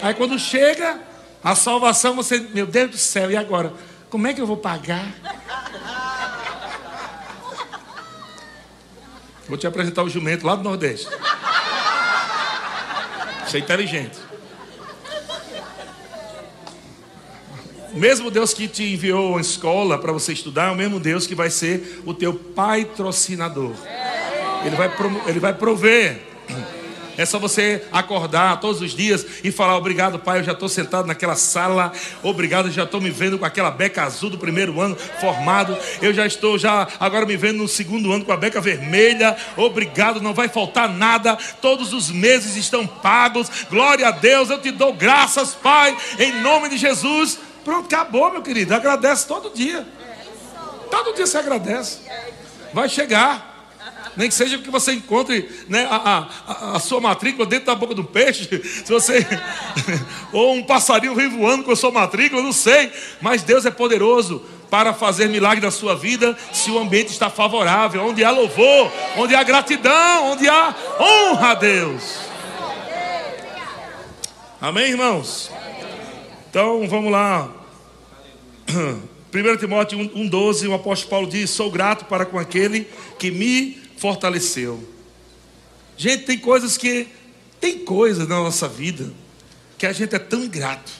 Aí 0.00 0.14
quando 0.14 0.38
chega 0.38 1.10
a 1.42 1.54
salvação, 1.54 2.14
você, 2.14 2.38
meu 2.38 2.66
Deus 2.66 2.90
do 2.90 2.98
céu, 2.98 3.30
e 3.30 3.36
agora? 3.36 3.72
Como 4.08 4.26
é 4.26 4.34
que 4.34 4.40
eu 4.40 4.46
vou 4.46 4.56
pagar? 4.56 5.12
Vou 9.48 9.58
te 9.58 9.66
apresentar 9.66 10.02
o 10.02 10.08
jumento 10.08 10.46
lá 10.46 10.54
do 10.54 10.62
Nordeste. 10.62 11.08
Você 13.44 13.58
é 13.58 13.60
inteligente. 13.60 14.18
O 17.92 17.98
mesmo 17.98 18.30
Deus 18.30 18.54
que 18.54 18.66
te 18.66 18.94
enviou 18.94 19.36
a 19.36 19.40
escola 19.40 19.98
para 19.98 20.12
você 20.12 20.32
estudar 20.32 20.68
é 20.68 20.70
o 20.70 20.76
mesmo 20.76 20.98
Deus 20.98 21.26
que 21.26 21.34
vai 21.34 21.50
ser 21.50 22.02
o 22.06 22.14
teu 22.14 22.32
patrocinador. 22.32 23.74
Ele 24.64 24.76
vai, 24.76 24.90
ele 25.26 25.40
vai 25.40 25.52
prover. 25.52 26.31
É 27.16 27.26
só 27.26 27.38
você 27.38 27.84
acordar 27.92 28.58
todos 28.60 28.80
os 28.80 28.92
dias 28.92 29.24
e 29.44 29.52
falar: 29.52 29.76
Obrigado, 29.76 30.18
Pai, 30.18 30.40
eu 30.40 30.44
já 30.44 30.52
estou 30.52 30.68
sentado 30.68 31.06
naquela 31.06 31.36
sala. 31.36 31.92
Obrigado, 32.22 32.70
já 32.70 32.84
estou 32.84 33.00
me 33.00 33.10
vendo 33.10 33.38
com 33.38 33.44
aquela 33.44 33.70
beca 33.70 34.02
azul 34.02 34.30
do 34.30 34.38
primeiro 34.38 34.80
ano 34.80 34.96
formado. 35.20 35.76
Eu 36.00 36.14
já 36.14 36.26
estou 36.26 36.58
já 36.58 36.88
agora 36.98 37.26
me 37.26 37.36
vendo 37.36 37.58
no 37.58 37.68
segundo 37.68 38.12
ano 38.12 38.24
com 38.24 38.32
a 38.32 38.36
beca 38.36 38.60
vermelha. 38.60 39.36
Obrigado, 39.56 40.20
não 40.20 40.32
vai 40.32 40.48
faltar 40.48 40.88
nada. 40.88 41.36
Todos 41.60 41.92
os 41.92 42.10
meses 42.10 42.56
estão 42.56 42.86
pagos. 42.86 43.50
Glória 43.70 44.08
a 44.08 44.10
Deus, 44.10 44.48
eu 44.48 44.60
te 44.60 44.70
dou 44.70 44.92
graças, 44.92 45.54
Pai, 45.54 45.96
em 46.18 46.40
nome 46.40 46.70
de 46.70 46.78
Jesus. 46.78 47.38
Pronto, 47.64 47.86
acabou, 47.86 48.30
meu 48.32 48.42
querido. 48.42 48.74
Agradece 48.74 49.26
todo 49.26 49.50
dia. 49.54 49.86
Todo 50.90 51.14
dia 51.14 51.26
você 51.26 51.38
agradece. 51.38 52.00
Vai 52.72 52.88
chegar. 52.88 53.51
Nem 54.16 54.28
que 54.28 54.34
seja 54.34 54.58
que 54.58 54.70
você 54.70 54.92
encontre 54.92 55.48
né, 55.68 55.86
a, 55.90 56.28
a, 56.46 56.76
a, 56.76 56.78
sua 56.78 57.00
matrícula 57.00 57.46
dentro 57.46 57.66
da 57.66 57.74
boca 57.74 57.94
do 57.94 58.04
peixe. 58.04 58.46
Se 58.84 58.92
você. 58.92 59.26
ou 60.32 60.54
um 60.54 60.62
passarinho 60.62 61.14
vem 61.14 61.28
voando 61.28 61.64
com 61.64 61.72
a 61.72 61.76
sua 61.76 61.90
matrícula, 61.90 62.42
não 62.42 62.52
sei. 62.52 62.92
Mas 63.20 63.42
Deus 63.42 63.64
é 63.64 63.70
poderoso 63.70 64.44
para 64.70 64.94
fazer 64.94 65.28
milagre 65.28 65.64
na 65.64 65.70
sua 65.70 65.94
vida 65.94 66.36
se 66.52 66.70
o 66.70 66.78
ambiente 66.78 67.08
está 67.08 67.28
favorável, 67.28 68.02
onde 68.06 68.24
há 68.24 68.30
louvor, 68.30 68.90
onde 69.16 69.34
há 69.34 69.42
gratidão, 69.42 70.32
onde 70.32 70.48
há 70.48 70.74
honra 70.98 71.50
a 71.50 71.54
Deus. 71.54 72.20
Amém, 74.60 74.90
irmãos? 74.90 75.50
Então 76.48 76.86
vamos 76.86 77.10
lá. 77.10 77.50
1 79.34 79.56
Timóteo 79.56 79.98
1,12, 79.98 80.68
o 80.68 80.74
apóstolo 80.74 81.10
Paulo 81.10 81.26
diz: 81.26 81.48
Sou 81.48 81.70
grato 81.70 82.04
para 82.04 82.26
com 82.26 82.38
aquele 82.38 82.86
que 83.18 83.30
me 83.30 83.81
fortaleceu. 84.02 84.82
Gente, 85.96 86.24
tem 86.24 86.36
coisas 86.36 86.76
que. 86.76 87.06
Tem 87.60 87.78
coisas 87.78 88.26
na 88.26 88.34
nossa 88.34 88.66
vida 88.66 89.12
que 89.78 89.86
a 89.86 89.92
gente 89.92 90.12
é 90.16 90.18
tão 90.18 90.42
ingrato. 90.42 90.90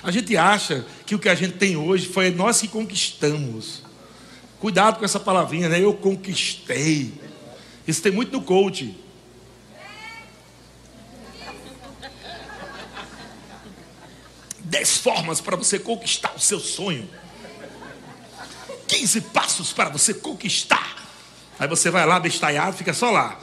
A 0.00 0.12
gente 0.12 0.36
acha 0.36 0.86
que 1.04 1.16
o 1.16 1.18
que 1.18 1.28
a 1.28 1.34
gente 1.34 1.54
tem 1.54 1.76
hoje 1.76 2.06
foi 2.06 2.30
nós 2.30 2.60
que 2.60 2.68
conquistamos. 2.68 3.82
Cuidado 4.60 5.00
com 5.00 5.04
essa 5.04 5.18
palavrinha, 5.18 5.68
né? 5.68 5.82
Eu 5.82 5.92
conquistei. 5.92 7.12
Isso 7.88 8.00
tem 8.00 8.12
muito 8.12 8.30
no 8.30 8.42
coach. 8.42 8.96
Dez 14.60 14.98
formas 14.98 15.40
para 15.40 15.56
você 15.56 15.80
conquistar 15.80 16.32
o 16.36 16.40
seu 16.40 16.60
sonho. 16.60 17.10
15 18.86 19.20
passos 19.22 19.72
para 19.72 19.88
você 19.88 20.14
conquistar. 20.14 20.99
Aí 21.60 21.68
você 21.68 21.90
vai 21.90 22.06
lá, 22.06 22.18
bestalhado, 22.18 22.74
fica 22.74 22.94
só 22.94 23.10
lá, 23.10 23.38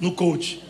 no 0.00 0.10
coach. 0.12 0.60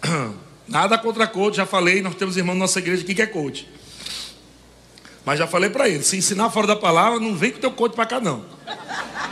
Nada 0.68 0.96
contra 0.96 1.26
coach, 1.26 1.56
já 1.56 1.66
falei, 1.66 2.00
nós 2.00 2.14
temos 2.14 2.36
irmão 2.36 2.54
na 2.54 2.60
nossa 2.60 2.78
igreja 2.78 3.02
aqui 3.02 3.12
que 3.12 3.22
é 3.22 3.26
coach. 3.26 3.68
Mas 5.24 5.40
já 5.40 5.48
falei 5.48 5.68
para 5.68 5.88
ele, 5.88 6.04
se 6.04 6.16
ensinar 6.16 6.48
fora 6.50 6.68
da 6.68 6.76
palavra, 6.76 7.18
não 7.18 7.34
vem 7.34 7.50
com 7.50 7.58
teu 7.58 7.72
coach 7.72 7.96
para 7.96 8.06
cá 8.06 8.20
não. 8.20 8.44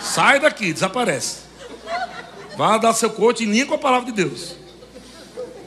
Sai 0.01 0.41
daqui, 0.41 0.72
desaparece. 0.72 1.43
Vá 2.57 2.76
dar 2.76 2.93
seu 2.93 3.11
coach 3.11 3.45
em 3.45 3.47
linha 3.47 3.66
com 3.66 3.74
a 3.74 3.78
palavra 3.78 4.07
de 4.07 4.12
Deus. 4.12 4.57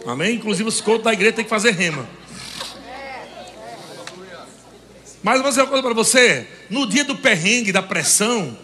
Amém? 0.06 0.36
Inclusive 0.36 0.68
os 0.68 0.82
coaches 0.82 1.06
da 1.06 1.14
igreja 1.14 1.38
tem 1.38 1.46
que 1.46 1.50
fazer 1.50 1.72
rema. 1.72 2.06
Mas 5.24 5.38
eu 5.38 5.42
vou 5.42 5.50
dizer 5.50 5.62
uma 5.62 5.70
coisa 5.70 5.84
para 5.84 5.94
você: 5.94 6.48
no 6.70 6.86
dia 6.86 7.06
do 7.06 7.16
perrengue, 7.16 7.72
da 7.72 7.82
pressão, 7.82 8.58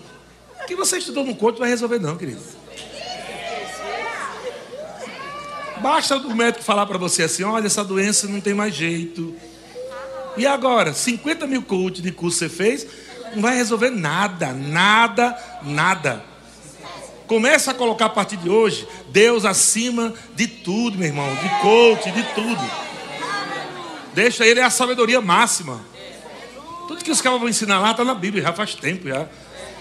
que 0.69 0.75
você 0.75 0.99
estudou 0.99 1.25
no 1.25 1.35
coach 1.35 1.57
vai 1.57 1.67
resolver, 1.67 1.99
não, 1.99 2.15
querido. 2.15 2.41
Basta 5.79 6.15
o 6.15 6.35
médico 6.35 6.63
falar 6.63 6.85
para 6.85 6.99
você 6.99 7.23
assim: 7.23 7.43
olha, 7.43 7.65
essa 7.65 7.83
doença 7.83 8.27
não 8.27 8.39
tem 8.39 8.53
mais 8.53 8.75
jeito. 8.75 9.35
E 10.37 10.45
agora, 10.45 10.93
50 10.93 11.47
mil 11.47 11.63
coach 11.63 12.03
de 12.03 12.11
curso 12.11 12.37
você 12.37 12.49
fez, 12.49 12.85
não 13.33 13.41
vai 13.41 13.55
resolver 13.55 13.89
nada, 13.89 14.53
nada, 14.53 15.35
nada. 15.63 16.23
Começa 17.25 17.71
a 17.71 17.73
colocar 17.73 18.05
a 18.05 18.09
partir 18.09 18.37
de 18.37 18.49
hoje 18.49 18.87
Deus 19.09 19.45
acima 19.45 20.13
de 20.35 20.47
tudo, 20.47 20.99
meu 20.99 21.07
irmão, 21.07 21.27
de 21.35 21.49
coach, 21.61 22.11
de 22.11 22.23
tudo. 22.35 22.71
Deixa 24.13 24.45
ele 24.45 24.61
a 24.61 24.69
sabedoria 24.69 25.19
máxima. 25.19 25.81
Tudo 26.87 27.03
que 27.03 27.11
os 27.11 27.21
caras 27.21 27.39
vão 27.39 27.49
ensinar 27.49 27.79
lá 27.79 27.91
está 27.91 28.03
na 28.03 28.13
Bíblia, 28.13 28.43
já 28.43 28.53
faz 28.53 28.75
tempo 28.75 29.07
já. 29.07 29.27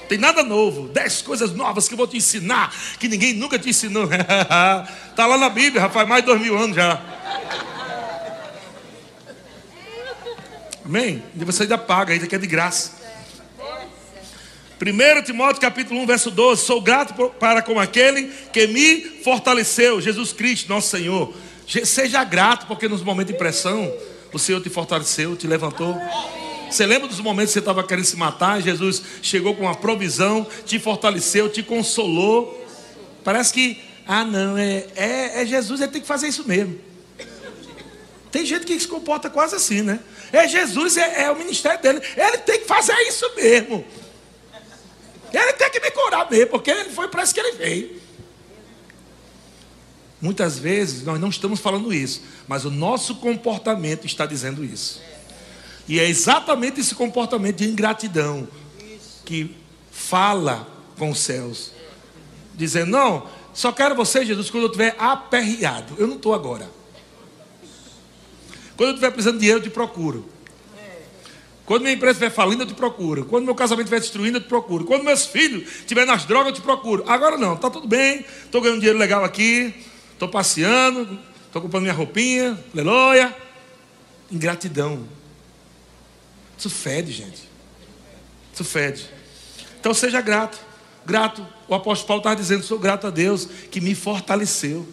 Tem 0.09 0.19
nada 0.19 0.43
novo. 0.43 0.89
Dez 0.89 1.21
coisas 1.21 1.53
novas 1.53 1.87
que 1.87 1.95
eu 1.95 1.99
vou 1.99 2.07
te 2.07 2.17
ensinar, 2.17 2.75
que 2.99 3.09
ninguém 3.09 3.35
nunca 3.35 3.59
te 3.59 3.69
ensinou. 3.69 4.09
Está 5.11 5.27
lá 5.27 5.37
na 5.37 5.49
Bíblia, 5.49 5.89
faz 5.91 6.09
mais 6.09 6.23
de 6.23 6.27
dois 6.27 6.41
mil 6.41 6.57
anos 6.57 6.75
já. 6.75 7.01
Amém? 10.85 11.23
E 11.39 11.45
você 11.45 11.65
ainda 11.65 11.77
paga, 11.77 12.15
ainda 12.15 12.27
que 12.27 12.35
é 12.35 12.39
de 12.39 12.47
graça. 12.47 12.97
1 14.81 15.23
Timóteo 15.23 15.61
capítulo 15.61 16.01
1, 16.01 16.07
verso 16.07 16.31
12: 16.31 16.65
Sou 16.65 16.81
grato 16.81 17.13
para 17.33 17.61
com 17.61 17.79
aquele 17.79 18.33
que 18.53 18.67
me 18.69 19.23
fortaleceu, 19.23 20.01
Jesus 20.01 20.33
Cristo, 20.33 20.69
nosso 20.69 20.89
Senhor. 20.89 21.35
Seja 21.85 22.25
grato, 22.25 22.67
porque 22.67 22.89
nos 22.89 23.03
momentos 23.03 23.33
de 23.33 23.39
pressão, 23.39 23.93
o 24.33 24.39
Senhor 24.39 24.63
te 24.63 24.71
fortaleceu, 24.71 25.37
te 25.37 25.47
levantou. 25.47 25.95
Você 26.71 26.87
lembra 26.87 27.09
dos 27.09 27.21
momentos 27.21 27.51
que 27.51 27.55
você 27.55 27.59
estava 27.61 27.83
querendo 27.83 28.05
se 28.05 28.17
matar? 28.17 28.61
Jesus 28.61 29.03
chegou 29.23 29.55
com 29.55 29.63
uma 29.63 29.75
provisão, 29.75 30.47
te 30.67 30.79
fortaleceu, 30.79 31.49
te 31.49 31.63
consolou. 31.63 32.67
Parece 33.25 33.53
que, 33.53 33.81
ah, 34.07 34.25
não, 34.25 34.57
é, 34.57 34.87
é, 34.95 35.43
é 35.43 35.47
Jesus, 35.47 35.81
ele 35.81 35.91
tem 35.91 36.01
que 36.01 36.07
fazer 36.07 36.29
isso 36.29 36.47
mesmo. 36.47 36.79
Tem 38.31 38.45
gente 38.45 38.67
que 38.67 38.79
se 38.79 38.87
comporta 38.87 39.31
quase 39.31 39.57
assim, 39.57 39.83
né? 39.83 40.01
É 40.33 40.47
Jesus, 40.47 40.97
é, 40.97 41.23
é, 41.23 41.31
o 41.31 41.37
ministério 41.37 41.81
dele. 41.81 42.01
Ele 42.17 42.39
tem 42.39 42.61
que 42.61 42.67
fazer 42.67 42.95
isso 43.09 43.25
mesmo. 43.37 43.85
Ele 45.33 45.53
tem 45.55 45.71
que 45.71 45.81
me 45.81 45.91
curar 45.91 46.31
mesmo, 46.31 46.49
porque 46.49 46.71
ele 46.71 46.91
foi 46.91 47.09
para 47.09 47.23
isso 47.23 47.35
que 47.35 47.41
ele 47.41 47.53
veio. 47.53 48.01
Muitas 50.21 50.59
vezes 50.59 51.05
nós 51.05 51.21
não 51.21 51.29
estamos 51.29 51.61
falando 51.61 51.93
isso, 51.93 52.23
mas 52.47 52.65
o 52.65 52.71
nosso 52.71 53.17
comportamento 53.17 54.05
está 54.05 54.27
dizendo 54.27 54.65
isso. 54.65 55.01
E 55.89 55.99
é 55.99 56.07
exatamente 56.07 56.81
esse 56.81 56.95
comportamento 56.95 57.57
de 57.57 57.69
ingratidão 57.69 58.47
que 59.25 59.57
fala 59.91 60.69
com 60.99 61.11
os 61.11 61.19
céus, 61.19 61.73
dizendo: 62.55 62.91
Não, 62.91 63.27
só 63.55 63.73
quero 63.73 63.95
você, 63.95 64.25
Jesus, 64.25 64.51
quando 64.51 64.65
eu 64.65 64.69
estiver 64.69 64.95
aperreado. 64.99 65.95
Eu 65.99 66.07
não 66.07 66.17
estou 66.17 66.35
agora. 66.35 66.71
Quando 68.77 68.91
eu 68.91 68.95
estiver 68.95 69.11
precisando 69.11 69.35
de 69.35 69.41
dinheiro, 69.41 69.59
eu 69.59 69.65
te 69.65 69.71
procuro. 69.71 70.25
Quando 71.67 71.83
minha 71.83 71.95
empresa 71.95 72.13
estiver 72.13 72.31
falindo, 72.31 72.63
eu 72.63 72.67
te 72.67 72.75
procuro. 72.75 73.25
Quando 73.25 73.45
meu 73.45 73.55
casamento 73.55 73.87
estiver 73.87 74.01
destruindo, 74.01 74.39
eu 74.39 74.43
te 74.43 74.49
procuro. 74.49 74.85
Quando 74.85 75.03
meus 75.03 75.27
filhos 75.27 75.69
estiverem 75.81 76.09
nas 76.09 76.25
drogas, 76.25 76.51
eu 76.51 76.55
te 76.55 76.63
procuro. 76.63 77.05
Agora 77.07 77.37
não, 77.37 77.55
está 77.55 77.69
tudo 77.69 77.89
bem. 77.89 78.25
Estou 78.45 78.61
ganhando 78.61 78.79
dinheiro 78.79 78.99
legal 78.99 79.25
aqui. 79.25 79.75
Estou 80.13 80.29
passeando. 80.29 81.19
Estou 81.47 81.61
comprando 81.61 81.83
minha 81.83 81.95
roupinha. 81.95 82.59
Aleluia. 82.73 83.37
Ingratidão. 84.31 85.18
Isso 86.59 86.69
fede, 86.69 87.13
gente. 87.13 87.49
Isso 88.53 88.65
fede. 88.65 89.09
Então 89.79 89.95
seja 89.95 90.21
grato. 90.21 90.59
Grato. 91.07 91.47
O 91.69 91.75
apóstolo 91.75 92.09
Paulo 92.09 92.21
estava 92.21 92.37
dizendo: 92.37 92.65
sou 92.65 92.79
grato 92.79 93.07
a 93.07 93.11
Deus 93.11 93.47
que 93.71 93.81
me 93.81 93.95
fortaleceu. 93.95 94.87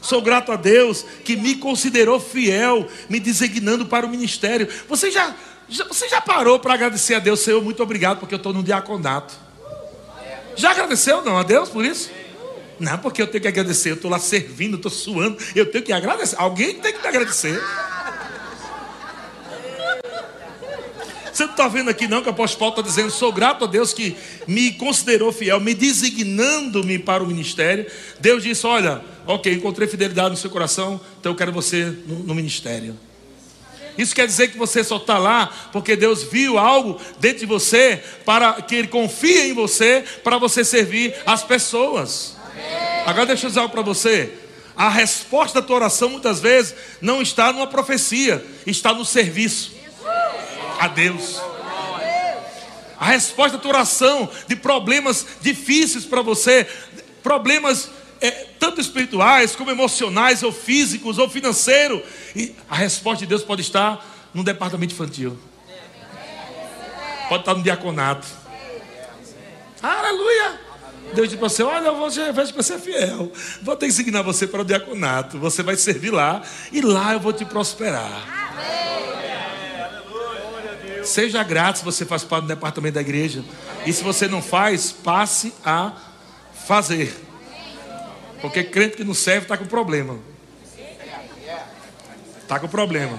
Sou 0.00 0.22
grato 0.22 0.52
a 0.52 0.56
Deus 0.56 1.04
que 1.24 1.36
me 1.36 1.56
considerou 1.56 2.18
fiel, 2.20 2.88
me 3.08 3.20
designando 3.20 3.84
para 3.84 4.06
o 4.06 4.08
ministério. 4.08 4.68
Você 4.88 5.10
já 5.10 5.34
Você 5.68 6.08
já 6.08 6.20
parou 6.20 6.58
para 6.58 6.74
agradecer 6.74 7.14
a 7.14 7.18
Deus, 7.18 7.40
Senhor, 7.40 7.62
muito 7.62 7.82
obrigado, 7.82 8.18
porque 8.18 8.34
eu 8.34 8.38
estou 8.38 8.54
no 8.54 8.62
diaconato. 8.62 9.34
Já 10.56 10.70
agradeceu 10.70 11.22
não 11.22 11.36
a 11.36 11.42
Deus 11.42 11.68
por 11.68 11.84
isso? 11.84 12.10
Não, 12.80 12.96
porque 12.98 13.20
eu 13.20 13.26
tenho 13.26 13.42
que 13.42 13.48
agradecer, 13.48 13.90
eu 13.90 13.94
estou 13.94 14.10
lá 14.10 14.18
servindo, 14.18 14.76
estou 14.76 14.90
suando, 14.90 15.36
eu 15.54 15.70
tenho 15.70 15.84
que 15.84 15.92
agradecer. 15.92 16.36
Alguém 16.38 16.74
tem 16.80 16.92
que 16.92 17.00
me 17.00 17.08
agradecer. 17.08 17.60
Você 21.38 21.44
não 21.44 21.52
está 21.52 21.68
vendo 21.68 21.88
aqui 21.88 22.08
não 22.08 22.20
que 22.20 22.26
o 22.26 22.32
apóstolo 22.32 22.58
Paulo 22.58 22.72
está 22.72 22.82
dizendo, 22.82 23.12
sou 23.12 23.32
grato 23.32 23.62
a 23.62 23.68
Deus 23.68 23.92
que 23.92 24.16
me 24.44 24.72
considerou 24.72 25.30
fiel, 25.30 25.60
me 25.60 25.72
designando-me 25.72 26.98
para 26.98 27.22
o 27.22 27.28
ministério. 27.28 27.86
Deus 28.18 28.42
disse, 28.42 28.66
olha, 28.66 29.00
ok, 29.24 29.52
encontrei 29.52 29.86
fidelidade 29.86 30.30
no 30.30 30.36
seu 30.36 30.50
coração, 30.50 31.00
então 31.20 31.30
eu 31.30 31.36
quero 31.36 31.52
você 31.52 31.96
no, 32.08 32.24
no 32.24 32.34
ministério. 32.34 32.98
Isso 33.96 34.16
quer 34.16 34.26
dizer 34.26 34.48
que 34.48 34.58
você 34.58 34.82
só 34.82 34.96
está 34.96 35.16
lá 35.16 35.46
porque 35.70 35.94
Deus 35.94 36.24
viu 36.24 36.58
algo 36.58 37.00
dentro 37.20 37.38
de 37.38 37.46
você 37.46 38.02
para 38.24 38.54
que 38.54 38.74
Ele 38.74 38.88
confie 38.88 39.50
em 39.50 39.52
você 39.52 40.02
para 40.24 40.38
você 40.38 40.64
servir 40.64 41.14
as 41.24 41.44
pessoas. 41.44 42.36
Agora 43.06 43.26
deixa 43.26 43.46
eu 43.46 43.50
dizer 43.50 43.60
algo 43.60 43.72
para 43.72 43.82
você. 43.82 44.32
A 44.76 44.88
resposta 44.88 45.60
da 45.60 45.66
tua 45.68 45.76
oração 45.76 46.08
muitas 46.08 46.40
vezes 46.40 46.74
não 47.00 47.22
está 47.22 47.52
numa 47.52 47.68
profecia, 47.68 48.44
está 48.66 48.92
no 48.92 49.04
serviço 49.04 49.77
a 50.78 50.88
Deus. 50.88 51.40
A 52.98 53.06
resposta 53.06 53.56
da 53.56 53.62
tua 53.62 53.72
oração 53.72 54.28
de 54.46 54.56
problemas 54.56 55.26
difíceis 55.40 56.04
para 56.04 56.20
você, 56.20 56.66
problemas 57.22 57.90
é, 58.20 58.30
tanto 58.58 58.80
espirituais 58.80 59.54
como 59.54 59.70
emocionais, 59.70 60.42
ou 60.42 60.52
físicos, 60.52 61.18
ou 61.18 61.28
financeiros. 61.28 62.02
E 62.34 62.54
a 62.68 62.74
resposta 62.74 63.20
de 63.20 63.26
Deus 63.26 63.42
pode 63.42 63.62
estar 63.62 64.04
no 64.34 64.42
departamento 64.42 64.94
infantil, 64.94 65.38
pode 67.28 67.42
estar 67.42 67.54
no 67.54 67.62
diaconato. 67.62 68.26
Aleluia! 69.80 70.60
Deus 71.14 71.28
diz 71.28 71.38
para 71.38 71.48
você: 71.48 71.62
Olha, 71.62 71.92
você 71.92 72.32
vejo 72.32 72.52
que 72.52 72.56
você 72.56 72.74
é 72.74 72.78
fiel. 72.78 73.32
Vou 73.62 73.76
ter 73.76 73.86
que 73.86 73.92
designar 73.92 74.22
você 74.22 74.46
para 74.46 74.60
o 74.60 74.64
diaconato. 74.64 75.38
Você 75.38 75.62
vai 75.62 75.76
servir 75.76 76.10
lá 76.10 76.42
e 76.72 76.80
lá 76.80 77.12
eu 77.12 77.20
vou 77.20 77.32
te 77.32 77.44
prosperar. 77.44 78.87
Seja 81.08 81.42
grato 81.42 81.78
se 81.78 81.84
você 81.84 82.04
faz 82.04 82.22
parte 82.22 82.42
do 82.44 82.48
departamento 82.48 82.94
da 82.94 83.00
igreja. 83.00 83.42
E 83.86 83.92
se 83.92 84.02
você 84.02 84.28
não 84.28 84.42
faz, 84.42 84.92
passe 84.92 85.54
a 85.64 85.92
fazer. 86.66 87.14
Porque 88.42 88.62
crente 88.62 88.96
que 88.96 89.04
não 89.04 89.14
serve 89.14 89.44
está 89.46 89.56
com 89.56 89.64
problema. 89.64 90.18
Está 92.42 92.60
com 92.60 92.68
problema. 92.68 93.18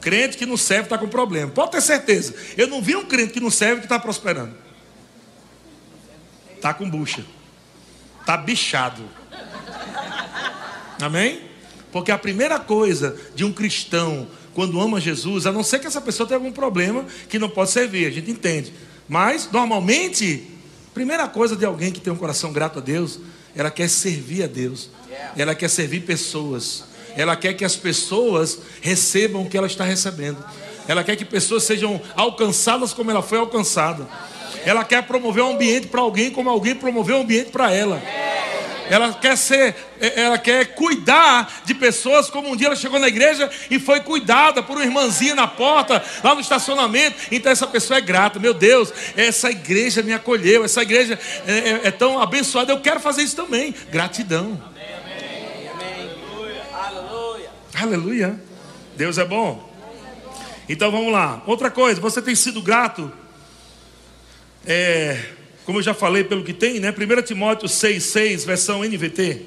Crente 0.00 0.36
que 0.36 0.46
não 0.46 0.56
serve 0.56 0.84
está 0.84 0.96
com 0.96 1.08
problema. 1.08 1.50
Pode 1.50 1.72
ter 1.72 1.80
certeza. 1.80 2.32
Eu 2.56 2.68
não 2.68 2.80
vi 2.80 2.94
um 2.94 3.04
crente 3.04 3.32
que 3.32 3.40
não 3.40 3.50
serve 3.50 3.80
que 3.80 3.86
está 3.86 3.98
prosperando. 3.98 4.54
Está 6.54 6.72
com 6.72 6.88
bucha. 6.88 7.24
Está 8.20 8.36
bichado. 8.36 9.02
Amém? 11.02 11.42
Porque 11.90 12.12
a 12.12 12.18
primeira 12.18 12.60
coisa 12.60 13.18
de 13.34 13.44
um 13.44 13.52
cristão 13.52 14.28
quando 14.56 14.80
ama 14.80 15.00
Jesus, 15.00 15.46
a 15.46 15.52
não 15.52 15.62
ser 15.62 15.78
que 15.78 15.86
essa 15.86 16.00
pessoa 16.00 16.26
tenha 16.26 16.38
algum 16.38 16.50
problema 16.50 17.04
que 17.28 17.38
não 17.38 17.48
pode 17.48 17.70
servir, 17.70 18.06
a 18.06 18.10
gente 18.10 18.30
entende. 18.30 18.72
Mas, 19.08 19.48
normalmente, 19.52 20.50
primeira 20.92 21.28
coisa 21.28 21.54
de 21.54 21.64
alguém 21.64 21.92
que 21.92 22.00
tem 22.00 22.12
um 22.12 22.16
coração 22.16 22.52
grato 22.52 22.80
a 22.80 22.82
Deus 22.82 23.20
ela 23.56 23.70
quer 23.70 23.88
servir 23.88 24.44
a 24.44 24.46
Deus, 24.46 24.90
ela 25.34 25.54
quer 25.54 25.70
servir 25.70 26.00
pessoas, 26.00 26.84
ela 27.16 27.34
quer 27.34 27.54
que 27.54 27.64
as 27.64 27.74
pessoas 27.74 28.58
recebam 28.82 29.42
o 29.42 29.48
que 29.48 29.56
ela 29.56 29.66
está 29.66 29.82
recebendo, 29.82 30.36
ela 30.86 31.02
quer 31.02 31.16
que 31.16 31.24
pessoas 31.24 31.62
sejam 31.62 31.98
alcançadas 32.14 32.92
como 32.92 33.10
ela 33.10 33.22
foi 33.22 33.38
alcançada, 33.38 34.06
ela 34.66 34.84
quer 34.84 35.02
promover 35.04 35.42
um 35.42 35.54
ambiente 35.54 35.86
para 35.86 36.02
alguém 36.02 36.30
como 36.30 36.50
alguém 36.50 36.74
promoveu 36.74 37.16
um 37.16 37.22
ambiente 37.22 37.50
para 37.50 37.72
ela. 37.72 38.02
Ela 38.88 39.12
quer 39.14 39.36
ser, 39.36 39.74
é, 40.00 40.22
ela 40.22 40.38
quer 40.38 40.74
cuidar 40.74 41.62
de 41.64 41.74
pessoas 41.74 42.30
como 42.30 42.50
um 42.50 42.56
dia 42.56 42.68
ela 42.68 42.76
chegou 42.76 42.98
na 42.98 43.08
igreja 43.08 43.50
e 43.70 43.78
foi 43.78 44.00
cuidada 44.00 44.62
por 44.62 44.76
uma 44.76 44.84
irmãzinha 44.84 45.34
na 45.34 45.46
porta, 45.46 46.02
lá 46.22 46.34
no 46.34 46.40
estacionamento. 46.40 47.16
Então 47.30 47.50
essa 47.50 47.66
pessoa 47.66 47.98
é 47.98 48.00
grata. 48.00 48.38
Meu 48.38 48.54
Deus, 48.54 48.92
essa 49.16 49.50
igreja 49.50 50.02
me 50.02 50.12
acolheu, 50.12 50.64
essa 50.64 50.82
igreja 50.82 51.18
é, 51.46 51.52
é, 51.52 51.80
é 51.84 51.90
tão 51.90 52.20
abençoada. 52.20 52.72
Eu 52.72 52.80
quero 52.80 53.00
fazer 53.00 53.22
isso 53.22 53.36
também. 53.36 53.74
Gratidão. 53.90 54.60
Aleluia. 56.72 57.50
Aleluia. 57.74 58.40
Deus 58.96 59.18
é 59.18 59.24
bom. 59.24 59.72
Então 60.68 60.90
vamos 60.90 61.12
lá. 61.12 61.42
Outra 61.46 61.70
coisa, 61.70 62.00
você 62.00 62.20
tem 62.20 62.34
sido 62.34 62.60
grato. 62.60 63.12
É, 64.66 65.35
como 65.66 65.80
eu 65.80 65.82
já 65.82 65.92
falei, 65.92 66.22
pelo 66.22 66.44
que 66.44 66.54
tem, 66.54 66.78
né? 66.78 66.90
1 66.92 67.22
Timóteo 67.22 67.68
6, 67.68 68.02
6, 68.02 68.44
versão 68.44 68.84
NVT. 68.84 69.42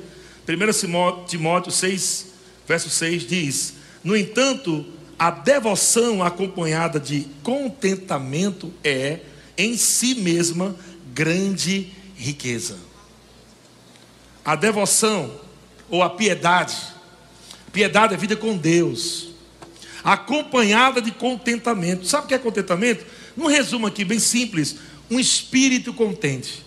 1 0.45 1.25
Timóteo 1.25 1.71
6, 1.71 2.25
verso 2.67 2.89
6 2.89 3.25
diz: 3.25 3.73
No 4.03 4.17
entanto, 4.17 4.85
a 5.17 5.31
devoção 5.31 6.21
acompanhada 6.21 6.99
de 6.99 7.25
contentamento 7.41 8.73
é, 8.83 9.21
em 9.57 9.77
si 9.77 10.15
mesma, 10.15 10.75
grande 11.13 11.87
riqueza. 12.17 12.77
A 14.43 14.57
devoção, 14.57 15.31
ou 15.89 16.03
a 16.03 16.09
piedade, 16.09 16.75
piedade 17.71 18.13
é 18.13 18.17
vida 18.17 18.35
com 18.35 18.57
Deus, 18.57 19.29
acompanhada 20.03 21.01
de 21.01 21.11
contentamento. 21.11 22.05
Sabe 22.05 22.25
o 22.25 22.27
que 22.27 22.33
é 22.33 22.39
contentamento? 22.39 23.05
Num 23.37 23.47
resumo 23.47 23.87
aqui, 23.87 24.03
bem 24.03 24.19
simples: 24.19 24.75
um 25.09 25.19
espírito 25.19 25.93
contente. 25.93 26.63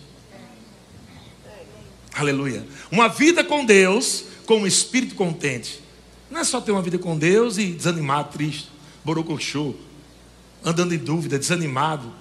Aleluia. 2.13 2.65
Uma 2.91 3.07
vida 3.07 3.43
com 3.43 3.65
Deus 3.65 4.25
com 4.45 4.59
um 4.59 4.67
espírito 4.67 5.15
contente. 5.15 5.79
Não 6.29 6.39
é 6.39 6.43
só 6.43 6.59
ter 6.59 6.71
uma 6.71 6.81
vida 6.81 6.97
com 6.97 7.17
Deus 7.17 7.57
e 7.57 7.67
desanimado, 7.67 8.33
triste, 8.33 8.69
borocochô, 9.03 9.73
andando 10.63 10.93
em 10.93 10.97
dúvida, 10.97 11.39
desanimado. 11.39 12.13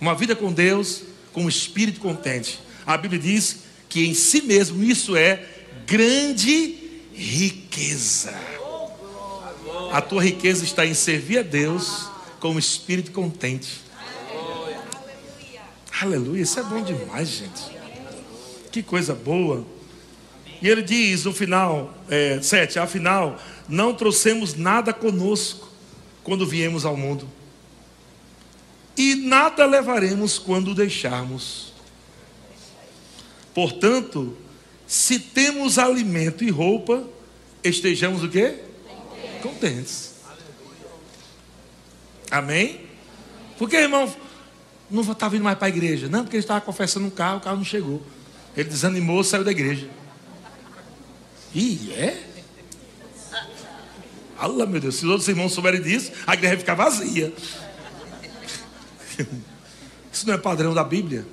Uma 0.00 0.14
vida 0.14 0.36
com 0.36 0.52
Deus 0.52 1.02
com 1.32 1.44
um 1.44 1.48
espírito 1.48 2.00
contente. 2.00 2.60
A 2.86 2.96
Bíblia 2.96 3.20
diz 3.20 3.58
que 3.88 4.06
em 4.06 4.14
si 4.14 4.42
mesmo 4.42 4.82
isso 4.82 5.16
é 5.16 5.46
grande 5.86 6.76
riqueza. 7.14 8.34
A 9.92 10.00
tua 10.00 10.22
riqueza 10.22 10.64
está 10.64 10.86
em 10.86 10.94
servir 10.94 11.38
a 11.38 11.42
Deus 11.42 12.08
com 12.40 12.50
um 12.52 12.58
espírito 12.58 13.12
contente. 13.12 13.85
Aleluia, 16.00 16.42
isso 16.42 16.60
é 16.60 16.62
bom 16.62 16.82
demais, 16.82 17.28
gente. 17.28 17.62
Que 18.70 18.82
coisa 18.82 19.14
boa. 19.14 19.66
E 20.60 20.68
ele 20.68 20.82
diz 20.82 21.24
no 21.24 21.32
final, 21.32 21.94
é, 22.10 22.38
afinal, 22.78 23.40
não 23.66 23.94
trouxemos 23.94 24.54
nada 24.54 24.92
conosco 24.92 25.70
quando 26.22 26.46
viemos 26.46 26.84
ao 26.84 26.96
mundo. 26.96 27.26
E 28.94 29.14
nada 29.14 29.64
levaremos 29.64 30.38
quando 30.38 30.74
deixarmos. 30.74 31.72
Portanto, 33.54 34.36
se 34.86 35.18
temos 35.18 35.78
alimento 35.78 36.44
e 36.44 36.50
roupa, 36.50 37.04
estejamos 37.64 38.22
o 38.22 38.28
quê? 38.28 38.60
Contentes. 39.42 40.16
Amém? 42.30 42.82
Porque, 43.56 43.76
irmão, 43.76 44.12
não 44.90 45.02
está 45.02 45.28
vindo 45.28 45.42
mais 45.42 45.58
para 45.58 45.66
a 45.66 45.70
igreja. 45.70 46.08
Não, 46.08 46.22
porque 46.22 46.36
ele 46.36 46.42
estava 46.42 46.60
confessando 46.60 47.06
um 47.06 47.10
carro, 47.10 47.38
o 47.38 47.40
carro 47.40 47.56
não 47.56 47.64
chegou. 47.64 48.02
Ele 48.56 48.68
desanimou, 48.68 49.22
saiu 49.22 49.44
da 49.44 49.50
igreja. 49.50 49.88
E 51.54 51.92
é? 51.92 52.22
Allah, 54.38 54.66
meu 54.66 54.80
Deus, 54.80 54.96
se 54.96 55.04
os 55.04 55.10
outros 55.10 55.28
irmãos 55.28 55.52
souberem 55.52 55.80
disso, 55.80 56.12
a 56.26 56.34
igreja 56.34 56.54
vai 56.54 56.60
ficar 56.60 56.74
vazia. 56.74 57.32
Isso 60.12 60.26
não 60.26 60.34
é 60.34 60.38
padrão 60.38 60.74
da 60.74 60.84
Bíblia. 60.84 61.26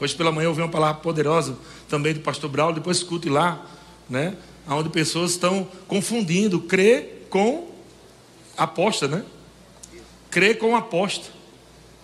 Hoje 0.00 0.14
pela 0.14 0.30
manhã 0.32 0.46
eu 0.46 0.50
ouvi 0.50 0.62
uma 0.62 0.68
palavra 0.68 1.00
poderosa 1.00 1.56
também 1.88 2.14
do 2.14 2.20
pastor 2.20 2.50
Braulio, 2.50 2.76
depois 2.76 2.98
escute 2.98 3.28
lá, 3.28 3.66
né? 4.08 4.36
Onde 4.66 4.88
pessoas 4.88 5.32
estão 5.32 5.68
confundindo 5.88 6.60
crer 6.60 7.26
com 7.28 7.70
aposta, 8.56 9.08
né? 9.08 9.24
Crer 10.30 10.58
com 10.58 10.76
aposta. 10.76 11.39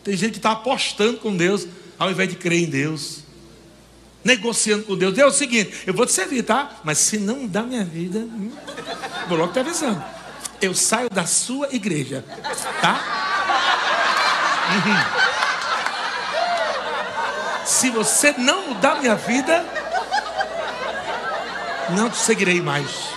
Tem 0.07 0.17
gente 0.17 0.33
que 0.35 0.39
está 0.39 0.53
apostando 0.53 1.19
com 1.19 1.37
Deus 1.37 1.67
ao 1.99 2.09
invés 2.09 2.29
de 2.29 2.37
crer 2.37 2.63
em 2.63 2.71
Deus. 2.71 3.25
Negociando 4.23 4.85
com 4.85 4.97
Deus. 4.97 5.13
Deus 5.13 5.33
é 5.33 5.35
o 5.35 5.37
seguinte: 5.37 5.83
eu 5.85 5.93
vou 5.93 6.07
te 6.07 6.13
servir, 6.13 6.45
tá? 6.45 6.77
Mas 6.85 6.99
se 6.99 7.19
não 7.19 7.41
mudar 7.41 7.65
minha 7.65 7.85
vida, 7.85 8.21
hum, 8.21 8.53
vou 9.29 9.37
logo 9.37 9.53
te 9.53 9.59
avisando. 9.59 10.01
Eu 10.63 10.75
saio 10.75 11.11
da 11.11 11.27
sua 11.27 11.75
igreja, 11.75 12.25
tá? 12.81 13.01
Uhum. 14.77 15.27
Se 17.67 17.91
você 17.91 18.33
não 18.39 18.69
mudar 18.69 19.01
minha 19.01 19.17
vida, 19.17 19.67
não 21.97 22.09
te 22.09 22.19
seguirei 22.19 22.61
mais. 22.61 23.09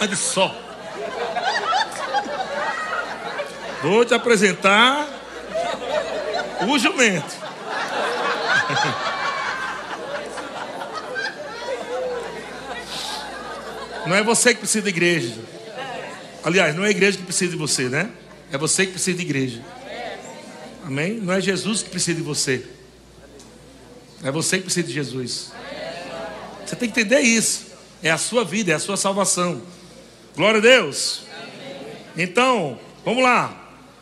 Ande 0.00 0.14
só. 0.14 0.54
Vou 3.82 4.04
te 4.04 4.14
apresentar 4.14 5.19
o 6.66 6.78
jumento. 6.78 7.36
Não 14.06 14.16
é 14.16 14.22
você 14.22 14.54
que 14.54 14.60
precisa 14.60 14.82
de 14.82 14.88
igreja. 14.88 15.34
Aliás, 16.42 16.74
não 16.74 16.84
é 16.84 16.88
a 16.88 16.90
igreja 16.90 17.18
que 17.18 17.24
precisa 17.24 17.50
de 17.50 17.56
você, 17.56 17.88
né? 17.88 18.10
É 18.50 18.58
você 18.58 18.86
que 18.86 18.92
precisa 18.92 19.16
de 19.16 19.22
igreja. 19.22 19.62
Amém? 20.84 21.14
Não 21.14 21.32
é 21.32 21.40
Jesus 21.40 21.82
que 21.82 21.90
precisa 21.90 22.16
de 22.16 22.22
você. 22.22 22.64
É 24.22 24.30
você 24.30 24.58
que 24.58 24.64
precisa 24.64 24.86
de 24.86 24.92
Jesus. 24.92 25.52
Você 26.66 26.76
tem 26.76 26.90
que 26.90 27.00
entender 27.00 27.20
isso. 27.20 27.66
É 28.02 28.10
a 28.10 28.18
sua 28.18 28.44
vida, 28.44 28.72
é 28.72 28.74
a 28.74 28.78
sua 28.78 28.96
salvação. 28.96 29.62
Glória 30.34 30.58
a 30.58 30.62
Deus. 30.62 31.22
Então, 32.16 32.78
vamos 33.04 33.22
lá. 33.22 33.56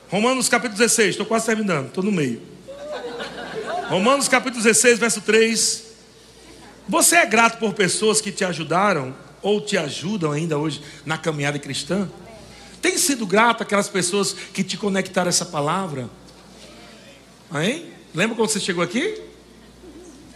Romanos 0.09 0.48
capítulo 0.48 0.78
16, 0.78 1.11
estou 1.11 1.26
quase 1.26 1.46
terminando, 1.46 1.88
estou 1.88 2.02
no 2.02 2.12
meio. 2.12 2.40
Romanos 3.89 4.28
capítulo 4.28 4.62
16, 4.62 4.99
verso 4.99 5.22
3. 5.22 5.84
Você 6.86 7.16
é 7.16 7.24
grato 7.24 7.59
por 7.59 7.72
pessoas 7.72 8.20
que 8.20 8.30
te 8.30 8.45
ajudaram 8.45 9.16
ou 9.41 9.62
te 9.62 9.78
ajudam 9.78 10.30
ainda 10.30 10.59
hoje 10.59 10.82
na 11.07 11.16
caminhada 11.16 11.59
cristã? 11.59 12.07
Tem 12.82 12.99
sido 12.99 13.26
grato 13.26 13.62
aquelas 13.62 13.89
pessoas 13.89 14.34
que 14.53 14.62
te 14.62 14.76
conectaram 14.76 15.30
essa 15.30 15.47
palavra? 15.47 16.11
Hein? 17.55 17.86
Lembra 18.14 18.36
quando 18.36 18.51
você 18.51 18.61
chegou 18.61 18.84
aqui? 18.84 19.22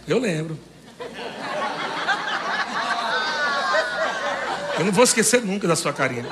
Eu 0.07 0.17
lembro. 0.17 0.57
Eu 4.79 4.85
não 4.85 4.91
vou 4.91 5.03
esquecer 5.03 5.43
nunca 5.43 5.67
da 5.67 5.75
sua 5.75 5.93
carinha. 5.93 6.25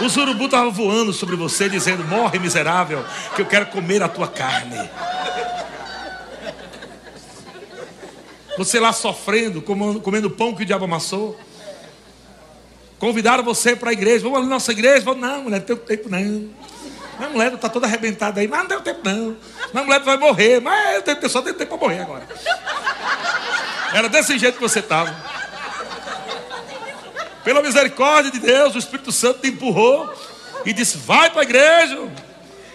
O 0.00 0.20
urubu 0.20 0.46
estava 0.46 0.68
voando 0.68 1.12
sobre 1.12 1.36
você, 1.36 1.68
dizendo: 1.68 2.02
Morre, 2.04 2.40
miserável, 2.40 3.04
que 3.36 3.42
eu 3.42 3.46
quero 3.46 3.66
comer 3.66 4.02
a 4.02 4.08
tua 4.08 4.26
carne. 4.26 4.90
Você 8.60 8.78
lá 8.78 8.92
sofrendo, 8.92 9.62
comendo 9.62 10.28
pão 10.28 10.54
que 10.54 10.64
o 10.64 10.66
diabo 10.66 10.84
amassou. 10.84 11.34
Convidaram 12.98 13.42
você 13.42 13.74
para 13.74 13.88
a 13.88 13.92
igreja. 13.94 14.22
Vamos 14.22 14.36
ali 14.36 14.46
na 14.48 14.56
nossa 14.56 14.70
igreja? 14.70 15.00
Vamos, 15.02 15.22
não, 15.22 15.44
mulher, 15.44 15.60
não 15.60 15.64
tem 15.64 15.76
tempo 15.76 16.10
não. 16.10 16.50
A 17.18 17.30
mulher 17.30 17.54
está 17.54 17.70
toda 17.70 17.86
arrebentada 17.86 18.38
aí, 18.38 18.46
mas 18.46 18.60
não 18.60 18.68
tem 18.68 18.80
tempo 18.82 19.00
não. 19.02 19.34
A 19.72 19.82
mulher 19.82 20.00
vai 20.00 20.18
morrer, 20.18 20.60
mas 20.60 21.02
eu 21.22 21.30
só 21.30 21.40
tem 21.40 21.54
tempo 21.54 21.78
para 21.78 21.88
morrer 21.88 22.02
agora. 22.02 22.28
Era 23.94 24.10
desse 24.10 24.38
jeito 24.38 24.56
que 24.56 24.60
você 24.60 24.80
estava. 24.80 25.10
Pela 27.42 27.62
misericórdia 27.62 28.30
de 28.30 28.40
Deus, 28.40 28.74
o 28.74 28.78
Espírito 28.78 29.10
Santo 29.10 29.40
te 29.40 29.48
empurrou 29.48 30.14
e 30.66 30.74
disse: 30.74 30.98
Vai 30.98 31.30
para 31.30 31.40
a 31.40 31.44
igreja. 31.44 31.98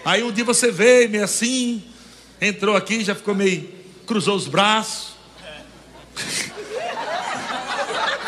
Aí 0.04 0.24
um 0.24 0.32
dia 0.32 0.44
você 0.44 0.68
veio 0.68 1.08
meio 1.08 1.22
assim, 1.22 1.84
entrou 2.40 2.74
aqui, 2.74 3.04
já 3.04 3.14
ficou 3.14 3.36
meio. 3.36 3.72
cruzou 4.04 4.34
os 4.34 4.48
braços. 4.48 5.15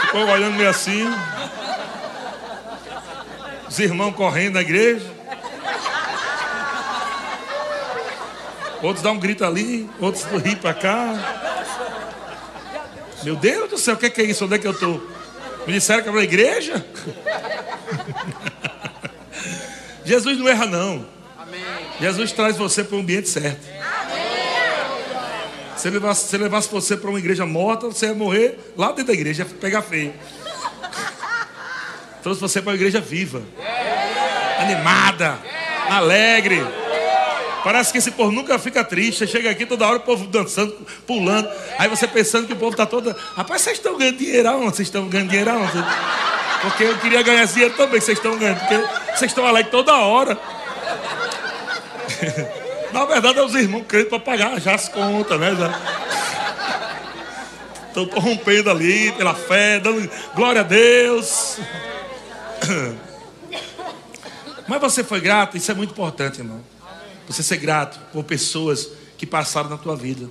Ficou 0.07 0.27
olhando 0.27 0.57
meio 0.57 0.69
assim. 0.69 1.05
Os 3.69 3.79
irmãos 3.79 4.15
correndo 4.15 4.55
na 4.55 4.63
igreja. 4.63 5.19
Outros 8.83 9.03
dão 9.03 9.15
um 9.15 9.19
grito 9.19 9.45
ali, 9.45 9.89
outros 9.99 10.25
rir 10.43 10.57
para 10.57 10.73
cá. 10.73 11.15
Meu 13.23 13.35
Deus 13.35 13.71
do 13.71 13.79
céu, 13.79 13.95
o 13.95 13.97
que 13.97 14.21
é 14.21 14.25
isso? 14.25 14.45
Onde 14.45 14.55
é 14.55 14.59
que 14.59 14.67
eu 14.67 14.73
estou? 14.73 15.05
Me 15.67 15.73
disseram 15.73 16.03
que 16.03 16.09
era 16.09 16.17
uma 16.17 16.25
igreja? 16.25 16.85
Jesus 20.05 20.39
não 20.39 20.49
erra, 20.49 20.67
não. 20.67 21.07
Jesus 22.01 22.33
traz 22.33 22.57
você 22.57 22.85
para 22.85 22.97
o 22.97 23.01
ambiente 23.01 23.29
certo. 23.29 23.78
Se 25.79 25.89
levasse, 25.89 26.29
se 26.29 26.37
levasse 26.37 26.69
você 26.69 26.97
para 26.97 27.09
uma 27.09 27.21
igreja 27.21 27.47
morta, 27.47 27.87
você 27.87 28.07
ia 28.07 28.15
morrer 28.15 28.59
lá 28.77 28.89
dentro 28.89 29.07
da 29.07 29.13
igreja, 29.13 29.45
ia 29.45 29.55
pegar 29.61 29.83
feio. 29.83 30.13
Trouxe 32.21 32.41
você 32.41 32.61
para 32.61 32.71
uma 32.71 32.77
igreja 32.77 33.01
viva, 33.01 33.43
animada, 34.59 35.39
alegre. 35.89 36.67
Parece 37.63 37.93
que 37.93 37.99
esse 37.99 38.11
povo 38.11 38.33
nunca 38.33 38.59
fica 38.59 38.83
triste. 38.83 39.27
Chega 39.27 39.51
aqui 39.51 39.67
toda 39.67 39.87
hora 39.87 39.99
o 39.99 40.01
povo 40.01 40.27
dançando, 40.27 40.75
pulando. 41.07 41.49
Aí 41.79 41.89
você 41.89 42.09
pensando 42.09 42.47
que 42.47 42.53
o 42.53 42.57
povo 42.57 42.73
está 42.73 42.87
todo. 42.87 43.15
Rapaz, 43.37 43.63
vocês 43.63 43.79
estão 43.79 43.97
ganhando 43.97 44.17
dinheiro 44.17 44.49
aonde? 44.49 44.77
Vocês 44.77 44.89
estão 44.89 45.09
ganhando 45.09 45.29
dinheiro 45.29 45.51
aonde? 45.51 45.85
Porque 46.63 46.85
eu 46.85 46.99
queria 46.99 47.23
ganhar 47.23 47.45
dinheiro 47.47 47.75
também, 47.77 48.01
vocês 48.01 48.19
estão 48.19 48.37
ganhando. 48.37 48.59
Porque 48.59 48.77
vocês 49.17 49.31
estão 49.31 49.47
alegres 49.47 49.71
toda 49.71 49.97
hora. 49.97 50.39
Na 52.93 53.05
verdade, 53.05 53.39
é 53.39 53.45
os 53.45 53.55
irmãos 53.55 53.85
crentes 53.87 54.09
para 54.09 54.21
pagar 54.21 54.61
já 54.61 54.75
as 54.75 54.89
contas, 54.89 55.39
né? 55.39 55.51
Estão 57.89 58.05
rompendo 58.21 58.71
ali 58.71 59.13
pela 59.13 59.35
fé, 59.35 59.81
dando 59.81 60.09
glória 60.35 60.61
a 60.61 60.65
Deus. 60.65 61.59
Mas 64.67 64.81
você 64.81 65.03
foi 65.03 65.21
grato, 65.21 65.57
isso 65.57 65.71
é 65.71 65.75
muito 65.75 65.91
importante, 65.91 66.39
irmão. 66.39 66.61
Você 67.27 67.43
ser 67.43 67.57
grato 67.57 67.99
por 68.13 68.25
pessoas 68.25 68.89
que 69.17 69.27
passaram 69.27 69.69
na 69.69 69.77
tua 69.77 69.97
vida, 69.97 70.31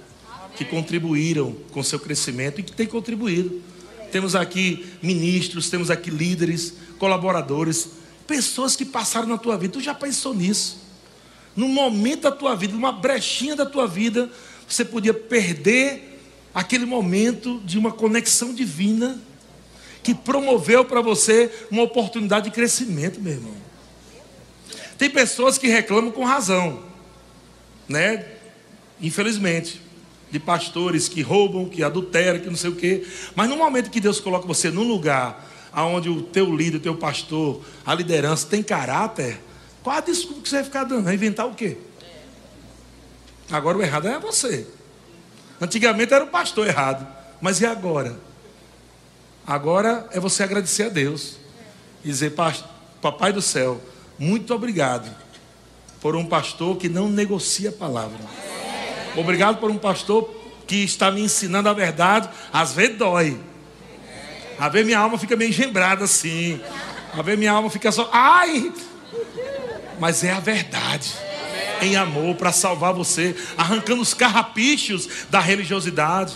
que 0.55 0.63
contribuíram 0.63 1.55
com 1.71 1.79
o 1.79 1.83
seu 1.83 1.99
crescimento 1.99 2.59
e 2.59 2.63
que 2.63 2.71
têm 2.71 2.87
contribuído. 2.87 3.61
Temos 4.11 4.35
aqui 4.35 4.87
ministros, 5.01 5.69
temos 5.69 5.91
aqui 5.91 6.09
líderes, 6.09 6.73
colaboradores, 6.97 7.89
pessoas 8.25 8.75
que 8.75 8.85
passaram 8.85 9.27
na 9.27 9.37
tua 9.37 9.57
vida. 9.57 9.73
Tu 9.73 9.81
já 9.81 9.93
pensou 9.93 10.33
nisso? 10.33 10.86
Num 11.57 11.67
momento 11.67 12.21
da 12.21 12.31
tua 12.31 12.55
vida, 12.55 12.73
numa 12.73 12.93
brechinha 12.93 13.55
da 13.55 13.65
tua 13.65 13.85
vida, 13.85 14.31
você 14.65 14.85
podia 14.85 15.13
perder 15.13 16.21
aquele 16.53 16.85
momento 16.85 17.59
de 17.65 17.77
uma 17.77 17.91
conexão 17.91 18.53
divina 18.53 19.19
que 20.01 20.15
promoveu 20.15 20.85
para 20.85 21.01
você 21.01 21.51
uma 21.69 21.83
oportunidade 21.83 22.45
de 22.45 22.51
crescimento, 22.51 23.19
meu 23.19 23.33
irmão. 23.33 23.55
Tem 24.97 25.09
pessoas 25.09 25.57
que 25.57 25.67
reclamam 25.67 26.11
com 26.11 26.23
razão 26.23 26.87
né? 27.87 28.25
Infelizmente, 29.01 29.81
de 30.29 30.39
pastores 30.39 31.07
que 31.07 31.21
roubam, 31.21 31.69
que 31.69 31.83
adulteram, 31.83 32.39
que 32.39 32.47
não 32.47 32.55
sei 32.55 32.69
o 32.69 32.75
quê. 32.75 33.05
Mas 33.35 33.49
no 33.49 33.55
momento 33.55 33.89
que 33.89 34.01
Deus 34.01 34.19
coloca 34.19 34.45
você 34.45 34.69
num 34.69 34.83
lugar 34.83 35.47
onde 35.73 36.09
o 36.09 36.23
teu 36.23 36.53
líder, 36.53 36.77
o 36.77 36.81
teu 36.81 36.95
pastor, 36.95 37.61
a 37.85 37.93
liderança 37.93 38.47
tem 38.47 38.63
caráter, 38.63 39.39
qual 39.87 39.99
a 39.99 40.01
desculpa 40.01 40.41
que 40.41 40.49
você 40.49 40.55
vai 40.55 40.65
ficar 40.65 40.83
dando? 40.83 41.05
Vai 41.05 41.13
inventar 41.13 41.47
o 41.47 41.53
quê? 41.53 41.77
Agora 43.49 43.77
o 43.77 43.81
errado 43.81 44.05
é 44.05 44.19
você. 44.19 44.67
Antigamente 45.61 46.13
era 46.13 46.25
o 46.25 46.27
pastor 46.27 46.67
errado, 46.67 47.07
mas 47.39 47.61
e 47.61 47.65
agora? 47.65 48.19
Agora 49.45 50.05
é 50.11 50.19
você 50.19 50.43
agradecer 50.43 50.83
a 50.83 50.89
Deus 50.89 51.37
e 52.03 52.09
dizer, 52.09 52.33
Papai 53.01 53.31
do 53.31 53.41
céu, 53.41 53.79
muito 54.19 54.53
obrigado 54.53 55.09
por 56.01 56.17
um 56.17 56.25
pastor 56.25 56.75
que 56.75 56.89
não 56.89 57.07
negocia 57.07 57.69
a 57.69 57.71
palavra. 57.71 58.19
Obrigado 59.15 59.57
por 59.57 59.71
um 59.71 59.77
pastor 59.77 60.29
que 60.67 60.83
está 60.83 61.09
me 61.09 61.21
ensinando 61.21 61.69
a 61.69 61.73
verdade. 61.73 62.27
Às 62.51 62.73
vezes 62.73 62.97
dói. 62.97 63.39
Às 64.59 64.69
vezes 64.69 64.85
minha 64.85 64.99
alma 64.99 65.17
fica 65.17 65.37
meio 65.37 65.47
engembrada 65.47 66.03
assim. 66.03 66.59
Às 67.13 67.23
vezes 67.23 67.39
minha 67.39 67.53
alma 67.53 67.69
fica 67.69 67.89
só. 67.89 68.09
Ai! 68.11 68.73
Mas 69.99 70.23
é 70.23 70.31
a 70.31 70.39
verdade. 70.39 71.13
Em 71.81 71.95
amor 71.95 72.35
para 72.35 72.51
salvar 72.51 72.93
você, 72.93 73.35
arrancando 73.57 74.01
os 74.01 74.13
carrapichos 74.13 75.07
da 75.29 75.39
religiosidade, 75.39 76.33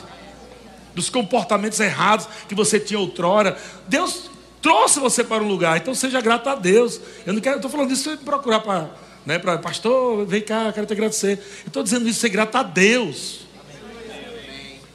dos 0.94 1.10
comportamentos 1.10 1.80
errados 1.80 2.28
que 2.48 2.54
você 2.54 2.80
tinha 2.80 3.00
outrora. 3.00 3.58
Deus 3.88 4.30
trouxe 4.62 5.00
você 5.00 5.24
para 5.24 5.44
um 5.44 5.48
lugar, 5.48 5.78
então 5.78 5.96
seja 5.96 6.22
grato 6.22 6.48
a 6.50 6.56
Deus. 6.56 7.02
Eu 7.26 7.34
não 7.34 7.42
quero, 7.42 7.56
estou 7.56 7.72
falando 7.72 7.92
isso 7.92 8.16
para 8.18 8.38
procurar 8.38 8.60
para 8.60 8.90
né, 9.26 9.38
para 9.38 9.58
pastor, 9.58 10.26
vem 10.26 10.42
cá, 10.42 10.72
quero 10.74 10.88
te 10.88 10.94
agradecer. 10.94 11.40
Estou 11.66 11.84
dizendo 11.84 12.08
isso, 12.08 12.20
ser 12.20 12.30
grato 12.30 12.56
a 12.56 12.64
Deus. 12.64 13.42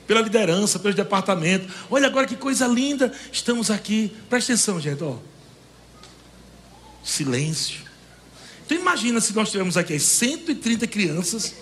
Pela 0.07 0.21
liderança, 0.21 0.79
pelos 0.79 0.95
departamentos. 0.95 1.73
Olha 1.91 2.07
agora 2.07 2.27
que 2.27 2.37
coisa 2.37 2.67
linda. 2.67 3.13
Estamos 3.33 3.71
aqui. 3.71 4.17
Presta 4.29 4.53
atenção, 4.53 4.81
gente. 4.81 5.03
Ó. 5.03 5.17
Silêncio. 7.03 7.86
Então 8.67 8.77
imagina 8.77 9.21
se 9.21 9.33
nós 9.33 9.49
tivermos 9.49 9.77
aqui 9.77 9.97
130 9.97 10.89
crianças. 10.89 11.55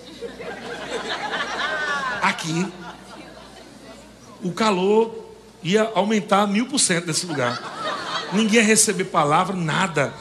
Aqui. 2.23 2.67
O 4.43 4.53
calor 4.53 5.37
ia 5.63 5.91
aumentar 5.95 6.47
mil 6.47 6.67
por 6.67 6.79
cento 6.79 7.07
nesse 7.07 7.27
lugar. 7.27 7.61
Ninguém 8.33 8.61
ia 8.61 8.67
receber 8.67 9.05
palavra, 9.05 9.55
nada. 9.55 10.15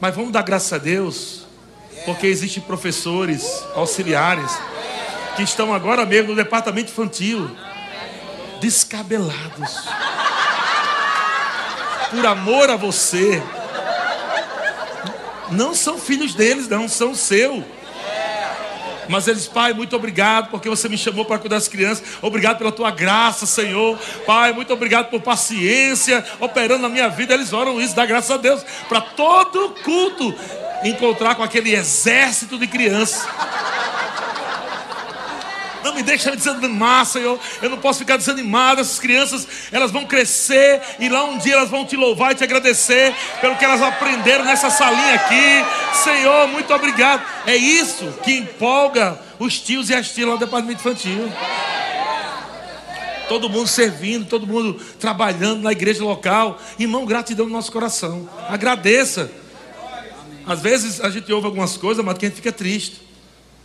Mas 0.00 0.14
vamos 0.14 0.32
dar 0.32 0.42
graças 0.42 0.72
a 0.72 0.78
Deus, 0.78 1.46
porque 2.04 2.26
existem 2.26 2.62
professores 2.62 3.44
auxiliares 3.74 4.50
que 5.36 5.42
estão 5.44 5.72
agora 5.72 6.04
mesmo 6.04 6.30
no 6.30 6.36
departamento 6.36 6.90
infantil, 6.90 7.48
descabelados, 8.60 9.88
por 12.10 12.26
amor 12.26 12.70
a 12.70 12.76
você. 12.76 13.40
Não 15.50 15.74
são 15.74 15.98
filhos 15.98 16.34
deles, 16.34 16.68
não, 16.68 16.88
são 16.88 17.14
seu. 17.14 17.64
Mas 19.10 19.26
eles, 19.26 19.48
Pai, 19.48 19.72
muito 19.72 19.96
obrigado 19.96 20.50
porque 20.50 20.68
você 20.68 20.88
me 20.88 20.96
chamou 20.96 21.24
para 21.24 21.36
cuidar 21.38 21.56
das 21.56 21.66
crianças. 21.66 22.04
Obrigado 22.22 22.58
pela 22.58 22.70
tua 22.70 22.92
graça, 22.92 23.44
Senhor. 23.44 23.98
Pai, 24.24 24.52
muito 24.52 24.72
obrigado 24.72 25.10
por 25.10 25.20
paciência 25.20 26.24
operando 26.38 26.82
na 26.82 26.88
minha 26.88 27.08
vida. 27.08 27.34
Eles 27.34 27.52
oram 27.52 27.80
isso, 27.80 27.96
dá 27.96 28.06
graças 28.06 28.30
a 28.30 28.36
Deus. 28.36 28.64
Para 28.88 29.00
todo 29.00 29.74
culto 29.82 30.32
encontrar 30.84 31.34
com 31.34 31.42
aquele 31.42 31.74
exército 31.74 32.56
de 32.56 32.68
crianças. 32.68 33.26
Não 35.82 35.94
me 35.94 36.02
deixa 36.02 36.34
desanimar, 36.34 37.04
Senhor. 37.06 37.38
Eu 37.62 37.70
não 37.70 37.78
posso 37.78 38.00
ficar 38.00 38.16
desanimado. 38.16 38.80
Essas 38.80 38.98
crianças, 38.98 39.46
elas 39.72 39.90
vão 39.90 40.04
crescer 40.04 40.80
e 40.98 41.08
lá 41.08 41.24
um 41.24 41.38
dia 41.38 41.54
elas 41.54 41.70
vão 41.70 41.84
te 41.84 41.96
louvar 41.96 42.32
e 42.32 42.34
te 42.34 42.44
agradecer 42.44 43.14
pelo 43.40 43.56
que 43.56 43.64
elas 43.64 43.82
aprenderam 43.82 44.44
nessa 44.44 44.70
salinha 44.70 45.14
aqui. 45.14 45.64
Senhor, 46.02 46.48
muito 46.48 46.72
obrigado. 46.72 47.22
É 47.46 47.56
isso 47.56 48.12
que 48.22 48.32
empolga 48.32 49.18
os 49.38 49.58
tios 49.58 49.90
e 49.90 49.94
as 49.94 50.10
tias 50.10 50.28
lá 50.28 50.34
do 50.34 50.40
departamento 50.40 50.80
infantil. 50.80 51.30
Todo 53.28 53.48
mundo 53.48 53.68
servindo, 53.68 54.26
todo 54.26 54.46
mundo 54.46 54.74
trabalhando 54.98 55.62
na 55.62 55.72
igreja 55.72 56.02
local. 56.02 56.60
Irmão, 56.78 57.06
gratidão 57.06 57.46
no 57.46 57.52
nosso 57.52 57.70
coração. 57.70 58.28
Agradeça. 58.48 59.30
Às 60.44 60.60
vezes 60.60 61.00
a 61.00 61.10
gente 61.10 61.32
ouve 61.32 61.46
algumas 61.46 61.76
coisas, 61.76 62.04
mas 62.04 62.16
a 62.16 62.20
gente 62.20 62.34
fica 62.34 62.50
triste. 62.50 63.09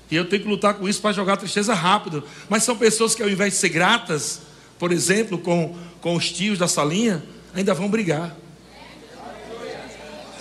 E 0.09 0.15
eu 0.15 0.25
tenho 0.25 0.43
que 0.43 0.47
lutar 0.47 0.75
com 0.75 0.87
isso 0.87 1.01
para 1.01 1.11
jogar 1.11 1.33
a 1.33 1.37
tristeza 1.37 1.73
rápido. 1.73 2.23
Mas 2.47 2.63
são 2.63 2.77
pessoas 2.77 3.15
que, 3.15 3.23
ao 3.23 3.29
invés 3.29 3.53
de 3.53 3.59
ser 3.59 3.69
gratas, 3.69 4.41
por 4.77 4.91
exemplo, 4.91 5.37
com, 5.37 5.75
com 6.01 6.15
os 6.15 6.31
tios 6.31 6.59
da 6.59 6.67
salinha, 6.67 7.23
ainda 7.53 7.73
vão 7.73 7.89
brigar. 7.89 8.35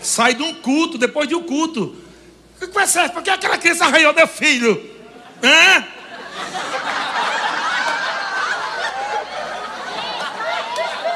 Sai 0.03 0.35
de 0.35 0.43
um 0.43 0.55
culto, 0.55 0.99
depois 0.99 1.29
de 1.29 1.35
um 1.35 1.43
culto. 1.43 1.97
O 2.61 2.69
que 2.69 2.79
é 2.79 2.87
certo? 2.87 3.15
Porque 3.15 3.31
aquela 3.31 3.57
criança 3.57 3.87
arranhou 3.87 4.13
meu 4.13 4.29
filho. 4.29 4.91
Hã? 5.43 5.85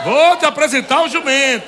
Vou 0.04 0.36
te 0.36 0.46
apresentar 0.46 1.02
o 1.02 1.08
jumento. 1.08 1.66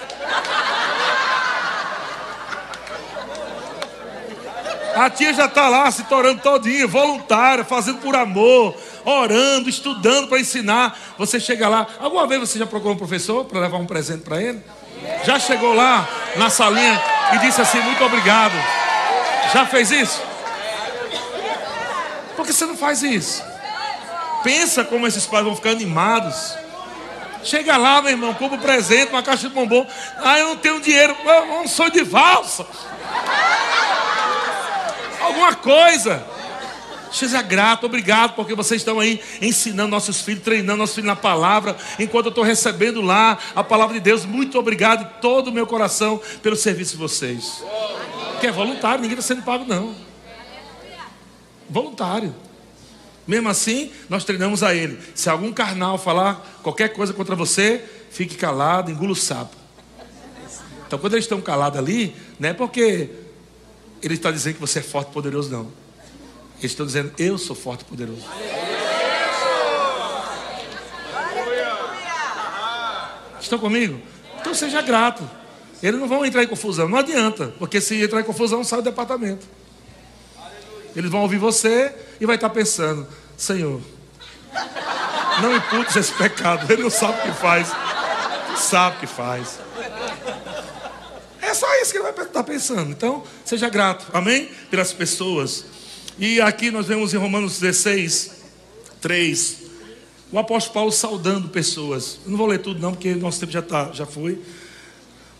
A 4.94 5.08
tia 5.08 5.32
já 5.32 5.46
está 5.46 5.68
lá 5.68 5.90
se 5.90 6.04
torando 6.04 6.40
todinha, 6.40 6.86
voluntária, 6.86 7.64
fazendo 7.64 7.98
por 7.98 8.16
amor, 8.16 8.74
orando, 9.04 9.68
estudando 9.68 10.28
para 10.28 10.40
ensinar. 10.40 10.98
Você 11.16 11.38
chega 11.38 11.68
lá. 11.68 11.86
Alguma 11.98 12.26
vez 12.26 12.40
você 12.40 12.58
já 12.58 12.66
procurou 12.66 12.94
um 12.94 12.98
professor 12.98 13.44
para 13.44 13.60
levar 13.60 13.78
um 13.78 13.86
presente 13.86 14.22
para 14.22 14.40
ele? 14.42 14.62
Já 15.24 15.38
chegou 15.38 15.74
lá 15.74 16.08
na 16.36 16.50
salinha 16.50 17.00
e 17.34 17.38
disse 17.38 17.60
assim: 17.60 17.80
Muito 17.80 18.04
obrigado. 18.04 18.54
Já 19.52 19.64
fez 19.66 19.90
isso? 19.90 20.20
Por 22.36 22.46
que 22.46 22.52
você 22.52 22.66
não 22.66 22.76
faz 22.76 23.02
isso? 23.02 23.42
Pensa 24.42 24.84
como 24.84 25.06
esses 25.06 25.26
pais 25.26 25.44
vão 25.44 25.54
ficar 25.54 25.70
animados. 25.70 26.54
Chega 27.42 27.76
lá, 27.76 28.02
meu 28.02 28.10
irmão, 28.10 28.34
compra 28.34 28.58
um 28.58 28.60
presente, 28.60 29.10
uma 29.10 29.22
caixa 29.22 29.48
de 29.48 29.54
bombom. 29.54 29.86
Ah, 30.22 30.38
eu 30.38 30.48
não 30.48 30.56
tenho 30.56 30.80
dinheiro. 30.80 31.16
Eu 31.24 31.46
não 31.46 31.68
sou 31.68 31.90
de 31.90 32.02
valsa 32.02 32.66
alguma 35.30 35.54
coisa. 35.54 36.26
Seja 37.12 37.42
grato, 37.42 37.86
obrigado, 37.86 38.34
porque 38.34 38.54
vocês 38.54 38.80
estão 38.80 39.00
aí 39.00 39.20
ensinando 39.42 39.88
nossos 39.88 40.20
filhos, 40.20 40.44
treinando 40.44 40.78
nossos 40.78 40.94
filhos 40.94 41.08
na 41.08 41.16
palavra, 41.16 41.76
enquanto 41.98 42.26
eu 42.26 42.30
estou 42.30 42.44
recebendo 42.44 43.00
lá 43.00 43.36
a 43.54 43.64
palavra 43.64 43.94
de 43.94 44.00
Deus. 44.00 44.24
Muito 44.24 44.58
obrigado 44.58 45.04
de 45.04 45.20
todo 45.20 45.48
o 45.48 45.52
meu 45.52 45.66
coração 45.66 46.20
pelo 46.42 46.54
serviço 46.54 46.92
de 46.92 46.98
vocês. 46.98 47.64
Que 48.40 48.46
é 48.46 48.52
voluntário, 48.52 49.02
ninguém 49.02 49.18
está 49.18 49.34
sendo 49.34 49.44
pago, 49.44 49.64
não. 49.64 49.94
Voluntário. 51.68 52.34
Mesmo 53.26 53.48
assim, 53.48 53.90
nós 54.08 54.24
treinamos 54.24 54.62
a 54.62 54.74
ele. 54.74 54.98
Se 55.14 55.28
algum 55.28 55.52
carnal 55.52 55.98
falar 55.98 56.60
qualquer 56.62 56.92
coisa 56.92 57.12
contra 57.12 57.34
você, 57.34 57.84
fique 58.10 58.36
calado, 58.36 58.90
engula 58.90 59.12
o 59.12 59.16
sapo. 59.16 59.56
Então, 60.86 60.98
quando 60.98 61.14
eles 61.14 61.24
estão 61.24 61.40
calados 61.40 61.78
ali, 61.78 62.14
não 62.38 62.48
é 62.48 62.52
porque 62.52 63.10
ele 64.02 64.14
está 64.14 64.30
dizendo 64.30 64.54
que 64.54 64.60
você 64.60 64.78
é 64.78 64.82
forte 64.82 65.10
e 65.10 65.12
poderoso, 65.12 65.50
não. 65.50 65.72
Eles 66.58 66.72
estão 66.72 66.84
dizendo, 66.84 67.12
eu 67.18 67.38
sou 67.38 67.56
forte 67.56 67.82
e 67.82 67.84
poderoso. 67.84 68.24
Estão 73.40 73.58
comigo? 73.58 74.00
Então 74.40 74.54
seja 74.54 74.82
grato. 74.82 75.28
Eles 75.82 75.98
não 75.98 76.06
vão 76.06 76.24
entrar 76.24 76.42
em 76.42 76.46
confusão, 76.46 76.88
não 76.88 76.98
adianta, 76.98 77.54
porque 77.58 77.80
se 77.80 78.02
entrar 78.02 78.20
em 78.20 78.24
confusão, 78.24 78.62
sai 78.62 78.80
do 78.80 78.84
departamento. 78.84 79.46
Eles 80.94 81.10
vão 81.10 81.22
ouvir 81.22 81.38
você 81.38 81.94
e 82.20 82.26
vai 82.26 82.34
estar 82.34 82.50
pensando: 82.50 83.06
Senhor, 83.36 83.80
não 85.40 85.56
imputes 85.56 85.96
esse 85.96 86.12
pecado. 86.12 86.70
Ele 86.70 86.82
não 86.82 86.90
sabe 86.90 87.18
o 87.20 87.22
que 87.22 87.40
faz. 87.40 87.72
Sabe 88.56 88.96
o 88.96 89.00
que 89.00 89.06
faz. 89.06 89.58
É 91.50 91.54
só 91.54 91.66
isso 91.82 91.90
que 91.90 91.98
ele 91.98 92.12
vai 92.12 92.24
estar 92.24 92.44
pensando. 92.44 92.92
Então, 92.92 93.24
seja 93.44 93.68
grato, 93.68 94.06
amém? 94.12 94.48
Pelas 94.70 94.92
pessoas. 94.92 95.64
E 96.16 96.40
aqui 96.40 96.70
nós 96.70 96.86
vemos 96.86 97.12
em 97.12 97.16
Romanos 97.16 97.58
16, 97.58 98.30
3, 99.00 99.56
o 100.30 100.38
apóstolo 100.38 100.74
Paulo 100.74 100.92
saudando 100.92 101.48
pessoas. 101.48 102.20
Eu 102.24 102.30
não 102.30 102.38
vou 102.38 102.46
ler 102.46 102.58
tudo, 102.58 102.78
não, 102.80 102.92
porque 102.92 103.16
nosso 103.16 103.40
tempo 103.40 103.50
já, 103.50 103.62
tá, 103.62 103.90
já 103.92 104.06
foi. 104.06 104.40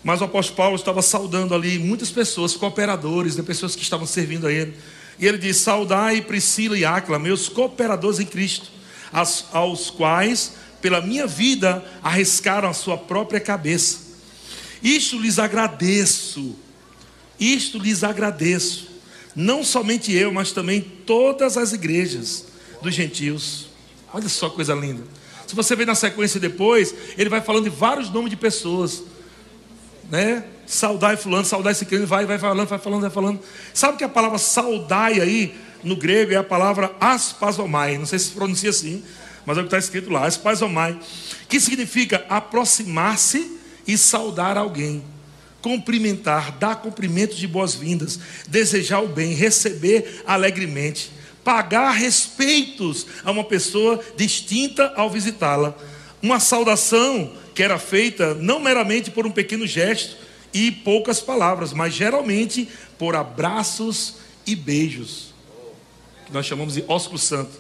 Mas 0.03 0.21
o 0.21 0.25
apóstolo 0.25 0.57
Paulo 0.57 0.75
estava 0.75 1.01
saudando 1.01 1.55
ali 1.55 1.79
muitas 1.79 2.11
pessoas, 2.11 2.57
cooperadores, 2.57 3.37
né, 3.37 3.45
pessoas 3.45 3.77
que 3.77 3.83
estavam 3.85 4.05
servindo 4.05 4.49
a 4.49 4.53
ele. 4.53 4.75
E 5.17 5.29
ele 5.29 5.39
diz: 5.39 5.59
Saudai 5.59 6.23
Priscila 6.23 6.77
e 6.77 6.85
Áquila, 6.85 7.21
meus 7.21 7.49
cooperadores 7.49 8.19
em 8.19 8.27
Cristo, 8.27 8.69
aos 9.53 9.91
quais, 9.91 10.55
pela 10.81 11.01
minha 11.01 11.29
vida, 11.29 11.85
arriscaram 12.03 12.69
a 12.69 12.73
sua 12.73 12.99
própria 12.99 13.39
cabeça 13.39 14.10
isto 14.83 15.19
lhes 15.19 15.39
agradeço. 15.39 16.57
Isto 17.39 17.79
lhes 17.79 18.05
agradeço. 18.05 18.89
Não 19.35 19.63
somente 19.63 20.13
eu, 20.13 20.33
mas 20.33 20.53
também 20.53 20.81
todas 20.81 21.57
as 21.57 21.73
igrejas 21.73 22.47
dos 22.83 22.95
gentios. 22.95 23.69
Olha 24.13 24.29
só 24.29 24.49
que 24.49 24.57
coisa 24.57 24.75
linda. 24.75 25.03
Se 25.47 25.55
você 25.55 25.75
ver 25.75 25.87
na 25.87 25.95
sequência 25.95 26.39
depois, 26.39 26.95
ele 27.17 27.29
vai 27.29 27.41
falando 27.41 27.65
de 27.65 27.71
vários 27.71 28.11
nomes 28.11 28.31
de 28.31 28.37
pessoas. 28.37 29.03
Né? 30.11 30.45
Saudai 30.67 31.17
fulano, 31.17 31.45
saudai 31.45 31.73
esse 31.73 31.85
crente, 31.85 32.05
vai, 32.05 32.27
vai 32.27 32.39
falando, 32.39 32.69
vai 32.69 32.79
falando, 32.79 33.01
vai 33.03 33.11
falando. 33.11 33.41
Sabe 33.73 33.99
que 33.99 34.05
a 34.05 34.09
palavra 34.09 34.39
saudai 34.39 35.21
aí, 35.21 35.55
no 35.83 35.97
grego, 35.97 36.33
é 36.33 36.37
a 36.37 36.45
palavra 36.45 36.95
aspasomai. 37.01 37.99
Não 37.99 38.07
sei 38.07 38.19
se 38.19 38.27
se 38.27 38.31
pronuncia 38.33 38.71
assim, 38.71 39.03
mas 39.47 39.57
é 39.57 39.61
o 39.61 39.65
que 39.65 39.69
está 39.69 39.79
escrito 39.79 40.11
lá, 40.11 40.27
aspasomai. 40.27 40.99
Que 41.49 41.59
significa 41.59 42.25
aproximar-se 42.29 43.60
e 43.91 43.99
saudar 43.99 44.57
alguém, 44.57 45.03
cumprimentar, 45.61 46.53
dar 46.53 46.77
cumprimentos 46.77 47.37
de 47.37 47.49
boas-vindas, 47.49 48.21
desejar 48.47 49.01
o 49.01 49.09
bem, 49.09 49.35
receber 49.35 50.23
alegremente, 50.25 51.11
pagar 51.43 51.91
respeitos 51.91 53.05
a 53.25 53.33
uma 53.33 53.43
pessoa 53.43 54.01
distinta 54.17 54.93
ao 54.95 55.11
visitá-la. 55.11 55.75
Uma 56.23 56.39
saudação 56.39 57.33
que 57.53 57.65
era 57.65 57.81
feita 57.81 58.33
não 58.35 58.61
meramente 58.61 59.11
por 59.11 59.27
um 59.27 59.31
pequeno 59.33 59.67
gesto 59.67 60.17
e 60.55 60.71
poucas 60.71 61.21
palavras, 61.21 61.73
mas 61.73 61.93
geralmente 61.93 62.69
por 62.97 63.17
abraços 63.17 64.17
e 64.47 64.55
beijos, 64.55 65.35
que 66.27 66.33
nós 66.33 66.47
chamamos 66.47 66.75
de 66.75 66.85
ósculo 66.87 67.19
santo. 67.19 67.59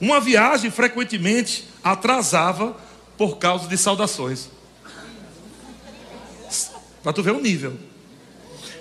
Uma 0.00 0.18
viagem 0.18 0.70
frequentemente 0.70 1.64
atrasava 1.84 2.74
por 3.18 3.36
causa 3.36 3.68
de 3.68 3.76
saudações. 3.76 4.48
Para 7.02 7.12
tu 7.12 7.22
ver 7.22 7.32
o 7.32 7.40
nível. 7.40 7.76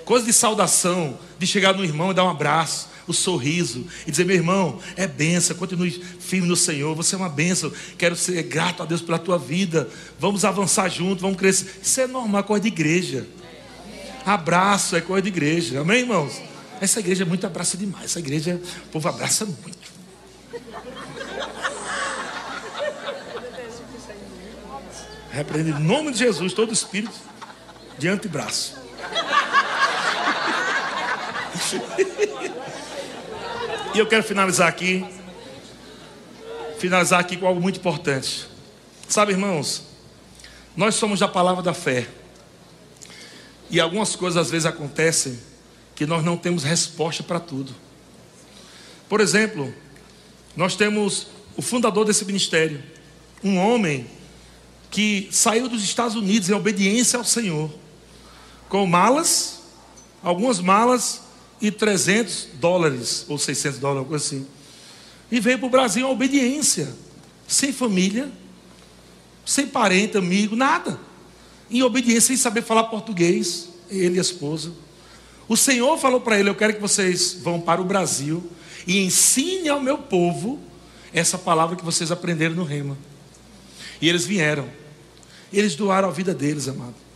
Coisa 0.06 0.26
de 0.26 0.34
saudação, 0.34 1.18
de 1.40 1.48
chegar 1.48 1.74
no 1.74 1.84
irmão 1.84 2.12
e 2.12 2.14
dar 2.14 2.24
um 2.26 2.30
abraço, 2.30 2.90
o 3.08 3.14
sorriso, 3.14 3.86
e 4.06 4.12
dizer: 4.12 4.26
meu 4.26 4.36
irmão, 4.36 4.80
é 4.96 5.08
benção, 5.08 5.56
continue 5.56 5.92
firme 5.92 6.48
no 6.48 6.56
Senhor, 6.56 6.96
você 6.96 7.16
é 7.16 7.18
uma 7.18 7.30
benção, 7.30 7.72
quero 7.98 8.16
ser 8.16 8.42
grato 8.44 8.84
a 8.84 8.86
Deus 8.86 9.02
pela 9.02 9.18
tua 9.18 9.38
vida, 9.38 9.90
vamos 10.20 10.46
avançar 10.46 10.90
juntos, 10.90 11.22
vamos 11.22 11.38
crescer. 11.38 11.80
Isso 11.82 12.02
é 12.02 12.08
normal, 12.08 12.42
é 12.42 12.44
coisa 12.44 12.62
de 12.62 12.68
igreja. 12.68 13.28
Abraço 14.26 14.96
é 14.96 15.02
coisa 15.02 15.24
de 15.24 15.30
igreja, 15.30 15.82
amém, 15.82 16.02
irmãos? 16.02 16.42
Essa 16.80 17.00
igreja 17.00 17.24
é 17.24 17.26
muito 17.26 17.46
abraça 17.46 17.78
demais, 17.78 18.06
essa 18.06 18.20
igreja, 18.20 18.62
o 18.86 18.90
povo 18.90 19.08
abraça 19.08 19.46
muito. 19.46 19.92
Repreende 25.32 25.72
em 25.72 25.80
nome 25.80 26.12
de 26.12 26.20
Jesus 26.20 26.54
todo 26.54 26.74
espírito 26.74 27.31
de 28.02 28.08
antebraço. 28.08 28.74
e 33.94 34.00
eu 34.00 34.08
quero 34.08 34.24
finalizar 34.24 34.68
aqui, 34.68 35.06
finalizar 36.80 37.20
aqui 37.20 37.38
com 37.38 37.46
algo 37.46 37.62
muito 37.62 37.78
importante. 37.78 38.48
Sabe, 39.08 39.34
irmãos, 39.34 39.84
nós 40.76 40.96
somos 40.96 41.20
da 41.20 41.28
palavra 41.28 41.62
da 41.62 41.76
fé. 41.76 42.08
E 43.70 43.80
algumas 43.80 44.16
coisas 44.16 44.48
às 44.48 44.50
vezes 44.50 44.66
acontecem 44.66 45.40
que 45.94 46.08
nós 46.08 46.24
não 46.24 46.36
temos 46.36 46.64
resposta 46.64 47.22
para 47.22 47.40
tudo. 47.40 47.72
Por 49.08 49.22
exemplo, 49.22 49.72
nós 50.56 50.76
temos 50.76 51.28
o 51.56 51.62
fundador 51.62 52.04
desse 52.04 52.26
ministério, 52.26 52.82
um 53.44 53.60
homem 53.60 54.10
que 54.90 55.30
saiu 55.32 55.70
dos 55.70 55.84
Estados 55.84 56.16
Unidos 56.16 56.50
em 56.50 56.54
obediência 56.54 57.20
ao 57.20 57.24
Senhor, 57.24 57.72
com 58.72 58.88
malas, 58.88 59.60
algumas 60.24 60.62
malas 60.62 61.24
e 61.60 61.70
300 61.70 62.48
dólares, 62.54 63.26
ou 63.28 63.38
600 63.38 63.78
dólares, 63.80 64.00
algo 64.00 64.16
assim. 64.16 64.48
E 65.30 65.42
veio 65.42 65.60
para 65.60 65.68
o 65.68 65.70
Brasil 65.70 66.08
em 66.08 66.10
obediência, 66.10 66.88
sem 67.46 67.74
família, 67.74 68.32
sem 69.46 69.68
parente, 69.68 70.18
amigo, 70.18 70.56
nada. 70.56 70.98
Em 71.70 71.84
obediência, 71.84 72.28
sem 72.28 72.38
saber 72.38 72.62
falar 72.62 72.86
português, 72.86 73.68
ele 73.90 74.16
e 74.16 74.20
a 74.20 74.22
esposa. 74.22 74.72
O 75.50 75.58
Senhor 75.58 75.98
falou 75.98 76.22
para 76.22 76.40
ele: 76.40 76.50
Eu 76.50 76.56
quero 76.56 76.74
que 76.74 76.82
vocês 76.82 77.34
vão 77.34 77.60
para 77.60 77.82
o 77.82 77.84
Brasil 77.84 78.42
e 78.88 79.00
ensine 79.00 79.68
ao 79.68 79.82
meu 79.82 79.98
povo 79.98 80.58
essa 81.12 81.38
palavra 81.38 81.76
que 81.76 81.84
vocês 81.84 82.10
aprenderam 82.10 82.56
no 82.56 82.64
Rema. 82.64 82.98
E 84.02 84.08
eles 84.08 84.26
vieram. 84.26 84.70
Eles 85.52 85.76
doaram 85.76 86.08
a 86.08 86.12
vida 86.12 86.34
deles, 86.34 86.70
amado. 86.70 87.11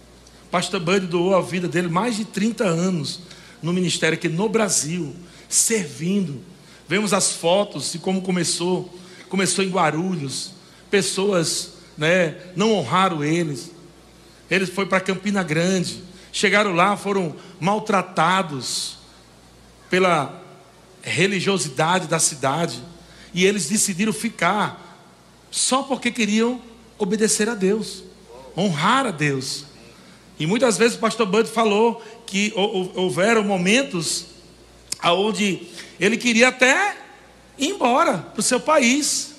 Pastor 0.55 0.79
Buddy 0.79 1.05
doou 1.05 1.35
a 1.35 1.41
vida 1.41 1.67
dele 1.67 1.89
mais 1.89 2.15
de 2.15 2.23
30 2.23 2.63
anos 2.63 3.19
no 3.61 3.73
ministério 3.73 4.17
aqui 4.17 4.29
no 4.29 4.47
Brasil, 4.47 5.13
servindo. 5.49 6.41
Vemos 6.87 7.11
as 7.11 7.33
fotos 7.33 7.91
de 7.91 7.99
como 7.99 8.21
começou. 8.21 8.89
Começou 9.27 9.65
em 9.65 9.69
Guarulhos. 9.69 10.51
Pessoas 10.89 11.73
né, 11.97 12.37
não 12.55 12.71
honraram 12.71 13.21
eles. 13.21 13.69
Eles 14.49 14.69
foi 14.69 14.85
para 14.85 15.01
Campina 15.01 15.43
Grande. 15.43 16.01
Chegaram 16.31 16.71
lá, 16.71 16.95
foram 16.95 17.35
maltratados 17.59 18.95
pela 19.89 20.41
religiosidade 21.01 22.07
da 22.07 22.17
cidade. 22.17 22.81
E 23.33 23.43
eles 23.43 23.67
decidiram 23.67 24.13
ficar 24.13 25.03
só 25.51 25.83
porque 25.83 26.11
queriam 26.11 26.61
obedecer 26.97 27.49
a 27.49 27.55
Deus 27.55 28.05
honrar 28.57 29.05
a 29.05 29.11
Deus. 29.11 29.65
E 30.39 30.45
muitas 30.45 30.77
vezes 30.77 30.97
o 30.97 30.99
pastor 30.99 31.25
Bud 31.25 31.49
falou 31.49 32.03
que 32.25 32.51
houveram 32.95 33.43
momentos 33.43 34.25
onde 35.03 35.67
ele 35.99 36.17
queria 36.17 36.49
até 36.49 36.97
ir 37.57 37.69
embora 37.69 38.17
para 38.17 38.39
o 38.39 38.43
seu 38.43 38.59
país. 38.59 39.35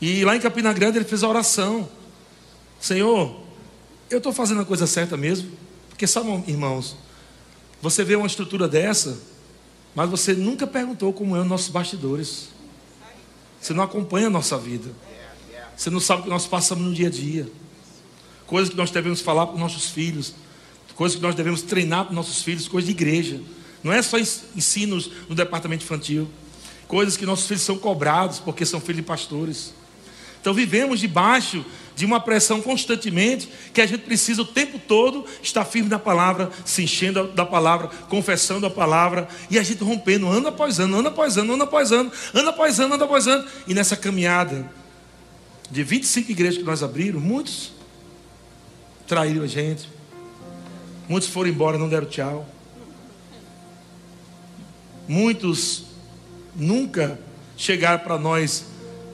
E 0.00 0.24
lá 0.24 0.36
em 0.36 0.40
Campina 0.40 0.72
Grande 0.72 0.98
ele 0.98 1.04
fez 1.04 1.22
a 1.22 1.28
oração: 1.28 1.88
Senhor, 2.78 3.40
eu 4.10 4.18
estou 4.18 4.32
fazendo 4.32 4.60
a 4.60 4.64
coisa 4.64 4.86
certa 4.86 5.16
mesmo? 5.16 5.50
Porque, 5.88 6.06
sabe, 6.06 6.28
irmãos, 6.46 6.96
você 7.80 8.02
vê 8.02 8.16
uma 8.16 8.26
estrutura 8.26 8.66
dessa, 8.66 9.18
mas 9.94 10.08
você 10.08 10.34
nunca 10.34 10.66
perguntou 10.66 11.12
como 11.12 11.36
é 11.36 11.40
os 11.40 11.46
nossos 11.46 11.68
bastidores. 11.68 12.48
Você 13.60 13.74
não 13.74 13.84
acompanha 13.84 14.28
a 14.28 14.30
nossa 14.30 14.56
vida. 14.56 14.90
Você 15.76 15.90
não 15.90 16.00
sabe 16.00 16.20
o 16.20 16.24
que 16.24 16.30
nós 16.30 16.46
passamos 16.46 16.84
no 16.84 16.94
dia 16.94 17.08
a 17.08 17.10
dia. 17.10 17.46
Coisas 18.50 18.68
que 18.68 18.76
nós 18.76 18.90
devemos 18.90 19.20
falar 19.20 19.46
para 19.46 19.54
os 19.54 19.60
nossos 19.60 19.90
filhos. 19.90 20.34
Coisas 20.96 21.14
que 21.14 21.22
nós 21.22 21.36
devemos 21.36 21.62
treinar 21.62 22.06
para 22.06 22.10
os 22.10 22.16
nossos 22.16 22.42
filhos. 22.42 22.66
Coisas 22.66 22.86
de 22.86 22.90
igreja. 22.90 23.40
Não 23.80 23.92
é 23.92 24.02
só 24.02 24.18
ensinos 24.18 25.08
no 25.28 25.36
departamento 25.36 25.84
infantil. 25.84 26.28
Coisas 26.88 27.16
que 27.16 27.24
nossos 27.24 27.46
filhos 27.46 27.62
são 27.62 27.78
cobrados 27.78 28.40
porque 28.40 28.66
são 28.66 28.80
filhos 28.80 28.96
de 28.96 29.02
pastores. 29.02 29.72
Então 30.40 30.52
vivemos 30.52 30.98
debaixo 30.98 31.64
de 31.94 32.04
uma 32.04 32.18
pressão 32.18 32.60
constantemente 32.60 33.48
que 33.72 33.80
a 33.80 33.86
gente 33.86 34.00
precisa 34.00 34.42
o 34.42 34.44
tempo 34.44 34.80
todo 34.80 35.24
estar 35.40 35.64
firme 35.64 35.88
na 35.88 35.98
palavra, 36.00 36.50
se 36.64 36.82
enchendo 36.82 37.28
da 37.28 37.46
palavra, 37.46 37.86
confessando 38.08 38.66
a 38.66 38.70
palavra 38.70 39.28
e 39.48 39.60
a 39.60 39.62
gente 39.62 39.84
rompendo 39.84 40.26
ano 40.26 40.48
após 40.48 40.80
ano, 40.80 40.98
ano 40.98 41.08
após 41.08 41.36
ano, 41.36 41.52
ano 41.52 41.62
após 41.62 41.92
ano, 41.92 42.10
ano 42.34 42.48
após 42.48 42.80
ano, 42.80 42.94
ano 42.94 43.04
após 43.04 43.28
ano. 43.28 43.46
E 43.68 43.74
nessa 43.74 43.96
caminhada 43.96 44.68
de 45.70 45.84
25 45.84 46.32
igrejas 46.32 46.58
que 46.58 46.64
nós 46.64 46.82
abrimos, 46.82 47.22
muitos 47.22 47.79
traíram 49.10 49.42
a 49.42 49.46
gente. 49.48 49.88
Muitos 51.08 51.28
foram 51.28 51.50
embora, 51.50 51.76
não 51.76 51.88
deram 51.88 52.06
tchau. 52.06 52.48
Muitos 55.08 55.82
nunca 56.54 57.18
chegaram 57.56 57.98
para 58.04 58.16
nós 58.16 58.66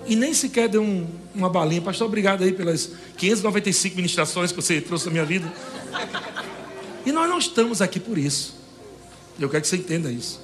e 0.07 0.15
nem 0.15 0.35
sequer 0.35 0.69
deu 0.69 0.83
um, 0.83 1.09
uma 1.35 1.49
balinha. 1.49 1.81
Pastor, 1.81 2.09
obrigado 2.09 2.45
aí 2.45 2.53
pelas 2.53 2.91
595 3.17 3.97
ministrações 3.97 4.53
que 4.53 4.57
você 4.61 4.83
trouxe 4.83 5.07
na 5.07 5.13
minha 5.13 5.25
vida. 5.25 5.51
E 7.07 7.11
nós 7.11 7.27
não 7.27 7.39
estamos 7.39 7.81
aqui 7.81 7.99
por 7.99 8.19
isso. 8.19 8.55
Eu 9.41 9.49
quero 9.49 9.63
que 9.63 9.69
você 9.69 9.77
entenda 9.77 10.13
isso. 10.13 10.39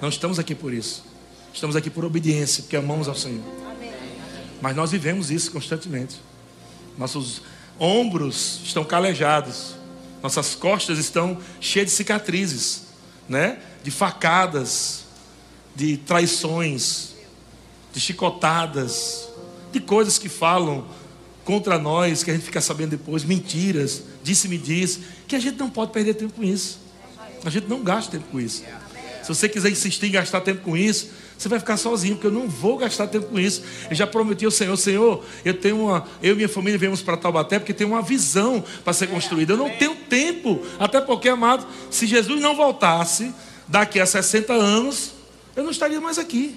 Não 0.00 0.10
estamos 0.10 0.38
aqui 0.38 0.54
por 0.54 0.72
isso. 0.72 1.04
Estamos 1.52 1.74
aqui 1.74 1.90
por 1.90 2.04
obediência, 2.04 2.62
porque 2.62 2.76
amamos 2.76 3.08
ao 3.08 3.16
Senhor. 3.16 3.42
Mas 4.60 4.76
nós 4.76 4.92
vivemos 4.92 5.28
isso 5.28 5.50
constantemente. 5.50 6.20
Nossos 6.96 7.42
ombros 7.78 8.60
estão 8.64 8.84
calejados, 8.84 9.74
nossas 10.22 10.54
costas 10.54 10.98
estão 10.98 11.38
cheias 11.60 11.88
de 11.88 11.92
cicatrizes, 11.92 12.82
né? 13.28 13.58
De 13.82 13.90
facadas, 13.90 15.04
de 15.74 15.96
traições, 15.96 17.14
de 17.92 18.00
chicotadas, 18.00 19.28
de 19.72 19.80
coisas 19.80 20.18
que 20.18 20.28
falam 20.28 20.86
contra 21.44 21.78
nós, 21.78 22.22
que 22.22 22.30
a 22.30 22.34
gente 22.34 22.44
fica 22.44 22.60
sabendo 22.60 22.90
depois, 22.90 23.24
mentiras, 23.24 24.02
disse-me 24.22 24.56
diz, 24.58 25.00
que 25.26 25.34
a 25.34 25.40
gente 25.40 25.58
não 25.58 25.68
pode 25.68 25.92
perder 25.92 26.14
tempo 26.14 26.34
com 26.34 26.44
isso. 26.44 26.78
A 27.44 27.50
gente 27.50 27.66
não 27.66 27.82
gasta 27.82 28.12
tempo 28.12 28.26
com 28.30 28.40
isso. 28.40 28.62
Se 29.22 29.28
você 29.28 29.48
quiser 29.48 29.70
insistir 29.70 30.06
em 30.06 30.12
gastar 30.12 30.40
tempo 30.40 30.62
com 30.62 30.76
isso, 30.76 31.10
você 31.42 31.48
vai 31.48 31.58
ficar 31.58 31.76
sozinho, 31.76 32.14
porque 32.14 32.28
eu 32.28 32.30
não 32.30 32.48
vou 32.48 32.76
gastar 32.76 33.08
tempo 33.08 33.26
com 33.26 33.38
isso. 33.38 33.64
Eu 33.90 33.96
já 33.96 34.06
prometi 34.06 34.44
ao 34.44 34.50
Senhor, 34.50 34.76
Senhor, 34.76 35.24
eu 35.44 35.54
tenho 35.54 35.86
uma, 35.86 36.06
eu 36.22 36.34
e 36.34 36.36
minha 36.36 36.48
família 36.48 36.78
viemos 36.78 37.02
para 37.02 37.16
Taubaté 37.16 37.58
porque 37.58 37.74
tem 37.74 37.84
uma 37.84 38.00
visão 38.00 38.62
para 38.84 38.92
ser 38.92 39.08
construída. 39.08 39.54
Eu 39.54 39.56
não 39.56 39.68
tenho 39.68 39.96
tempo, 39.96 40.64
até 40.78 41.00
porque, 41.00 41.28
amado, 41.28 41.66
se 41.90 42.06
Jesus 42.06 42.40
não 42.40 42.54
voltasse 42.54 43.34
daqui 43.66 43.98
a 43.98 44.06
60 44.06 44.52
anos, 44.52 45.12
eu 45.56 45.64
não 45.64 45.72
estaria 45.72 46.00
mais 46.00 46.16
aqui. 46.16 46.56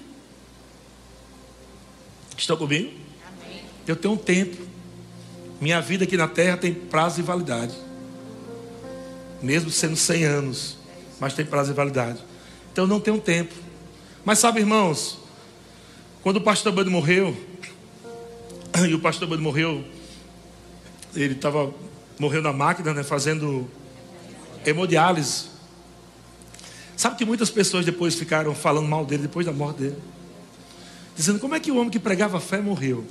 Estão 2.37 2.55
comigo? 2.55 2.91
Eu 3.87 3.95
tenho 3.95 4.13
um 4.13 4.17
tempo. 4.17 4.57
Minha 5.59 5.81
vida 5.81 6.03
aqui 6.03 6.15
na 6.15 6.27
terra 6.27 6.57
tem 6.57 6.73
prazo 6.73 7.19
e 7.19 7.23
validade. 7.23 7.73
Mesmo 9.41 9.71
sendo 9.71 9.95
100 9.95 10.23
anos, 10.25 10.77
mas 11.19 11.33
tem 11.33 11.43
prazo 11.43 11.71
e 11.71 11.73
validade. 11.73 12.19
Então 12.71 12.83
eu 12.83 12.87
não 12.87 12.99
tenho 12.99 13.19
tempo. 13.19 13.64
Mas 14.25 14.39
sabe, 14.39 14.59
irmãos, 14.59 15.19
quando 16.23 16.37
o 16.37 16.41
pastor 16.41 16.73
Bud 16.73 16.89
morreu, 16.89 17.37
e 18.89 18.91
o 18.91 18.99
pastor 18.99 19.27
Bud 19.27 19.39
morreu, 19.39 19.85
ele 21.15 21.35
estava 21.35 21.71
morreu 22.17 22.41
na 22.41 22.51
máquina, 22.51 22.91
né, 22.91 23.03
fazendo 23.03 23.69
hemodiálise. 24.65 25.45
Sabe 26.97 27.17
que 27.17 27.25
muitas 27.25 27.51
pessoas 27.51 27.85
depois 27.85 28.15
ficaram 28.15 28.55
falando 28.55 28.87
mal 28.87 29.05
dele 29.05 29.23
depois 29.23 29.45
da 29.45 29.51
morte 29.51 29.81
dele, 29.81 29.97
dizendo 31.15 31.37
como 31.37 31.53
é 31.53 31.59
que 31.59 31.71
o 31.71 31.75
homem 31.75 31.91
que 31.91 31.99
pregava 31.99 32.39
fé 32.39 32.59
morreu? 32.59 33.05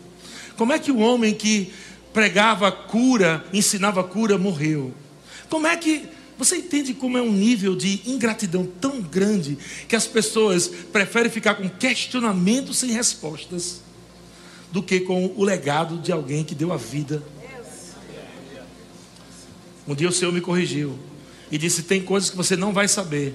Como 0.57 0.73
é 0.73 0.81
que 0.81 0.91
o 0.91 0.99
homem 0.99 1.33
que 1.33 1.73
pregava 2.13 2.73
cura, 2.73 3.45
ensinava 3.53 4.03
cura 4.03 4.37
morreu? 4.37 4.93
Como 5.49 5.69
é 5.69 5.77
que 5.77 6.09
você 6.37 6.57
entende 6.57 6.95
como 6.95 7.17
é 7.17 7.23
um 7.23 7.33
nível 7.33 7.77
de 7.77 8.01
ingratidão 8.07 8.67
tão 8.81 9.01
grande 9.01 9.57
que 9.89 9.95
as 9.95 10.07
pessoas 10.07 10.69
preferem 10.69 11.31
ficar 11.31 11.55
com 11.55 11.69
questionamentos 11.69 12.79
sem 12.79 12.91
respostas 12.91 13.81
do 14.73 14.83
que 14.83 15.01
com 15.01 15.27
o 15.37 15.45
legado 15.45 15.99
de 15.99 16.11
alguém 16.11 16.43
que 16.43 16.55
deu 16.55 16.73
a 16.73 16.77
vida? 16.77 17.23
Um 19.87 19.95
dia 19.95 20.09
o 20.09 20.13
Senhor 20.13 20.33
me 20.33 20.41
corrigiu 20.41 20.99
e 21.51 21.59
disse: 21.59 21.83
Tem 21.83 22.03
coisas 22.03 22.31
que 22.31 22.37
você 22.37 22.57
não 22.57 22.73
vai 22.73 22.89
saber, 22.89 23.35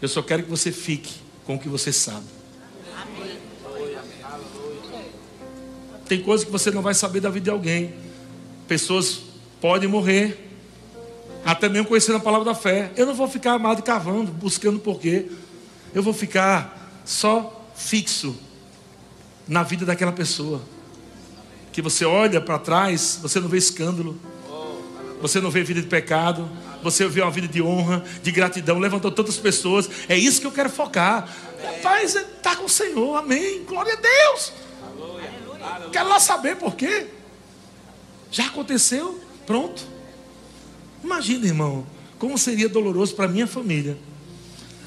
eu 0.00 0.08
só 0.08 0.22
quero 0.22 0.44
que 0.44 0.50
você 0.50 0.72
fique 0.72 1.14
com 1.44 1.56
o 1.56 1.58
que 1.58 1.68
você 1.68 1.92
sabe. 1.92 2.26
Tem 6.06 6.22
coisas 6.22 6.44
que 6.44 6.52
você 6.52 6.70
não 6.70 6.82
vai 6.82 6.94
saber 6.94 7.20
da 7.20 7.30
vida 7.30 7.44
de 7.44 7.50
alguém. 7.50 7.94
Pessoas 8.68 9.20
podem 9.60 9.88
morrer, 9.88 10.51
até 11.44 11.68
mesmo 11.68 11.88
conhecendo 11.88 12.16
a 12.16 12.20
palavra 12.20 12.44
da 12.44 12.54
fé. 12.54 12.92
Eu 12.96 13.06
não 13.06 13.14
vou 13.14 13.28
ficar 13.28 13.52
amado 13.52 13.82
cavando, 13.82 14.30
buscando 14.30 14.78
porquê. 14.78 15.26
Eu 15.94 16.02
vou 16.02 16.12
ficar 16.12 17.02
só 17.04 17.66
fixo 17.74 18.36
na 19.46 19.62
vida 19.62 19.84
daquela 19.84 20.12
pessoa. 20.12 20.62
Que 21.72 21.82
você 21.82 22.04
olha 22.04 22.40
para 22.40 22.58
trás, 22.58 23.18
você 23.20 23.40
não 23.40 23.48
vê 23.48 23.58
escândalo. 23.58 24.18
Você 25.20 25.40
não 25.40 25.50
vê 25.50 25.62
vida 25.62 25.80
de 25.80 25.86
pecado. 25.86 26.48
Você 26.82 27.06
vê 27.06 27.22
uma 27.22 27.30
vida 27.30 27.46
de 27.46 27.62
honra, 27.62 28.04
de 28.22 28.32
gratidão. 28.32 28.78
Levantou 28.78 29.10
tantas 29.10 29.36
pessoas. 29.36 29.88
É 30.08 30.16
isso 30.16 30.40
que 30.40 30.46
eu 30.46 30.52
quero 30.52 30.68
focar. 30.68 31.28
Rapaz, 31.62 32.16
está 32.16 32.56
com 32.56 32.64
o 32.64 32.68
Senhor. 32.68 33.16
Amém. 33.16 33.64
Glória 33.64 33.92
a 33.92 33.96
Deus. 33.96 34.52
Quero 35.92 36.08
lá 36.08 36.18
saber 36.18 36.56
por 36.56 36.74
quê. 36.74 37.06
Já 38.30 38.46
aconteceu? 38.46 39.20
Pronto. 39.46 39.91
Imagina, 41.02 41.46
irmão, 41.46 41.86
como 42.18 42.38
seria 42.38 42.68
doloroso 42.68 43.14
para 43.14 43.28
minha 43.28 43.46
família 43.46 43.98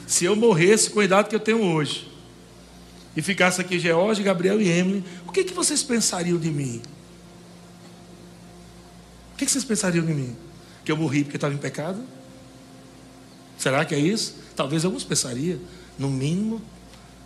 se 0.07 0.25
eu 0.25 0.35
morresse 0.35 0.89
com 0.89 0.99
a 0.99 1.05
idade 1.05 1.29
que 1.29 1.35
eu 1.35 1.39
tenho 1.39 1.61
hoje 1.63 2.11
e 3.15 3.21
ficasse 3.21 3.59
aqui 3.59 3.79
George, 3.79 4.21
Gabriel 4.21 4.61
e 4.61 4.69
Emily, 4.69 5.03
o 5.27 5.31
que, 5.31 5.43
que 5.43 5.53
vocês 5.53 5.81
pensariam 5.81 6.37
de 6.37 6.51
mim? 6.51 6.81
O 9.33 9.37
que, 9.37 9.45
que 9.45 9.51
vocês 9.51 9.63
pensariam 9.63 10.05
de 10.05 10.13
mim? 10.13 10.35
Que 10.83 10.91
eu 10.91 10.97
morri 10.97 11.23
porque 11.23 11.37
estava 11.37 11.53
em 11.53 11.57
pecado? 11.57 11.99
Será 13.57 13.83
que 13.85 13.95
é 13.95 13.99
isso? 13.99 14.35
Talvez 14.55 14.85
alguns 14.85 15.03
pensariam. 15.03 15.59
No 15.97 16.09
mínimo, 16.09 16.61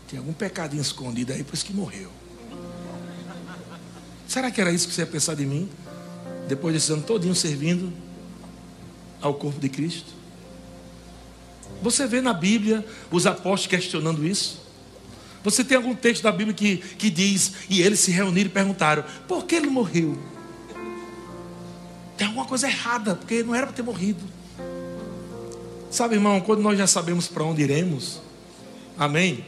tem 0.07 0.19
algum 0.19 0.31
pecadinho 0.31 0.81
escondido 0.81 1.33
aí, 1.33 1.43
por 1.43 1.55
isso 1.55 1.65
que 1.65 1.73
morreu. 1.73 2.09
Será 4.27 4.51
que 4.51 4.61
era 4.61 4.71
isso 4.71 4.87
que 4.87 4.93
você 4.93 5.01
ia 5.01 5.07
pensar 5.07 5.35
de 5.35 5.45
mim? 5.45 5.67
Depois 6.47 6.73
desse 6.73 6.91
ano 6.91 7.01
todinho 7.01 7.33
servindo 7.33 7.91
ao 9.21 9.33
corpo 9.33 9.59
de 9.59 9.69
Cristo? 9.69 10.19
Você 11.81 12.05
vê 12.05 12.21
na 12.21 12.33
Bíblia 12.33 12.85
os 13.11 13.25
apóstolos 13.25 13.67
questionando 13.67 14.25
isso? 14.25 14.59
Você 15.43 15.63
tem 15.63 15.77
algum 15.77 15.95
texto 15.95 16.23
da 16.23 16.31
Bíblia 16.31 16.53
que, 16.53 16.77
que 16.77 17.09
diz, 17.09 17.53
e 17.69 17.81
eles 17.81 17.99
se 17.99 18.11
reuniram 18.11 18.49
e 18.49 18.53
perguntaram, 18.53 19.03
por 19.27 19.45
que 19.45 19.55
ele 19.55 19.67
morreu? 19.67 20.17
Tem 22.17 22.27
alguma 22.27 22.45
coisa 22.45 22.67
errada, 22.67 23.15
porque 23.15 23.43
não 23.43 23.55
era 23.55 23.65
para 23.65 23.75
ter 23.75 23.81
morrido. 23.81 24.21
Sabe, 25.89 26.15
irmão, 26.15 26.41
quando 26.41 26.61
nós 26.61 26.77
já 26.77 26.85
sabemos 26.85 27.27
para 27.27 27.43
onde 27.43 27.61
iremos, 27.61 28.21
amém? 28.97 29.45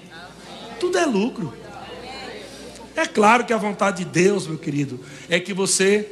Tudo 0.79 0.97
é 0.97 1.05
lucro. 1.05 1.53
É 2.95 3.05
claro 3.05 3.45
que 3.45 3.51
a 3.51 3.57
vontade 3.57 4.03
de 4.03 4.09
Deus, 4.09 4.47
meu 4.47 4.57
querido, 4.57 4.99
é 5.29 5.39
que 5.39 5.53
você 5.53 6.09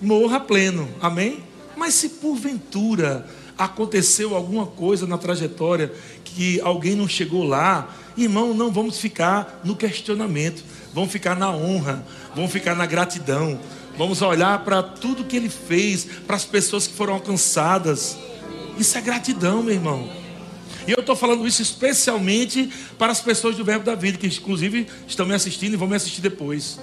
morra 0.00 0.40
pleno, 0.40 0.88
amém? 1.00 1.42
Mas 1.88 1.94
se 1.94 2.10
porventura 2.10 3.26
aconteceu 3.56 4.36
alguma 4.36 4.66
coisa 4.66 5.06
na 5.06 5.16
trajetória 5.16 5.90
que 6.22 6.60
alguém 6.60 6.94
não 6.94 7.08
chegou 7.08 7.44
lá, 7.44 7.96
irmão, 8.14 8.52
não 8.52 8.70
vamos 8.70 8.98
ficar 8.98 9.62
no 9.64 9.74
questionamento, 9.74 10.62
vamos 10.92 11.10
ficar 11.10 11.34
na 11.34 11.50
honra, 11.50 12.04
vamos 12.34 12.52
ficar 12.52 12.74
na 12.74 12.84
gratidão, 12.84 13.58
vamos 13.96 14.20
olhar 14.20 14.62
para 14.66 14.82
tudo 14.82 15.24
que 15.24 15.34
ele 15.34 15.48
fez, 15.48 16.06
para 16.26 16.36
as 16.36 16.44
pessoas 16.44 16.86
que 16.86 16.92
foram 16.92 17.14
alcançadas. 17.14 18.18
Isso 18.78 18.98
é 18.98 19.00
gratidão, 19.00 19.62
meu 19.62 19.72
irmão. 19.72 20.10
E 20.86 20.90
eu 20.90 21.00
estou 21.00 21.16
falando 21.16 21.48
isso 21.48 21.62
especialmente 21.62 22.70
para 22.98 23.12
as 23.12 23.22
pessoas 23.22 23.56
do 23.56 23.64
Verbo 23.64 23.86
da 23.86 23.94
Vida, 23.94 24.18
que 24.18 24.26
inclusive 24.26 24.86
estão 25.06 25.24
me 25.24 25.32
assistindo 25.32 25.72
e 25.72 25.76
vão 25.78 25.88
me 25.88 25.96
assistir 25.96 26.20
depois. 26.20 26.78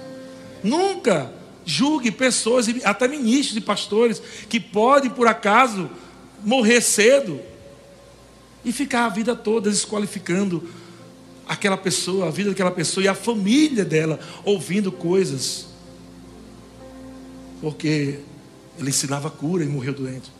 Nunca 0.64 1.30
julgue 1.66 2.12
pessoas, 2.12 2.68
até 2.84 3.08
ministros 3.08 3.56
e 3.56 3.60
pastores, 3.60 4.22
que 4.48 4.60
podem, 4.60 5.10
por 5.10 5.26
acaso, 5.26 5.90
morrer 6.44 6.80
cedo 6.80 7.40
e 8.64 8.72
ficar 8.72 9.04
a 9.04 9.08
vida 9.08 9.34
toda 9.34 9.68
desqualificando 9.68 10.66
aquela 11.46 11.76
pessoa, 11.76 12.28
a 12.28 12.30
vida 12.30 12.50
daquela 12.50 12.70
pessoa 12.70 13.04
e 13.04 13.08
a 13.08 13.14
família 13.14 13.84
dela, 13.84 14.20
ouvindo 14.44 14.92
coisas. 14.92 15.66
Porque 17.60 18.20
ele 18.78 18.90
ensinava 18.90 19.28
cura 19.28 19.64
e 19.64 19.66
morreu 19.66 19.92
doente. 19.92 20.30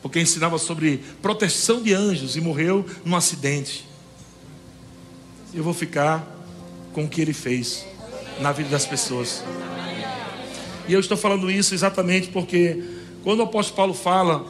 Porque 0.00 0.20
ensinava 0.20 0.58
sobre 0.58 1.02
proteção 1.20 1.82
de 1.82 1.92
anjos 1.92 2.36
e 2.36 2.40
morreu 2.40 2.86
num 3.04 3.16
acidente. 3.16 3.86
Eu 5.52 5.62
vou 5.62 5.74
ficar 5.74 6.26
com 6.92 7.04
o 7.04 7.08
que 7.08 7.20
ele 7.20 7.32
fez 7.32 7.84
na 8.40 8.52
vida 8.52 8.68
das 8.68 8.86
pessoas. 8.86 9.42
E 10.88 10.94
eu 10.94 11.00
estou 11.00 11.18
falando 11.18 11.50
isso 11.50 11.74
exatamente 11.74 12.28
porque 12.28 12.82
quando 13.22 13.40
o 13.40 13.42
apóstolo 13.42 13.76
Paulo 13.76 13.94
fala 13.94 14.46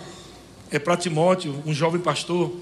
é 0.71 0.79
para 0.79 0.97
Timóteo, 0.97 1.61
um 1.67 1.75
jovem 1.75 2.01
pastor, 2.01 2.53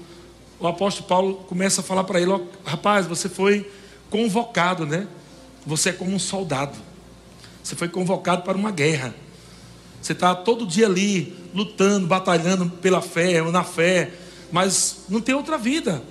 o 0.59 0.65
apóstolo 0.65 1.07
Paulo 1.07 1.35
começa 1.47 1.81
a 1.81 1.83
falar 1.83 2.03
para 2.03 2.19
ele: 2.19 2.31
rapaz, 2.65 3.05
você 3.05 3.29
foi 3.29 3.69
convocado, 4.09 4.85
né? 4.85 5.07
Você 5.65 5.89
é 5.89 5.93
como 5.93 6.11
um 6.11 6.17
soldado. 6.17 6.75
Você 7.63 7.75
foi 7.75 7.87
convocado 7.87 8.41
para 8.41 8.57
uma 8.57 8.71
guerra. 8.71 9.13
Você 10.01 10.13
está 10.13 10.33
todo 10.33 10.65
dia 10.65 10.87
ali, 10.87 11.35
lutando, 11.53 12.07
batalhando 12.07 12.69
pela 12.69 13.01
fé, 13.01 13.43
ou 13.43 13.51
na 13.51 13.63
fé, 13.63 14.11
mas 14.51 15.03
não 15.07 15.21
tem 15.21 15.35
outra 15.35 15.57
vida. 15.57 16.01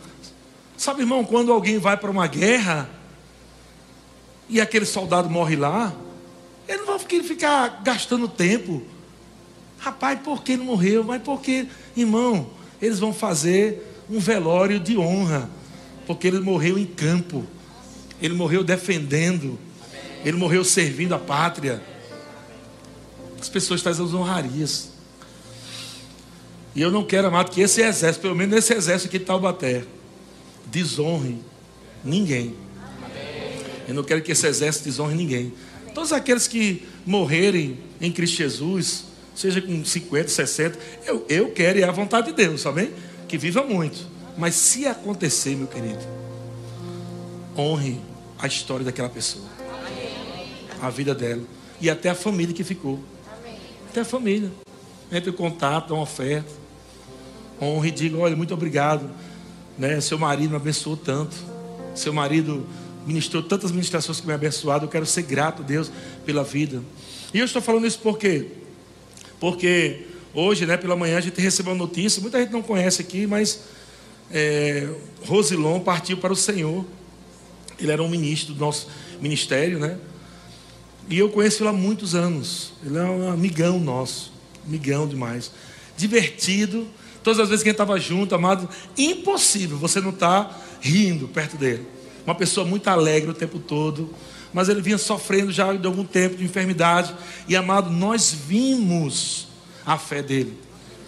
Sabe, 0.76 1.00
irmão, 1.00 1.24
quando 1.24 1.50
alguém 1.50 1.78
vai 1.78 1.96
para 1.96 2.10
uma 2.10 2.26
guerra 2.28 2.88
e 4.48 4.60
aquele 4.60 4.84
soldado 4.84 5.28
morre 5.28 5.56
lá, 5.56 5.92
ele 6.68 6.82
não 6.82 6.98
vai 6.98 6.98
ficar 6.98 7.80
gastando 7.82 8.28
tempo. 8.28 8.82
Rapaz, 9.78 10.18
por 10.20 10.42
que 10.42 10.56
não 10.56 10.64
morreu? 10.64 11.04
Mas 11.04 11.22
por 11.22 11.40
que, 11.40 11.68
irmão? 11.96 12.50
Eles 12.80 12.98
vão 12.98 13.12
fazer 13.12 14.04
um 14.10 14.18
velório 14.18 14.80
de 14.80 14.96
honra, 14.96 15.50
porque 16.06 16.26
ele 16.26 16.40
morreu 16.40 16.78
em 16.78 16.86
campo, 16.86 17.44
ele 18.20 18.34
morreu 18.34 18.62
defendendo, 18.64 19.58
ele 20.24 20.36
morreu 20.36 20.64
servindo 20.64 21.14
a 21.14 21.18
pátria. 21.18 21.82
As 23.40 23.48
pessoas 23.48 23.82
trazem 23.82 24.04
as 24.04 24.14
honrarias. 24.14 24.90
E 26.74 26.82
eu 26.82 26.90
não 26.90 27.04
quero, 27.04 27.28
amado, 27.28 27.50
que 27.50 27.60
esse 27.60 27.80
exército, 27.80 28.22
pelo 28.22 28.34
menos 28.34 28.56
esse 28.56 28.74
exército 28.74 29.08
aqui 29.08 29.18
de 29.18 29.24
Taubaté, 29.24 29.84
desonre 30.66 31.38
ninguém. 32.04 32.54
Eu 33.88 33.94
não 33.94 34.02
quero 34.02 34.20
que 34.20 34.32
esse 34.32 34.46
exército 34.46 34.84
desonre 34.84 35.14
ninguém. 35.14 35.52
Todos 35.96 36.12
aqueles 36.12 36.46
que 36.46 36.86
morrerem 37.06 37.78
em 38.02 38.12
Cristo 38.12 38.36
Jesus, 38.36 39.04
seja 39.34 39.62
com 39.62 39.82
50, 39.82 40.28
60, 40.28 40.78
eu, 41.06 41.24
eu 41.26 41.50
quero, 41.52 41.78
e 41.78 41.82
é 41.82 41.88
a 41.88 41.90
vontade 41.90 42.26
de 42.26 42.32
Deus, 42.34 42.66
amém? 42.66 42.92
que 43.26 43.38
viva 43.38 43.62
muito. 43.62 44.06
Mas 44.36 44.56
se 44.56 44.86
acontecer, 44.86 45.56
meu 45.56 45.66
querido, 45.66 46.04
honre 47.56 47.98
a 48.38 48.46
história 48.46 48.84
daquela 48.84 49.08
pessoa, 49.08 49.46
a 50.82 50.90
vida 50.90 51.14
dela 51.14 51.44
e 51.80 51.88
até 51.88 52.10
a 52.10 52.14
família 52.14 52.54
que 52.54 52.62
ficou. 52.62 53.02
Até 53.88 54.02
a 54.02 54.04
família. 54.04 54.52
Entre 55.10 55.30
em 55.30 55.32
contato, 55.32 55.88
dá 55.88 55.94
uma 55.94 56.02
oferta. 56.02 56.52
Honre 57.58 57.88
e 57.88 57.92
diga: 57.92 58.18
olha, 58.18 58.36
muito 58.36 58.52
obrigado. 58.52 59.10
Né? 59.78 59.98
Seu 60.02 60.18
marido 60.18 60.50
me 60.50 60.56
abençoou 60.56 60.94
tanto. 60.94 61.34
Seu 61.94 62.12
marido 62.12 62.66
ministrou 63.06 63.42
tantas 63.42 63.70
ministrações 63.70 64.20
que 64.20 64.26
me 64.26 64.32
abençoado. 64.32 64.84
Eu 64.84 64.88
quero 64.88 65.06
ser 65.06 65.22
grato 65.22 65.62
a 65.62 65.64
Deus 65.64 65.90
pela 66.24 66.42
vida. 66.42 66.82
E 67.32 67.38
eu 67.38 67.44
estou 67.44 67.62
falando 67.62 67.86
isso 67.86 67.98
por 68.00 68.18
quê? 68.18 68.48
Porque 69.38 70.06
Hoje, 70.38 70.66
né, 70.66 70.76
pela 70.76 70.94
manhã, 70.94 71.16
a 71.16 71.20
gente 71.22 71.40
recebeu 71.40 71.72
uma 71.72 71.78
notícia, 71.78 72.20
muita 72.20 72.38
gente 72.38 72.52
não 72.52 72.60
conhece 72.60 73.00
aqui, 73.00 73.26
mas 73.26 73.60
é, 74.30 74.86
Rosilon 75.24 75.80
partiu 75.80 76.18
para 76.18 76.30
o 76.30 76.36
Senhor. 76.36 76.84
Ele 77.80 77.90
era 77.90 78.02
um 78.02 78.08
ministro 78.10 78.52
do 78.52 78.60
nosso 78.60 78.86
ministério, 79.18 79.78
né? 79.78 79.96
E 81.08 81.18
eu 81.18 81.30
conheço 81.30 81.62
ele 81.62 81.70
há 81.70 81.72
muitos 81.72 82.14
anos. 82.14 82.74
Ele 82.84 82.98
é 82.98 83.02
um 83.04 83.30
amigão 83.30 83.80
nosso, 83.80 84.30
amigão 84.66 85.08
demais. 85.08 85.50
Divertido. 85.96 86.86
Todas 87.22 87.40
as 87.40 87.48
vezes 87.48 87.62
que 87.62 87.70
a 87.70 87.72
gente 87.72 87.80
estava 87.80 87.98
junto, 87.98 88.34
amado, 88.34 88.68
impossível 88.94 89.78
você 89.78 90.02
não 90.02 90.10
estar 90.10 90.44
tá 90.44 90.60
rindo 90.82 91.28
perto 91.28 91.56
dele. 91.56 91.86
Uma 92.26 92.34
pessoa 92.34 92.66
muito 92.66 92.88
alegre 92.88 93.30
o 93.30 93.34
tempo 93.34 93.58
todo. 93.58 94.12
Mas 94.52 94.68
ele 94.68 94.82
vinha 94.82 94.98
sofrendo 94.98 95.52
já 95.52 95.72
de 95.72 95.86
algum 95.86 96.04
tempo 96.04 96.36
de 96.36 96.44
enfermidade. 96.44 97.14
E 97.48 97.54
amado, 97.54 97.90
nós 97.90 98.34
vimos 98.46 99.48
a 99.84 99.96
fé 99.96 100.22
dele. 100.22 100.58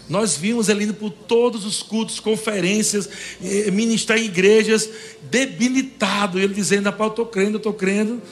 Nós 0.09 0.37
vimos 0.37 0.69
ele 0.69 0.85
indo 0.85 0.95
por 0.95 1.11
todos 1.11 1.67
os 1.67 1.83
cultos, 1.83 2.19
conferências, 2.19 3.09
eh, 3.43 3.71
ministrar 3.71 4.19
em 4.19 4.25
igrejas, 4.25 4.89
debilitado. 5.31 6.39
Ele 6.39 6.55
dizendo: 6.55 6.87
Rapaz, 6.87 7.09
eu 7.09 7.11
estou 7.11 7.27
crendo, 7.27 7.51
eu 7.53 7.59
estou 7.59 7.75
crendo. 7.75 8.23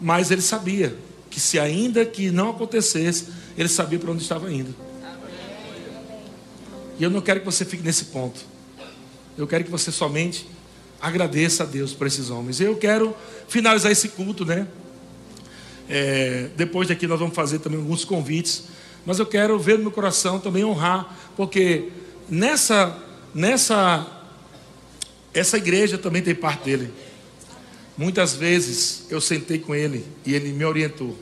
Mas 0.00 0.30
ele 0.30 0.42
sabia 0.42 0.94
que 1.28 1.40
se 1.40 1.58
ainda 1.58 2.04
que 2.04 2.30
não 2.30 2.50
acontecesse, 2.50 3.26
ele 3.56 3.68
sabia 3.68 3.98
para 3.98 4.12
onde 4.12 4.22
estava 4.22 4.52
indo. 4.52 4.74
E 6.98 7.02
eu 7.02 7.10
não 7.10 7.20
quero 7.20 7.40
que 7.40 7.46
você 7.46 7.64
fique 7.64 7.82
nesse 7.82 8.06
ponto. 8.06 8.40
Eu 9.36 9.46
quero 9.46 9.64
que 9.64 9.70
você 9.70 9.90
somente 9.92 10.46
agradeça 11.00 11.62
a 11.62 11.66
Deus 11.66 11.92
por 11.92 12.06
esses 12.06 12.30
homens. 12.30 12.60
Eu 12.60 12.76
quero 12.76 13.14
finalizar 13.48 13.90
esse 13.92 14.08
culto, 14.08 14.44
né? 14.44 14.66
É, 15.88 16.50
depois 16.56 16.88
daqui 16.88 17.06
nós 17.06 17.18
vamos 17.18 17.34
fazer 17.34 17.60
também 17.60 17.78
alguns 17.78 18.04
convites 18.04 18.64
mas 19.08 19.18
eu 19.18 19.24
quero 19.24 19.58
ver 19.58 19.78
no 19.78 19.84
meu 19.84 19.90
coração 19.90 20.38
também 20.38 20.62
honrar, 20.62 21.16
porque 21.34 21.88
nessa 22.28 22.94
nessa 23.34 24.06
essa 25.32 25.56
igreja 25.56 25.96
também 25.96 26.20
tem 26.20 26.34
parte 26.34 26.64
dele. 26.64 26.92
Muitas 27.96 28.34
vezes 28.34 29.06
eu 29.08 29.18
sentei 29.18 29.58
com 29.58 29.74
ele 29.74 30.04
e 30.26 30.34
ele 30.34 30.52
me 30.52 30.62
orientou. 30.62 31.16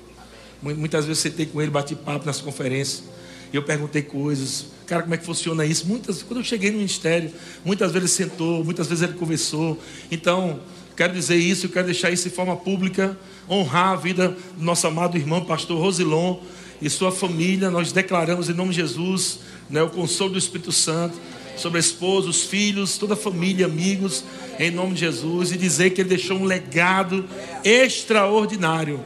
Muitas 0.60 1.04
vezes 1.04 1.22
sentei 1.22 1.46
com 1.46 1.62
ele, 1.62 1.70
bati 1.70 1.94
papo 1.94 2.26
nas 2.26 2.40
conferências. 2.40 3.04
E 3.52 3.56
eu 3.56 3.62
perguntei 3.62 4.02
coisas, 4.02 4.66
cara, 4.86 5.02
como 5.02 5.14
é 5.14 5.18
que 5.18 5.24
funciona 5.24 5.64
isso? 5.64 5.86
Muitas, 5.86 6.22
quando 6.22 6.40
eu 6.40 6.44
cheguei 6.44 6.70
no 6.70 6.78
ministério, 6.78 7.30
muitas 7.64 7.92
vezes 7.92 8.20
ele 8.20 8.30
sentou, 8.30 8.64
muitas 8.64 8.86
vezes 8.86 9.02
ele 9.02 9.14
conversou. 9.14 9.78
Então, 10.10 10.60
quero 10.96 11.12
dizer 11.12 11.36
isso, 11.36 11.66
eu 11.66 11.70
quero 11.70 11.86
deixar 11.86 12.10
isso 12.10 12.28
de 12.28 12.34
forma 12.34 12.56
pública, 12.56 13.18
honrar 13.48 13.92
a 13.92 13.96
vida 13.96 14.36
do 14.56 14.64
nosso 14.64 14.86
amado 14.86 15.16
irmão, 15.16 15.44
pastor 15.44 15.80
Rosilon, 15.80 16.38
e 16.80 16.88
sua 16.88 17.10
família. 17.10 17.70
Nós 17.70 17.92
declaramos 17.92 18.48
em 18.48 18.52
nome 18.52 18.70
de 18.70 18.76
Jesus 18.76 19.40
né, 19.68 19.82
o 19.82 19.90
consolo 19.90 20.32
do 20.32 20.38
Espírito 20.38 20.72
Santo 20.72 21.16
sobre 21.56 21.78
a 21.78 21.80
esposa, 21.80 22.28
os 22.28 22.42
filhos, 22.42 22.98
toda 22.98 23.14
a 23.14 23.16
família, 23.16 23.66
amigos, 23.66 24.24
em 24.58 24.70
nome 24.70 24.94
de 24.94 25.00
Jesus, 25.00 25.52
e 25.52 25.56
dizer 25.56 25.90
que 25.90 26.02
ele 26.02 26.10
deixou 26.10 26.38
um 26.38 26.44
legado 26.44 27.24
extraordinário. 27.64 29.00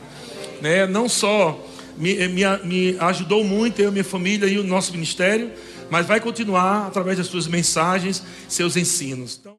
Né? 0.61 0.87
Não 0.87 1.09
só 1.09 1.65
me, 1.97 2.29
me, 2.29 2.43
me 2.65 2.97
ajudou 2.99 3.45
muito, 3.45 3.81
eu, 3.81 3.93
minha 3.93 4.05
família 4.05 4.47
e 4.47 4.59
o 4.59 4.65
nosso 4.65 4.93
ministério, 4.93 5.51
mas 5.91 6.07
vai 6.07 6.21
continuar 6.21 6.87
através 6.87 7.19
das 7.19 7.27
suas 7.27 7.47
mensagens, 7.47 8.23
seus 8.49 8.77
ensinos. 8.77 9.39
Então... 9.41 9.49